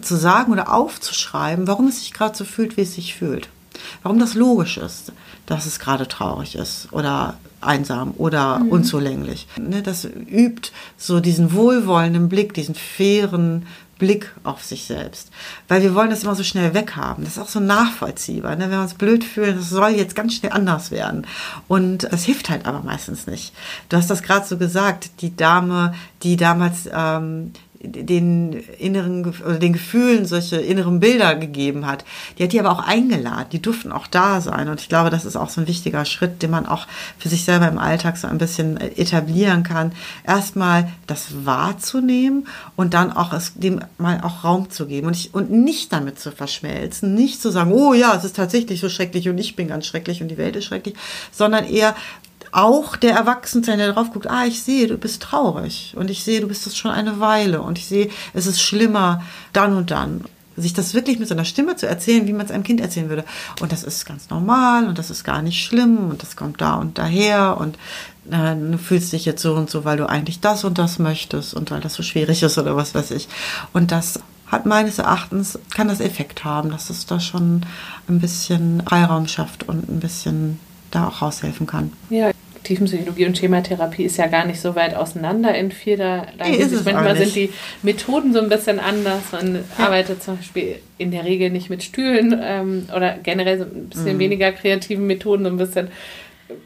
zu 0.00 0.16
sagen 0.16 0.52
oder 0.52 0.72
aufzuschreiben, 0.72 1.66
warum 1.66 1.88
es 1.88 2.00
sich 2.00 2.12
gerade 2.12 2.36
so 2.36 2.44
fühlt, 2.44 2.76
wie 2.76 2.82
es 2.82 2.94
sich 2.94 3.14
fühlt. 3.14 3.48
Warum 4.02 4.18
das 4.18 4.34
logisch 4.34 4.76
ist, 4.76 5.12
dass 5.46 5.66
es 5.66 5.78
gerade 5.78 6.08
traurig 6.08 6.54
ist 6.54 6.88
oder 6.92 7.36
einsam 7.64 8.14
oder 8.16 8.58
mhm. 8.58 8.68
unzulänglich. 8.68 9.46
Ne, 9.56 9.82
das 9.82 10.04
übt 10.04 10.70
so 10.96 11.20
diesen 11.20 11.52
wohlwollenden 11.52 12.28
Blick, 12.28 12.54
diesen 12.54 12.74
fairen 12.74 13.66
Blick 13.98 14.32
auf 14.42 14.62
sich 14.62 14.84
selbst. 14.84 15.30
Weil 15.68 15.82
wir 15.82 15.94
wollen 15.94 16.10
das 16.10 16.24
immer 16.24 16.34
so 16.34 16.42
schnell 16.42 16.74
weghaben. 16.74 17.24
Das 17.24 17.36
ist 17.36 17.42
auch 17.42 17.48
so 17.48 17.60
nachvollziehbar. 17.60 18.56
Ne? 18.56 18.64
Wenn 18.64 18.72
wir 18.72 18.80
uns 18.80 18.94
blöd 18.94 19.24
fühlen, 19.24 19.56
das 19.56 19.70
soll 19.70 19.90
jetzt 19.90 20.16
ganz 20.16 20.34
schnell 20.34 20.52
anders 20.52 20.90
werden. 20.90 21.26
Und 21.68 22.04
das 22.10 22.24
hilft 22.24 22.50
halt 22.50 22.66
aber 22.66 22.82
meistens 22.82 23.26
nicht. 23.26 23.54
Du 23.88 23.96
hast 23.96 24.10
das 24.10 24.22
gerade 24.22 24.46
so 24.46 24.56
gesagt, 24.58 25.10
die 25.20 25.36
Dame, 25.36 25.94
die 26.22 26.36
damals 26.36 26.88
ähm, 26.92 27.52
den 27.84 28.52
inneren 28.78 29.24
oder 29.44 29.58
den 29.58 29.72
Gefühlen 29.72 30.26
solche 30.26 30.56
inneren 30.56 31.00
Bilder 31.00 31.34
gegeben 31.34 31.86
hat. 31.86 32.04
Die 32.38 32.44
hat 32.44 32.52
die 32.52 32.60
aber 32.60 32.72
auch 32.72 32.86
eingeladen. 32.86 33.46
Die 33.52 33.62
durften 33.62 33.92
auch 33.92 34.06
da 34.06 34.40
sein. 34.40 34.68
Und 34.68 34.80
ich 34.80 34.88
glaube, 34.88 35.10
das 35.10 35.24
ist 35.24 35.36
auch 35.36 35.50
so 35.50 35.60
ein 35.60 35.68
wichtiger 35.68 36.04
Schritt, 36.04 36.42
den 36.42 36.50
man 36.50 36.66
auch 36.66 36.86
für 37.18 37.28
sich 37.28 37.44
selber 37.44 37.68
im 37.68 37.78
Alltag 37.78 38.16
so 38.16 38.26
ein 38.26 38.38
bisschen 38.38 38.78
etablieren 38.78 39.62
kann. 39.62 39.92
Erstmal 40.26 40.88
das 41.06 41.44
wahrzunehmen 41.44 42.46
und 42.76 42.94
dann 42.94 43.12
auch 43.12 43.32
es 43.32 43.54
dem 43.54 43.80
mal 43.98 44.20
auch 44.22 44.44
Raum 44.44 44.70
zu 44.70 44.86
geben 44.86 45.06
und, 45.08 45.16
ich, 45.16 45.34
und 45.34 45.50
nicht 45.50 45.92
damit 45.92 46.18
zu 46.18 46.32
verschmelzen, 46.32 47.14
nicht 47.14 47.40
zu 47.40 47.50
sagen, 47.50 47.72
oh 47.72 47.94
ja, 47.94 48.14
es 48.16 48.24
ist 48.24 48.36
tatsächlich 48.36 48.80
so 48.80 48.88
schrecklich 48.88 49.28
und 49.28 49.38
ich 49.38 49.56
bin 49.56 49.68
ganz 49.68 49.86
schrecklich 49.86 50.22
und 50.22 50.28
die 50.28 50.38
Welt 50.38 50.56
ist 50.56 50.64
schrecklich, 50.64 50.94
sondern 51.32 51.64
eher 51.64 51.94
auch 52.54 52.96
der 52.96 53.14
Erwachsene, 53.14 53.76
der 53.76 53.92
drauf 53.92 54.12
guckt, 54.12 54.30
ah, 54.30 54.44
ich 54.46 54.62
sehe, 54.62 54.86
du 54.86 54.96
bist 54.96 55.22
traurig 55.22 55.94
und 55.96 56.10
ich 56.10 56.22
sehe, 56.22 56.40
du 56.40 56.46
bist 56.46 56.66
das 56.66 56.76
schon 56.76 56.90
eine 56.90 57.20
Weile 57.20 57.62
und 57.62 57.78
ich 57.78 57.86
sehe, 57.86 58.10
es 58.32 58.46
ist 58.46 58.60
schlimmer 58.60 59.22
dann 59.52 59.74
und 59.74 59.90
dann. 59.90 60.24
Sich 60.56 60.72
das 60.72 60.94
wirklich 60.94 61.18
mit 61.18 61.26
seiner 61.26 61.44
Stimme 61.44 61.74
zu 61.74 61.88
erzählen, 61.88 62.28
wie 62.28 62.32
man 62.32 62.46
es 62.46 62.52
einem 62.52 62.62
Kind 62.62 62.80
erzählen 62.80 63.08
würde. 63.08 63.24
Und 63.60 63.72
das 63.72 63.82
ist 63.82 64.06
ganz 64.06 64.30
normal 64.30 64.86
und 64.86 64.98
das 64.98 65.10
ist 65.10 65.24
gar 65.24 65.42
nicht 65.42 65.64
schlimm 65.64 66.10
und 66.10 66.22
das 66.22 66.36
kommt 66.36 66.60
da 66.60 66.74
und 66.74 66.96
daher 66.96 67.56
und 67.58 67.76
äh, 68.30 68.54
du 68.54 68.78
fühlst 68.78 69.12
dich 69.12 69.24
jetzt 69.24 69.42
so 69.42 69.54
und 69.54 69.68
so, 69.68 69.84
weil 69.84 69.96
du 69.96 70.08
eigentlich 70.08 70.38
das 70.38 70.62
und 70.62 70.78
das 70.78 71.00
möchtest 71.00 71.54
und 71.54 71.72
weil 71.72 71.80
das 71.80 71.94
so 71.94 72.04
schwierig 72.04 72.44
ist 72.44 72.56
oder 72.56 72.76
was 72.76 72.94
weiß 72.94 73.10
ich. 73.10 73.26
Und 73.72 73.90
das 73.90 74.20
hat 74.46 74.64
meines 74.64 75.00
Erachtens, 75.00 75.58
kann 75.74 75.88
das 75.88 75.98
Effekt 75.98 76.44
haben, 76.44 76.70
dass 76.70 76.88
es 76.88 77.06
da 77.06 77.18
schon 77.18 77.62
ein 78.08 78.20
bisschen 78.20 78.80
Freiraum 78.86 79.26
schafft 79.26 79.68
und 79.68 79.88
ein 79.88 79.98
bisschen 79.98 80.60
da 80.92 81.08
auch 81.08 81.20
raushelfen 81.20 81.66
kann. 81.66 81.92
Ja, 82.10 82.30
Tiefenpsychologie 82.64 83.26
und 83.26 83.38
Schematherapie 83.38 84.04
ist 84.04 84.16
ja 84.16 84.26
gar 84.26 84.44
nicht 84.46 84.60
so 84.60 84.74
weit 84.74 84.94
auseinander 84.94 85.54
in 85.54 85.70
vielerlei 85.70 86.44
Hinsicht. 86.44 86.84
Manchmal 86.84 87.16
sind 87.16 87.34
die 87.36 87.50
Methoden 87.82 88.32
so 88.32 88.40
ein 88.40 88.48
bisschen 88.48 88.80
anders. 88.80 89.32
Man 89.32 89.54
ja. 89.54 89.84
arbeitet 89.84 90.22
zum 90.22 90.38
Beispiel 90.38 90.76
in 90.98 91.10
der 91.10 91.24
Regel 91.24 91.50
nicht 91.50 91.70
mit 91.70 91.82
Stühlen 91.82 92.38
ähm, 92.42 92.88
oder 92.94 93.16
generell 93.22 93.58
so 93.58 93.64
ein 93.64 93.88
bisschen 93.88 94.16
mhm. 94.16 94.18
weniger 94.18 94.50
kreativen 94.52 95.06
Methoden, 95.06 95.44
so 95.44 95.50
ein 95.50 95.56
bisschen 95.56 95.88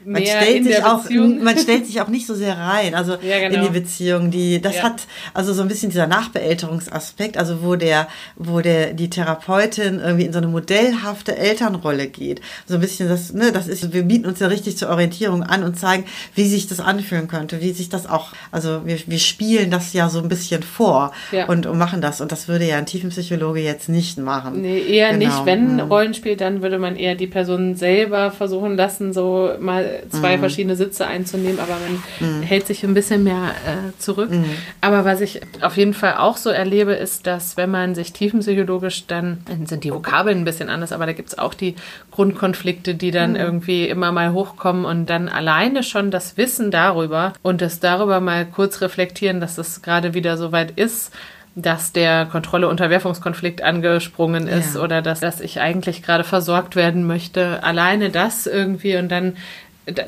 man 0.05 0.25
stellt 0.25 0.65
sich 0.65 0.85
auch 0.85 1.09
man 1.11 1.59
stellt 1.59 1.87
sich 1.87 2.01
auch 2.01 2.09
nicht 2.09 2.27
so 2.27 2.35
sehr 2.35 2.57
rein 2.59 2.95
also 2.95 3.17
ja, 3.23 3.39
genau. 3.39 3.57
in 3.57 3.73
die 3.73 3.79
Beziehung 3.79 4.31
die 4.31 4.61
das 4.61 4.77
ja. 4.77 4.83
hat 4.85 5.03
also 5.35 5.53
so 5.53 5.63
ein 5.63 5.69
bisschen 5.69 5.91
dieser 5.91 6.07
Nachbeälterungsaspekt 6.07 7.37
also 7.37 7.63
wo 7.63 7.77
der 7.77 8.09
wo 8.37 8.61
der 8.61 8.93
die 8.93 9.11
Therapeutin 9.11 10.01
irgendwie 10.01 10.25
in 10.25 10.33
so 10.33 10.39
eine 10.39 10.49
modellhafte 10.49 11.37
Elternrolle 11.37 12.09
geht 12.09 12.41
so 12.67 12.75
ein 12.75 12.81
bisschen 12.81 13.09
das 13.09 13.33
ne 13.33 13.53
das 13.53 13.69
ist 13.69 13.93
wir 13.93 14.03
bieten 14.03 14.27
uns 14.27 14.41
ja 14.41 14.49
richtig 14.49 14.77
zur 14.77 14.89
Orientierung 14.89 15.43
an 15.43 15.63
und 15.63 15.79
zeigen 15.79 16.05
wie 16.35 16.49
sich 16.49 16.67
das 16.67 16.81
anfühlen 16.81 17.29
könnte 17.29 17.61
wie 17.61 17.73
sich 17.73 17.89
das 17.89 18.07
auch 18.07 18.33
also 18.51 18.85
wir, 18.85 18.99
wir 19.07 19.19
spielen 19.19 19.71
das 19.71 19.93
ja 19.93 20.09
so 20.09 20.21
ein 20.21 20.29
bisschen 20.29 20.63
vor 20.63 21.13
ja. 21.31 21.47
und, 21.47 21.67
und 21.67 21.79
machen 21.79 22.01
das 22.01 22.21
und 22.21 22.33
das 22.33 22.49
würde 22.49 22.67
ja 22.67 22.79
ein 22.79 22.87
Tiefenpsychologe 22.87 23.61
jetzt 23.61 23.89
nicht 23.89 24.19
machen 24.19 24.63
nee 24.63 24.81
eher 24.81 25.13
genau. 25.13 25.27
nicht 25.27 25.47
wenn 25.47 25.75
mhm. 25.75 25.81
Rollenspiel 25.81 26.37
dann 26.37 26.63
würde 26.63 26.79
man 26.79 26.97
eher 26.97 27.15
die 27.15 27.27
Person 27.27 27.77
selber 27.77 28.31
versuchen 28.31 28.77
lassen 28.77 29.13
so 29.13 29.53
mal 29.69 30.03
zwei 30.11 30.37
mhm. 30.37 30.41
verschiedene 30.41 30.77
Sitze 30.77 31.07
einzunehmen, 31.07 31.61
aber 31.61 31.77
man 31.79 32.39
mhm. 32.39 32.43
hält 32.43 32.67
sich 32.67 32.83
ein 32.83 32.95
bisschen 32.95 33.23
mehr 33.23 33.51
äh, 33.67 33.99
zurück. 33.99 34.31
Mhm. 34.31 34.47
Aber 34.81 35.05
was 35.05 35.21
ich 35.21 35.41
auf 35.61 35.77
jeden 35.77 35.95
Fall 35.95 36.17
auch 36.17 36.37
so 36.37 36.51
erlebe, 36.51 36.93
ist, 36.93 37.27
dass 37.27 37.57
wenn 37.57 37.71
man 37.71 37.95
sich 37.95 38.13
tiefenpsychologisch 38.13 39.07
dann, 39.07 39.39
sind 39.67 39.85
die 39.85 39.93
Vokabeln 39.93 40.39
ein 40.39 40.45
bisschen 40.45 40.71
anders, 40.71 40.93
aber 40.93 41.07
da 41.07 41.13
gibt 41.13 41.29
es 41.29 41.39
auch 41.39 41.55
die 41.55 41.77
Grundkonflikte, 42.11 42.95
die 42.95 43.11
dann 43.11 43.31
mhm. 43.31 43.37
irgendwie 43.37 43.89
immer 43.89 44.11
mal 44.11 44.33
hochkommen 44.33 44.85
und 44.85 45.07
dann 45.07 45.29
alleine 45.29 45.83
schon 45.83 46.11
das 46.11 46.37
Wissen 46.37 46.71
darüber 46.71 47.35
und 47.43 47.61
das 47.61 47.79
darüber 47.79 48.21
mal 48.21 48.47
kurz 48.47 48.81
reflektieren, 48.81 49.41
dass 49.41 49.59
es 49.59 49.83
gerade 49.83 50.15
wieder 50.15 50.37
so 50.37 50.51
weit 50.51 50.73
ist, 50.73 51.13
dass 51.63 51.93
der 51.93 52.27
Kontrolle-Unterwerfungskonflikt 52.27 53.63
angesprungen 53.63 54.47
ist 54.47 54.77
ja. 54.77 54.81
oder 54.81 55.03
dass, 55.03 55.21
dass 55.21 55.41
ich 55.41 55.61
eigentlich 55.61 56.03
gerade 56.03 56.25
versorgt 56.25 56.77
werden 56.77 57.07
möchte. 57.07 57.63
Alleine 57.65 58.11
das 58.11 58.47
irgendwie 58.47 58.97
und 58.97 59.09
dann 59.09 59.37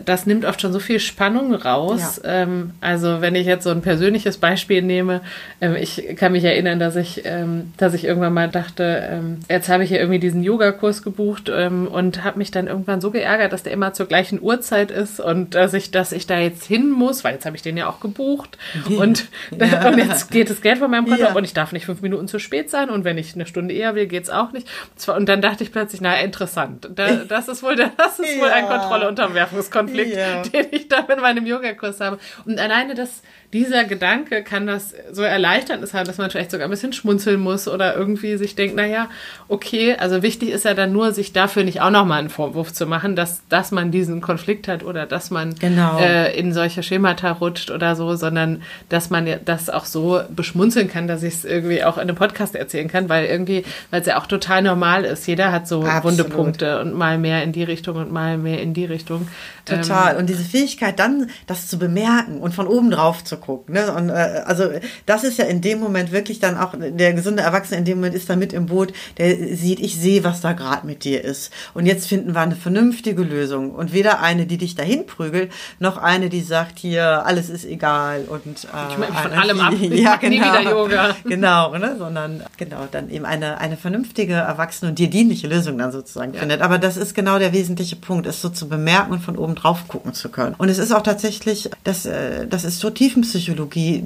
das 0.05 0.27
nimmt 0.27 0.45
oft 0.45 0.61
schon 0.61 0.73
so 0.73 0.79
viel 0.79 1.01
Spannung 1.01 1.55
raus. 1.55 2.21
Ja. 2.23 2.43
Ähm, 2.43 2.73
also 2.81 3.21
wenn 3.21 3.35
ich 3.35 3.47
jetzt 3.47 3.65
so 3.65 3.71
ein 3.71 3.83
persönliches 3.83 4.39
Beispiel 4.39 4.83
nehme, 4.83 5.21
ähm, 5.61 5.77
ich 5.77 6.17
kann 6.17 6.33
mich 6.33 6.45
erinnern, 6.45 6.79
dass 6.79 6.97
ich, 6.97 7.23
ähm, 7.25 7.73
dass 7.77 7.95
ich 7.95 8.05
irgendwann 8.05 8.35
mal 8.35 8.49
dachte, 8.49 9.09
ähm, 9.11 9.41
jetzt 9.49 9.69
habe 9.69 9.85
ich 9.85 9.91
ja 9.91 9.99
irgendwie 9.99 10.19
diesen 10.19 10.43
Yogakurs 10.43 11.03
gebucht 11.03 11.51
ähm, 11.55 11.87
und 11.87 12.25
habe 12.25 12.39
mich 12.39 12.51
dann 12.51 12.67
irgendwann 12.67 13.01
so 13.01 13.11
geärgert, 13.11 13.53
dass 13.53 13.63
der 13.63 13.73
immer 13.73 13.93
zur 13.93 14.07
gleichen 14.07 14.41
Uhrzeit 14.41 14.91
ist 14.91 15.21
und 15.21 15.55
dass 15.55 15.75
ich, 15.75 15.91
dass 15.91 16.13
ich 16.13 16.27
da 16.27 16.39
jetzt 16.39 16.65
hin 16.65 16.91
muss, 16.91 17.25
weil 17.25 17.35
jetzt 17.35 17.47
habe 17.47 17.57
ich 17.57 17.63
den 17.63 17.77
ja 17.77 17.89
auch 17.89 18.01
gebucht 18.01 18.59
und, 18.99 19.29
ja. 19.57 19.87
und 19.89 19.99
jetzt 19.99 20.31
geht 20.31 20.51
das 20.51 20.61
Geld 20.61 20.79
von 20.79 20.91
meinem 20.91 21.07
Konto 21.07 21.23
ja. 21.23 21.33
und 21.33 21.45
ich 21.45 21.55
darf 21.55 21.73
nicht 21.73 21.87
fünf 21.87 22.03
Minuten 22.03 22.29
zu 22.29 22.39
spät 22.39 22.71
sein 22.71 22.91
und 22.91 23.05
wenn 23.05 23.19
ich 23.19 23.35
eine 23.35 23.47
Stunde 23.47 23.75
eher 23.75 23.95
will, 23.95 24.07
geht 24.07 24.25
es 24.25 24.31
auch 24.31 24.53
nicht. 24.53 24.69
Und 25.07 25.29
dann 25.29 25.41
dachte 25.41 25.65
ich 25.65 25.73
plötzlich, 25.73 26.01
na 26.01 26.21
interessant, 26.21 26.89
da, 26.95 27.17
das 27.29 27.49
ist 27.49 27.63
wohl, 27.63 27.77
das 27.77 28.19
ist 28.19 28.39
wohl 28.41 28.49
ein 28.49 28.67
Kontrolle-Unterwerfungs 28.67 29.70
Konflikt, 29.71 30.17
ja. 30.17 30.43
den 30.55 30.67
ich 30.71 30.89
da 30.89 31.05
mit 31.09 31.21
meinem 31.21 31.47
Yogakurs 31.47 32.01
habe. 32.01 32.19
Und 32.45 32.59
alleine 32.59 32.95
das, 32.95 33.23
dieser 33.53 33.85
Gedanke 33.85 34.45
kann 34.45 34.69
das 34.69 34.95
so 35.11 35.23
erleichtern 35.23 35.83
ist 35.83 35.93
halt, 35.93 36.07
dass 36.07 36.19
man 36.19 36.31
vielleicht 36.31 36.53
sogar 36.53 36.69
ein 36.69 36.71
bisschen 36.71 36.93
schmunzeln 36.93 37.41
muss 37.41 37.67
oder 37.67 37.97
irgendwie 37.97 38.37
sich 38.37 38.55
denkt, 38.55 38.77
naja, 38.77 39.09
okay, 39.49 39.97
also 39.99 40.23
wichtig 40.23 40.51
ist 40.51 40.65
ja 40.65 40.75
dann 40.75 40.93
nur, 40.93 41.13
sich 41.13 41.33
dafür 41.33 41.65
nicht 41.65 41.81
auch 41.81 41.91
nochmal 41.91 42.21
einen 42.21 42.31
Vorwurf 42.31 42.73
zu 42.73 42.87
machen, 42.87 43.17
dass, 43.17 43.43
dass 43.49 43.73
man 43.73 43.91
diesen 43.91 44.21
Konflikt 44.21 44.69
hat 44.69 44.85
oder 44.85 45.05
dass 45.05 45.31
man 45.33 45.57
genau. 45.57 45.99
äh, 45.99 46.39
in 46.39 46.53
solche 46.53 46.85
Schemata 46.85 47.33
rutscht 47.33 47.73
oder 47.73 47.97
so, 47.97 48.15
sondern 48.15 48.63
dass 48.89 49.11
man 49.11 49.29
das 49.45 49.69
auch 49.69 49.85
so 49.85 50.21
beschmunzeln 50.31 50.89
kann, 50.89 51.09
dass 51.09 51.25
ich 51.25 51.35
es 51.35 51.45
irgendwie 51.45 51.83
auch 51.83 51.97
in 51.97 52.03
einem 52.03 52.17
Podcast 52.17 52.55
erzählen 52.55 52.87
kann, 52.87 53.09
weil 53.09 53.27
irgendwie, 53.27 53.65
weil 53.91 54.01
es 54.01 54.07
ja 54.07 54.21
auch 54.21 54.27
total 54.27 54.63
normal 54.63 55.05
ist. 55.05 55.27
Jeder 55.27 55.51
hat 55.51 55.67
so 55.67 55.83
Absolut. 55.83 56.05
wunde 56.05 56.25
Punkte 56.25 56.81
und 56.81 56.95
mal 56.95 57.19
mehr 57.19 57.43
in 57.43 57.51
die 57.51 57.65
Richtung 57.65 57.97
und 57.97 58.13
mal 58.13 58.39
mehr 58.39 58.63
in 58.63 58.75
die 58.75 58.85
Richtung. 58.85 59.27
Total. 59.65 60.13
Ähm, 60.13 60.21
und 60.21 60.29
diese 60.29 60.45
Fähigkeit 60.45 61.01
dann, 61.01 61.31
das 61.49 61.67
zu 61.67 61.79
bemerken 61.79 62.39
und 62.39 62.55
von 62.55 62.69
oben 62.69 62.93
drauf 62.93 63.25
zu 63.25 63.40
anzugucken. 63.41 63.75
Ne? 63.75 63.93
Und 63.93 64.11
äh, 64.11 64.43
also 64.45 64.71
das 65.07 65.25
ist 65.25 65.39
ja 65.39 65.47
in 65.47 65.61
dem 65.61 65.81
Moment 65.81 66.13
wirklich 66.13 66.39
dann 66.39 66.57
auch 66.57 66.75
der 66.79 67.13
gesunde 67.13 67.43
Erwachsene 67.43 67.79
in 67.79 67.85
dem 67.85 67.99
Moment 67.99 68.15
ist 68.15 68.29
da 68.29 68.37
mit 68.37 68.53
im 68.53 68.67
Boot, 68.67 68.93
der 69.19 69.37
sieht, 69.57 69.81
ich 69.81 69.99
sehe, 69.99 70.25
was 70.25 70.41
da 70.41 70.53
gerade 70.53 70.87
mit 70.87 71.05
dir 71.05 71.25
ist. 71.25 71.53
Und 71.75 71.87
jetzt 71.87 72.09
finden 72.09 72.35
wir 72.35 72.41
eine 72.41 72.57
vernünftige 72.57 73.23
Lösung. 73.23 73.73
Und 73.73 73.93
weder 73.93 74.21
eine, 74.21 74.47
die 74.47 74.59
dich 74.59 74.75
dahin 74.75 75.07
prügelt, 75.07 75.53
noch 75.79 75.97
eine, 75.97 76.29
die 76.29 76.43
sagt, 76.43 76.79
hier, 76.79 77.27
alles 77.27 77.51
ist 77.51 77.65
egal 77.65 78.25
und 78.29 78.65
äh, 78.65 78.91
ich 78.91 78.99
meine 78.99 79.13
von 79.13 79.33
allem 79.33 79.61
ab. 79.61 79.75
Ich 79.81 80.01
ja, 80.01 80.17
genau, 80.17 80.31
nie 80.31 80.41
wieder 80.41 80.71
Yoga. 80.71 81.17
Genau, 81.25 81.77
ne? 81.77 81.97
sondern 81.99 82.43
genau, 82.57 82.89
dann 82.91 83.11
eben 83.11 83.25
eine, 83.25 83.59
eine 83.59 83.77
vernünftige 83.77 84.35
Erwachsene 84.35 84.91
und 84.91 84.99
dir 84.99 85.09
dienliche 85.09 85.47
Lösung 85.47 85.79
dann 85.79 85.93
sozusagen 85.93 86.35
ja. 86.35 86.41
findet. 86.41 86.61
Aber 86.61 86.79
das 86.79 86.97
ist 86.97 87.15
genau 87.15 87.39
der 87.39 87.53
wesentliche 87.53 87.97
Punkt, 87.97 88.27
es 88.27 88.41
so 88.41 88.49
zu 88.49 88.69
bemerken 88.69 89.13
und 89.13 89.21
von 89.21 89.37
oben 89.37 89.55
drauf 89.55 89.87
gucken 89.89 90.13
zu 90.15 90.29
können. 90.29 90.55
Und 90.59 90.69
es 90.69 90.79
ist 90.79 90.93
auch 90.93 91.03
tatsächlich, 91.03 91.71
das, 91.85 92.07
äh, 92.07 92.47
das 92.47 92.65
ist 92.65 92.81
so 92.81 92.91
Tiefenpsychologie. 93.31 94.03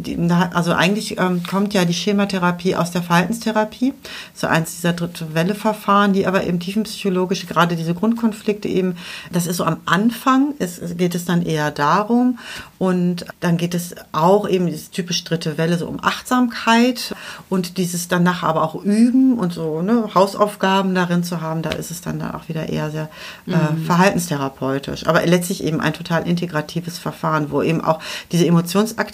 Also 0.52 0.72
eigentlich 0.72 1.18
ähm, 1.18 1.42
kommt 1.42 1.74
ja 1.74 1.84
die 1.84 1.94
Schematherapie 1.94 2.76
aus 2.76 2.90
der 2.90 3.02
Verhaltenstherapie, 3.02 3.94
so 4.34 4.46
eins 4.46 4.76
dieser 4.76 4.92
dritte 4.92 5.34
Welle-Verfahren, 5.34 6.12
die 6.12 6.26
aber 6.26 6.44
eben 6.44 6.60
tiefenpsychologisch, 6.60 7.46
gerade 7.46 7.76
diese 7.76 7.94
Grundkonflikte 7.94 8.68
eben, 8.68 8.96
das 9.32 9.46
ist 9.46 9.56
so 9.56 9.64
am 9.64 9.78
Anfang, 9.86 10.54
es, 10.58 10.80
geht 10.96 11.14
es 11.14 11.24
dann 11.24 11.42
eher 11.42 11.70
darum 11.70 12.38
und 12.78 13.24
dann 13.40 13.56
geht 13.56 13.74
es 13.74 13.94
auch 14.12 14.48
eben 14.48 14.66
diese 14.66 14.90
typisch 14.90 15.24
dritte 15.24 15.58
Welle 15.58 15.78
so 15.78 15.86
um 15.86 16.02
Achtsamkeit 16.02 17.14
und 17.48 17.78
dieses 17.78 18.08
danach 18.08 18.42
aber 18.42 18.62
auch 18.62 18.74
üben 18.74 19.38
und 19.38 19.52
so 19.52 19.82
ne, 19.82 20.10
Hausaufgaben 20.14 20.94
darin 20.94 21.24
zu 21.24 21.40
haben, 21.40 21.62
da 21.62 21.70
ist 21.70 21.90
es 21.90 22.00
dann 22.00 22.20
auch 22.22 22.48
wieder 22.48 22.68
eher 22.68 22.90
sehr 22.90 23.08
äh, 23.46 23.52
mhm. 23.52 23.84
verhaltenstherapeutisch. 23.84 25.06
Aber 25.06 25.24
letztlich 25.24 25.64
eben 25.64 25.80
ein 25.80 25.92
total 25.92 26.26
integratives 26.26 26.98
Verfahren, 26.98 27.50
wo 27.50 27.62
eben 27.62 27.82
auch 27.82 28.00
diese 28.32 28.44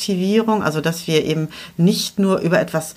Emotionsaktivierung, 0.01 0.62
also 0.62 0.80
dass 0.80 1.07
wir 1.07 1.24
eben 1.24 1.48
nicht 1.76 2.18
nur 2.18 2.38
über 2.40 2.61
etwas 2.61 2.94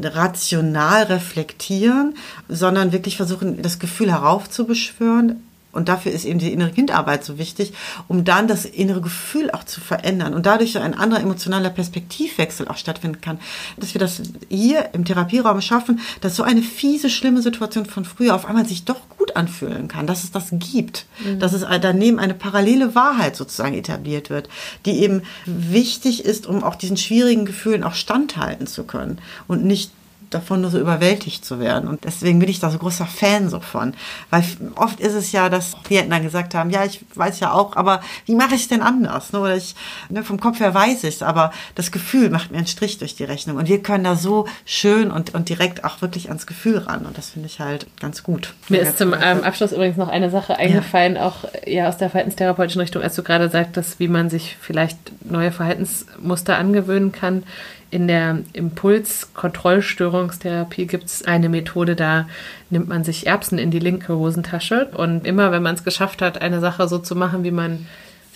rational 0.00 1.04
reflektieren, 1.04 2.14
sondern 2.48 2.92
wirklich 2.92 3.16
versuchen, 3.16 3.62
das 3.62 3.78
Gefühl 3.78 4.10
heraufzubeschwören, 4.10 5.42
und 5.76 5.88
dafür 5.88 6.12
ist 6.12 6.24
eben 6.24 6.38
die 6.38 6.52
innere 6.52 6.70
Kindarbeit 6.70 7.24
so 7.24 7.38
wichtig, 7.38 7.72
um 8.08 8.24
dann 8.24 8.48
das 8.48 8.64
innere 8.64 9.00
Gefühl 9.00 9.50
auch 9.50 9.64
zu 9.64 9.80
verändern 9.80 10.34
und 10.34 10.46
dadurch 10.46 10.72
so 10.72 10.78
ein 10.78 10.94
anderer 10.94 11.20
emotionaler 11.20 11.70
Perspektivwechsel 11.70 12.68
auch 12.68 12.76
stattfinden 12.76 13.20
kann. 13.20 13.38
Dass 13.76 13.94
wir 13.94 14.00
das 14.00 14.22
hier 14.48 14.90
im 14.92 15.04
Therapieraum 15.04 15.60
schaffen, 15.60 16.00
dass 16.20 16.36
so 16.36 16.42
eine 16.42 16.62
fiese, 16.62 17.10
schlimme 17.10 17.42
Situation 17.42 17.86
von 17.86 18.04
früher 18.04 18.34
auf 18.34 18.46
einmal 18.46 18.66
sich 18.66 18.84
doch 18.84 19.08
gut 19.16 19.36
anfühlen 19.36 19.88
kann, 19.88 20.06
dass 20.06 20.24
es 20.24 20.32
das 20.32 20.48
gibt, 20.50 21.06
mhm. 21.24 21.38
dass 21.38 21.52
es 21.52 21.64
daneben 21.80 22.18
eine 22.18 22.34
parallele 22.34 22.94
Wahrheit 22.94 23.36
sozusagen 23.36 23.74
etabliert 23.74 24.30
wird, 24.30 24.48
die 24.84 25.02
eben 25.02 25.22
wichtig 25.44 26.24
ist, 26.24 26.46
um 26.46 26.62
auch 26.62 26.74
diesen 26.76 26.96
schwierigen 26.96 27.44
Gefühlen 27.44 27.84
auch 27.84 27.94
standhalten 27.94 28.66
zu 28.66 28.84
können 28.84 29.18
und 29.46 29.64
nicht 29.64 29.90
davon 30.30 30.60
nur 30.60 30.70
so 30.70 30.78
überwältigt 30.78 31.44
zu 31.44 31.60
werden. 31.60 31.88
Und 31.88 32.04
deswegen 32.04 32.38
bin 32.38 32.48
ich 32.48 32.60
da 32.60 32.70
so 32.70 32.78
großer 32.78 33.06
Fan 33.06 33.48
so 33.48 33.60
von. 33.60 33.94
Weil 34.30 34.44
oft 34.74 35.00
ist 35.00 35.14
es 35.14 35.32
ja, 35.32 35.48
dass 35.48 35.76
Klienten 35.84 36.10
dann 36.10 36.22
gesagt 36.22 36.54
haben, 36.54 36.70
ja, 36.70 36.84
ich 36.84 37.04
weiß 37.14 37.40
ja 37.40 37.52
auch, 37.52 37.76
aber 37.76 38.00
wie 38.26 38.34
mache 38.34 38.54
ich 38.54 38.62
es 38.62 38.68
denn 38.68 38.82
anders? 38.82 39.32
Ne, 39.32 39.40
oder 39.40 39.56
ich, 39.56 39.74
ne, 40.08 40.24
vom 40.24 40.40
Kopf 40.40 40.60
her 40.60 40.74
weiß 40.74 41.04
ich 41.04 41.16
es, 41.16 41.22
aber 41.22 41.52
das 41.74 41.92
Gefühl 41.92 42.30
macht 42.30 42.50
mir 42.50 42.58
einen 42.58 42.66
Strich 42.66 42.98
durch 42.98 43.14
die 43.14 43.24
Rechnung. 43.24 43.56
Und 43.56 43.68
wir 43.68 43.82
können 43.82 44.04
da 44.04 44.16
so 44.16 44.46
schön 44.64 45.10
und, 45.10 45.34
und 45.34 45.48
direkt 45.48 45.84
auch 45.84 46.02
wirklich 46.02 46.28
ans 46.28 46.46
Gefühl 46.46 46.78
ran. 46.78 47.06
Und 47.06 47.16
das 47.16 47.30
finde 47.30 47.46
ich 47.46 47.60
halt 47.60 47.86
ganz 48.00 48.22
gut. 48.22 48.54
Mir 48.68 48.80
ist 48.80 48.98
zum 48.98 49.14
ähm, 49.14 49.42
Abschluss 49.44 49.72
übrigens 49.72 49.96
noch 49.96 50.08
eine 50.08 50.30
Sache 50.30 50.56
eingefallen, 50.56 51.16
ja. 51.16 51.26
auch 51.26 51.44
ja 51.66 51.88
aus 51.88 51.98
der 51.98 52.10
verhaltenstherapeutischen 52.10 52.80
Richtung, 52.80 53.02
als 53.02 53.14
du 53.14 53.22
gerade 53.22 53.48
sagtest, 53.48 54.00
wie 54.00 54.08
man 54.08 54.30
sich 54.30 54.56
vielleicht 54.60 54.98
neue 55.24 55.52
Verhaltensmuster 55.52 56.56
angewöhnen 56.56 57.12
kann. 57.12 57.44
In 57.90 58.08
der 58.08 58.38
Impulskontrollstörungstherapie 58.52 60.86
gibt 60.86 61.04
es 61.04 61.24
eine 61.24 61.48
Methode, 61.48 61.94
da 61.94 62.26
nimmt 62.68 62.88
man 62.88 63.04
sich 63.04 63.28
Erbsen 63.28 63.58
in 63.58 63.70
die 63.70 63.78
linke 63.78 64.16
Hosentasche. 64.16 64.88
Und 64.94 65.24
immer, 65.26 65.52
wenn 65.52 65.62
man 65.62 65.76
es 65.76 65.84
geschafft 65.84 66.20
hat, 66.20 66.42
eine 66.42 66.58
Sache 66.60 66.88
so 66.88 66.98
zu 66.98 67.14
machen, 67.14 67.44
wie 67.44 67.52
man 67.52 67.86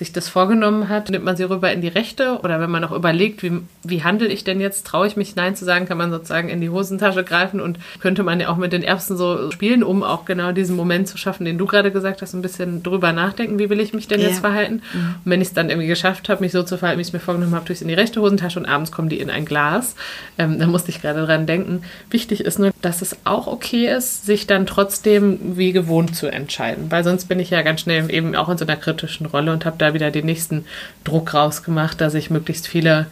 sich 0.01 0.13
das 0.15 0.31
vorgenommen 0.31 0.89
hat, 0.89 1.11
nimmt 1.11 1.27
man 1.27 1.37
sie 1.37 1.45
rüber 1.45 1.71
in 1.71 1.83
die 1.83 1.89
rechte 1.89 2.41
oder 2.43 2.59
wenn 2.59 2.71
man 2.71 2.83
auch 2.85 2.93
überlegt, 2.93 3.43
wie, 3.43 3.61
wie 3.85 4.03
handle 4.03 4.29
ich 4.29 4.45
denn 4.45 4.59
jetzt, 4.59 4.87
traue 4.87 5.07
ich 5.07 5.15
mich 5.15 5.37
Nein 5.37 5.55
zu 5.55 5.67
sagen, 5.67 5.85
kann 5.85 5.99
man 5.99 6.11
sozusagen 6.11 6.49
in 6.49 6.63
die 6.63 6.71
Hosentasche 6.71 7.23
greifen 7.23 7.61
und 7.61 7.79
könnte 8.01 8.23
man 8.23 8.41
ja 8.41 8.49
auch 8.49 8.57
mit 8.57 8.73
den 8.73 8.83
Erbsen 8.83 9.19
so 9.19 9.51
spielen, 9.51 9.83
um 9.83 10.03
auch 10.03 10.25
genau 10.25 10.53
diesen 10.53 10.75
Moment 10.75 11.07
zu 11.07 11.19
schaffen, 11.19 11.45
den 11.45 11.59
du 11.59 11.67
gerade 11.67 11.93
gesagt 11.93 12.23
hast, 12.23 12.33
ein 12.33 12.41
bisschen 12.41 12.83
drüber 12.83 13.13
nachdenken, 13.13 13.59
wie 13.59 13.69
will 13.69 13.79
ich 13.79 13.93
mich 13.93 14.09
denn 14.09 14.23
ja. 14.23 14.29
jetzt 14.29 14.39
verhalten. 14.39 14.81
Mhm. 14.95 15.15
Und 15.23 15.31
wenn 15.31 15.43
ich 15.43 15.49
es 15.49 15.55
dann 15.55 15.69
irgendwie 15.69 15.87
geschafft 15.87 16.31
habe, 16.31 16.41
mich 16.41 16.53
so 16.53 16.63
zu 16.63 16.79
verhalten, 16.79 16.97
wie 16.97 17.03
ich 17.03 17.09
es 17.09 17.13
mir 17.13 17.21
vorgenommen 17.21 17.55
habe, 17.55 17.67
tue 17.67 17.75
ich 17.75 17.81
es 17.81 17.83
in 17.83 17.89
die 17.89 17.95
rechte 17.95 18.23
Hosentasche 18.23 18.59
und 18.59 18.65
abends 18.65 18.93
kommen 18.93 19.11
die 19.11 19.21
in 19.21 19.29
ein 19.29 19.45
Glas. 19.45 19.97
Ähm, 20.39 20.59
da 20.59 20.67
musste 20.67 20.89
ich 20.89 21.03
gerade 21.03 21.27
dran 21.27 21.45
denken. 21.45 21.83
Wichtig 22.09 22.41
ist 22.41 22.59
nur, 22.59 22.71
dass 22.81 23.03
es 23.03 23.19
auch 23.25 23.49
okay 23.49 23.95
ist, 23.95 24.25
sich 24.25 24.47
dann 24.47 24.65
trotzdem 24.65 25.59
wie 25.59 25.73
gewohnt 25.73 26.17
zu 26.17 26.27
entscheiden, 26.27 26.91
weil 26.91 27.05
sonst 27.05 27.27
bin 27.27 27.39
ich 27.39 27.51
ja 27.51 27.61
ganz 27.61 27.83
schnell 27.83 28.11
eben 28.11 28.35
auch 28.35 28.49
in 28.49 28.57
so 28.57 28.65
einer 28.65 28.77
kritischen 28.77 29.27
Rolle 29.27 29.53
und 29.53 29.67
habe 29.67 29.77
da 29.77 29.90
wieder 29.95 30.11
den 30.11 30.27
nächsten 30.27 30.67
Druck 31.05 31.35
rausgemacht, 31.35 32.01
dass 32.01 32.15
ich 32.15 32.31
möglichst 32.31 32.67
viele 32.67 33.07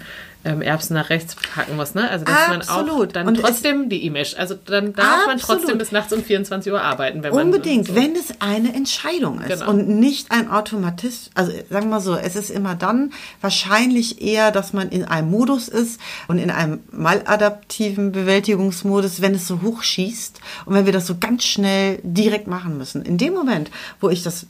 ähm, 0.44 0.62
Erbsen 0.62 0.94
nach 0.94 1.10
rechts 1.10 1.34
packen 1.34 1.76
muss. 1.76 1.94
Ne? 1.94 2.08
Also 2.08 2.24
dass 2.24 2.48
Absolut. 2.48 2.88
man 2.88 2.98
auch 3.00 3.06
dann 3.06 3.28
und 3.28 3.40
trotzdem 3.40 3.88
die 3.88 4.04
E-Mail, 4.04 4.26
also 4.36 4.54
dann 4.54 4.92
darf 4.92 5.06
Absolut. 5.06 5.26
man 5.26 5.38
trotzdem 5.38 5.78
bis 5.78 5.92
nachts 5.92 6.12
um 6.12 6.22
24 6.22 6.72
Uhr 6.72 6.80
arbeiten. 6.80 7.22
Wenn 7.22 7.32
Unbedingt, 7.32 7.88
man 7.88 7.96
so 7.96 8.02
wenn 8.02 8.16
es 8.16 8.34
eine 8.40 8.74
Entscheidung 8.74 9.40
ist 9.40 9.60
genau. 9.60 9.70
und 9.70 9.88
nicht 9.88 10.30
ein 10.30 10.50
Automatismus. 10.50 11.30
Also 11.34 11.52
sagen 11.70 11.86
wir 11.86 11.96
mal 11.96 12.00
so, 12.00 12.14
es 12.14 12.36
ist 12.36 12.50
immer 12.50 12.74
dann 12.74 13.12
wahrscheinlich 13.40 14.22
eher, 14.22 14.50
dass 14.50 14.72
man 14.72 14.90
in 14.90 15.04
einem 15.04 15.30
Modus 15.30 15.68
ist 15.68 16.00
und 16.28 16.38
in 16.38 16.50
einem 16.50 16.80
maladaptiven 16.92 18.12
Bewältigungsmodus, 18.12 19.20
wenn 19.20 19.34
es 19.34 19.46
so 19.46 19.60
hoch 19.62 19.82
schießt 19.82 20.40
und 20.66 20.74
wenn 20.74 20.86
wir 20.86 20.92
das 20.92 21.06
so 21.06 21.16
ganz 21.18 21.44
schnell 21.44 21.98
direkt 22.02 22.46
machen 22.46 22.78
müssen. 22.78 23.02
In 23.02 23.18
dem 23.18 23.34
Moment, 23.34 23.70
wo 24.00 24.08
ich 24.08 24.22
das 24.22 24.46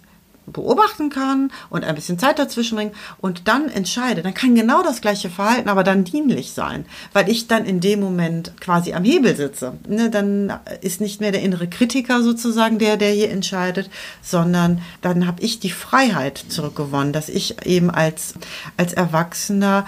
beobachten 0.53 1.11
kann 1.11 1.51
und 1.71 1.85
ein 1.85 1.95
bisschen 1.95 2.19
Zeit 2.19 2.39
dazwischen 2.39 2.77
bringen 2.77 2.95
und 3.19 3.49
dann 3.49 3.69
entscheide, 3.69 4.23
dann 4.23 4.35
kann 4.35 4.55
genau 4.55 4.83
das 4.83 5.01
gleiche 5.01 5.31
Verhalten 5.31 5.69
aber 5.69 5.85
dann 5.85 6.05
dienlich 6.05 6.53
sein, 6.53 6.87
weil 7.13 7.29
ich 7.29 7.49
dann 7.49 7.65
in 7.65 7.81
dem 7.81 8.01
Moment 8.01 8.53
quasi 8.61 8.93
am 8.93 9.05
Hebel 9.05 9.37
sitze. 9.37 9.75
Ne, 9.89 10.11
dann 10.11 10.53
ist 10.81 11.01
nicht 11.01 11.21
mehr 11.21 11.33
der 11.33 11.43
innere 11.43 11.69
Kritiker 11.69 12.23
sozusagen 12.23 12.79
der, 12.79 12.97
der 12.97 13.11
hier 13.13 13.31
entscheidet, 13.31 13.91
sondern 14.23 14.83
dann 15.03 15.27
habe 15.27 15.43
ich 15.43 15.61
die 15.61 15.71
Freiheit 15.71 16.45
zurückgewonnen, 16.49 17.13
dass 17.13 17.29
ich 17.29 17.67
eben 17.67 17.91
als, 17.91 18.35
als 18.77 18.93
Erwachsener 18.93 19.87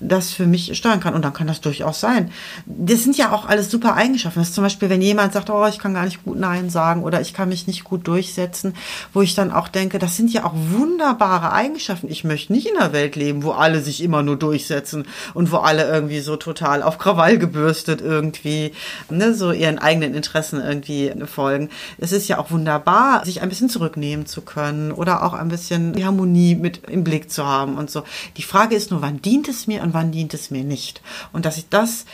das 0.00 0.32
für 0.32 0.46
mich 0.46 0.76
steuern 0.76 1.00
kann. 1.00 1.14
Und 1.14 1.24
dann 1.24 1.32
kann 1.32 1.46
das 1.46 1.60
durchaus 1.60 2.00
sein. 2.00 2.30
Das 2.66 3.02
sind 3.02 3.16
ja 3.16 3.32
auch 3.32 3.46
alles 3.46 3.70
super 3.70 3.94
Eigenschaften. 3.94 4.40
Das 4.40 4.48
ist 4.48 4.54
zum 4.54 4.64
Beispiel, 4.64 4.90
wenn 4.90 5.02
jemand 5.02 5.32
sagt, 5.32 5.50
oh, 5.50 5.66
ich 5.66 5.78
kann 5.78 5.94
gar 5.94 6.04
nicht 6.04 6.24
gut 6.24 6.38
Nein 6.38 6.70
sagen 6.70 7.02
oder 7.02 7.20
ich 7.20 7.34
kann 7.34 7.48
mich 7.48 7.66
nicht 7.66 7.84
gut 7.84 8.06
durchsetzen, 8.06 8.74
wo 9.12 9.22
ich 9.22 9.34
dann 9.34 9.52
auch 9.52 9.68
denke, 9.68 9.95
denke, 9.96 10.06
das 10.06 10.16
sind 10.16 10.32
ja 10.32 10.44
auch 10.44 10.52
wunderbare 10.54 11.52
Eigenschaften. 11.52 12.08
Ich 12.10 12.24
möchte 12.24 12.52
nicht 12.52 12.66
in 12.66 12.76
einer 12.76 12.92
Welt 12.92 13.16
leben, 13.16 13.42
wo 13.42 13.52
alle 13.52 13.80
sich 13.80 14.02
immer 14.02 14.22
nur 14.22 14.36
durchsetzen 14.36 15.06
und 15.34 15.50
wo 15.52 15.56
alle 15.56 15.88
irgendwie 15.88 16.20
so 16.20 16.36
total 16.36 16.82
auf 16.82 16.98
Krawall 16.98 17.38
gebürstet 17.38 18.00
irgendwie, 18.00 18.72
ne, 19.10 19.34
so 19.34 19.52
ihren 19.52 19.78
eigenen 19.78 20.14
Interessen 20.14 20.60
irgendwie 20.60 21.12
folgen. 21.26 21.70
Es 21.98 22.12
ist 22.12 22.28
ja 22.28 22.38
auch 22.38 22.50
wunderbar, 22.50 23.24
sich 23.24 23.42
ein 23.42 23.48
bisschen 23.48 23.68
zurücknehmen 23.68 24.26
zu 24.26 24.42
können 24.42 24.92
oder 24.92 25.24
auch 25.24 25.32
ein 25.32 25.48
bisschen 25.48 25.92
die 25.94 26.04
Harmonie 26.04 26.54
mit 26.54 26.88
im 26.88 27.04
Blick 27.04 27.30
zu 27.30 27.46
haben 27.46 27.76
und 27.76 27.90
so. 27.90 28.02
Die 28.36 28.42
Frage 28.42 28.76
ist 28.76 28.90
nur, 28.90 29.02
wann 29.02 29.22
dient 29.22 29.48
es 29.48 29.66
mir 29.66 29.82
und 29.82 29.94
wann 29.94 30.12
dient 30.12 30.34
es 30.34 30.50
mir 30.50 30.64
nicht? 30.64 31.00
Und 31.32 31.46
dass 31.46 31.56
ich 31.56 31.68
das 31.68 32.04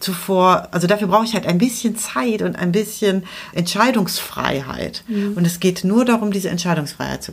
zuvor, 0.00 0.68
also 0.70 0.86
dafür 0.86 1.08
brauche 1.08 1.24
ich 1.24 1.34
halt 1.34 1.46
ein 1.46 1.58
bisschen 1.58 1.96
Zeit 1.96 2.42
und 2.42 2.56
ein 2.56 2.72
bisschen 2.72 3.24
Entscheidungsfreiheit. 3.52 5.04
Mhm. 5.08 5.34
Und 5.36 5.46
es 5.46 5.60
geht 5.60 5.84
nur 5.84 6.04
darum, 6.04 6.32
diese 6.32 6.48
Entscheidungsfreiheit 6.48 7.22
zu 7.22 7.31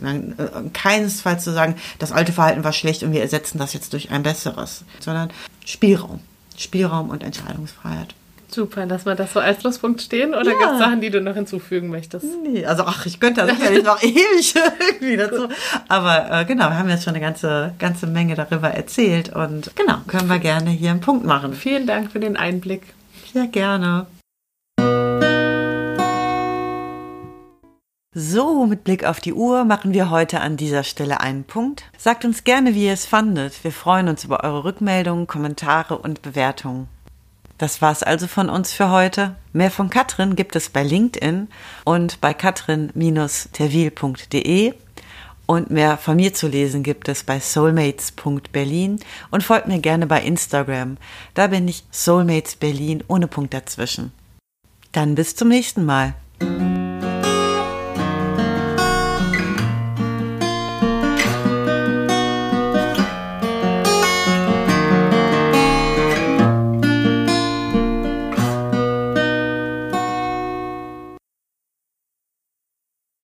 keinesfalls 0.72 1.44
zu 1.44 1.52
sagen, 1.52 1.76
das 1.98 2.12
alte 2.12 2.32
Verhalten 2.32 2.64
war 2.64 2.72
schlecht 2.72 3.02
und 3.02 3.12
wir 3.12 3.20
ersetzen 3.20 3.58
das 3.58 3.72
jetzt 3.72 3.92
durch 3.92 4.10
ein 4.10 4.22
besseres, 4.22 4.84
sondern 4.98 5.30
Spielraum. 5.64 6.20
Spielraum 6.56 7.10
und 7.10 7.22
Entscheidungsfreiheit. 7.22 8.14
Super, 8.52 8.84
lass 8.84 9.04
mal 9.04 9.14
das 9.14 9.32
so 9.32 9.40
als 9.40 9.60
Schlusspunkt 9.60 10.02
stehen 10.02 10.30
oder 10.34 10.50
ja. 10.50 10.58
gibt 10.58 10.72
es 10.72 10.78
Sachen, 10.78 11.00
die 11.00 11.10
du 11.10 11.20
noch 11.20 11.34
hinzufügen 11.34 11.88
möchtest? 11.88 12.26
Nee, 12.42 12.64
also 12.64 12.82
ach, 12.84 13.06
ich 13.06 13.20
könnte 13.20 13.46
da 13.46 13.54
sicherlich 13.54 13.84
noch 13.84 14.02
ewig 14.02 14.54
irgendwie 14.90 15.16
dazu. 15.16 15.48
Aber 15.88 16.40
äh, 16.40 16.44
genau, 16.44 16.68
wir 16.68 16.78
haben 16.78 16.88
jetzt 16.88 17.04
schon 17.04 17.14
eine 17.14 17.24
ganze, 17.24 17.74
ganze 17.78 18.06
Menge 18.06 18.34
darüber 18.34 18.70
erzählt 18.70 19.34
und 19.34 19.70
genau, 19.76 19.98
können 20.08 20.28
wir 20.28 20.40
gerne 20.40 20.70
hier 20.70 20.90
einen 20.90 21.00
Punkt 21.00 21.24
machen. 21.24 21.54
Vielen 21.54 21.86
Dank 21.86 22.10
für 22.10 22.20
den 22.20 22.36
Einblick. 22.36 22.82
Sehr 23.32 23.46
gerne. 23.46 24.06
So, 28.12 28.66
mit 28.66 28.82
Blick 28.82 29.04
auf 29.04 29.20
die 29.20 29.34
Uhr 29.34 29.62
machen 29.62 29.92
wir 29.92 30.10
heute 30.10 30.40
an 30.40 30.56
dieser 30.56 30.82
Stelle 30.82 31.20
einen 31.20 31.44
Punkt. 31.44 31.84
Sagt 31.96 32.24
uns 32.24 32.42
gerne, 32.42 32.74
wie 32.74 32.86
ihr 32.86 32.92
es 32.92 33.06
fandet. 33.06 33.62
Wir 33.62 33.70
freuen 33.70 34.08
uns 34.08 34.24
über 34.24 34.42
eure 34.42 34.64
Rückmeldungen, 34.64 35.28
Kommentare 35.28 35.96
und 35.96 36.20
Bewertungen. 36.20 36.88
Das 37.56 37.80
war's 37.80 38.02
also 38.02 38.26
von 38.26 38.50
uns 38.50 38.72
für 38.72 38.90
heute. 38.90 39.36
Mehr 39.52 39.70
von 39.70 39.90
Katrin 39.90 40.34
gibt 40.34 40.56
es 40.56 40.70
bei 40.70 40.82
LinkedIn 40.82 41.46
und 41.84 42.20
bei 42.20 42.34
katrin-terwil.de. 42.34 44.74
Und 45.46 45.70
mehr 45.70 45.96
von 45.96 46.16
mir 46.16 46.34
zu 46.34 46.48
lesen 46.48 46.82
gibt 46.82 47.08
es 47.08 47.22
bei 47.22 47.38
soulmates.berlin 47.38 48.98
und 49.30 49.44
folgt 49.44 49.68
mir 49.68 49.78
gerne 49.78 50.08
bei 50.08 50.20
Instagram. 50.20 50.96
Da 51.34 51.46
bin 51.46 51.68
ich 51.68 51.84
Soulmates 51.92 52.56
Berlin 52.56 53.04
ohne 53.06 53.28
Punkt 53.28 53.54
dazwischen. 53.54 54.10
Dann 54.90 55.14
bis 55.14 55.36
zum 55.36 55.46
nächsten 55.46 55.84
Mal. 55.84 56.14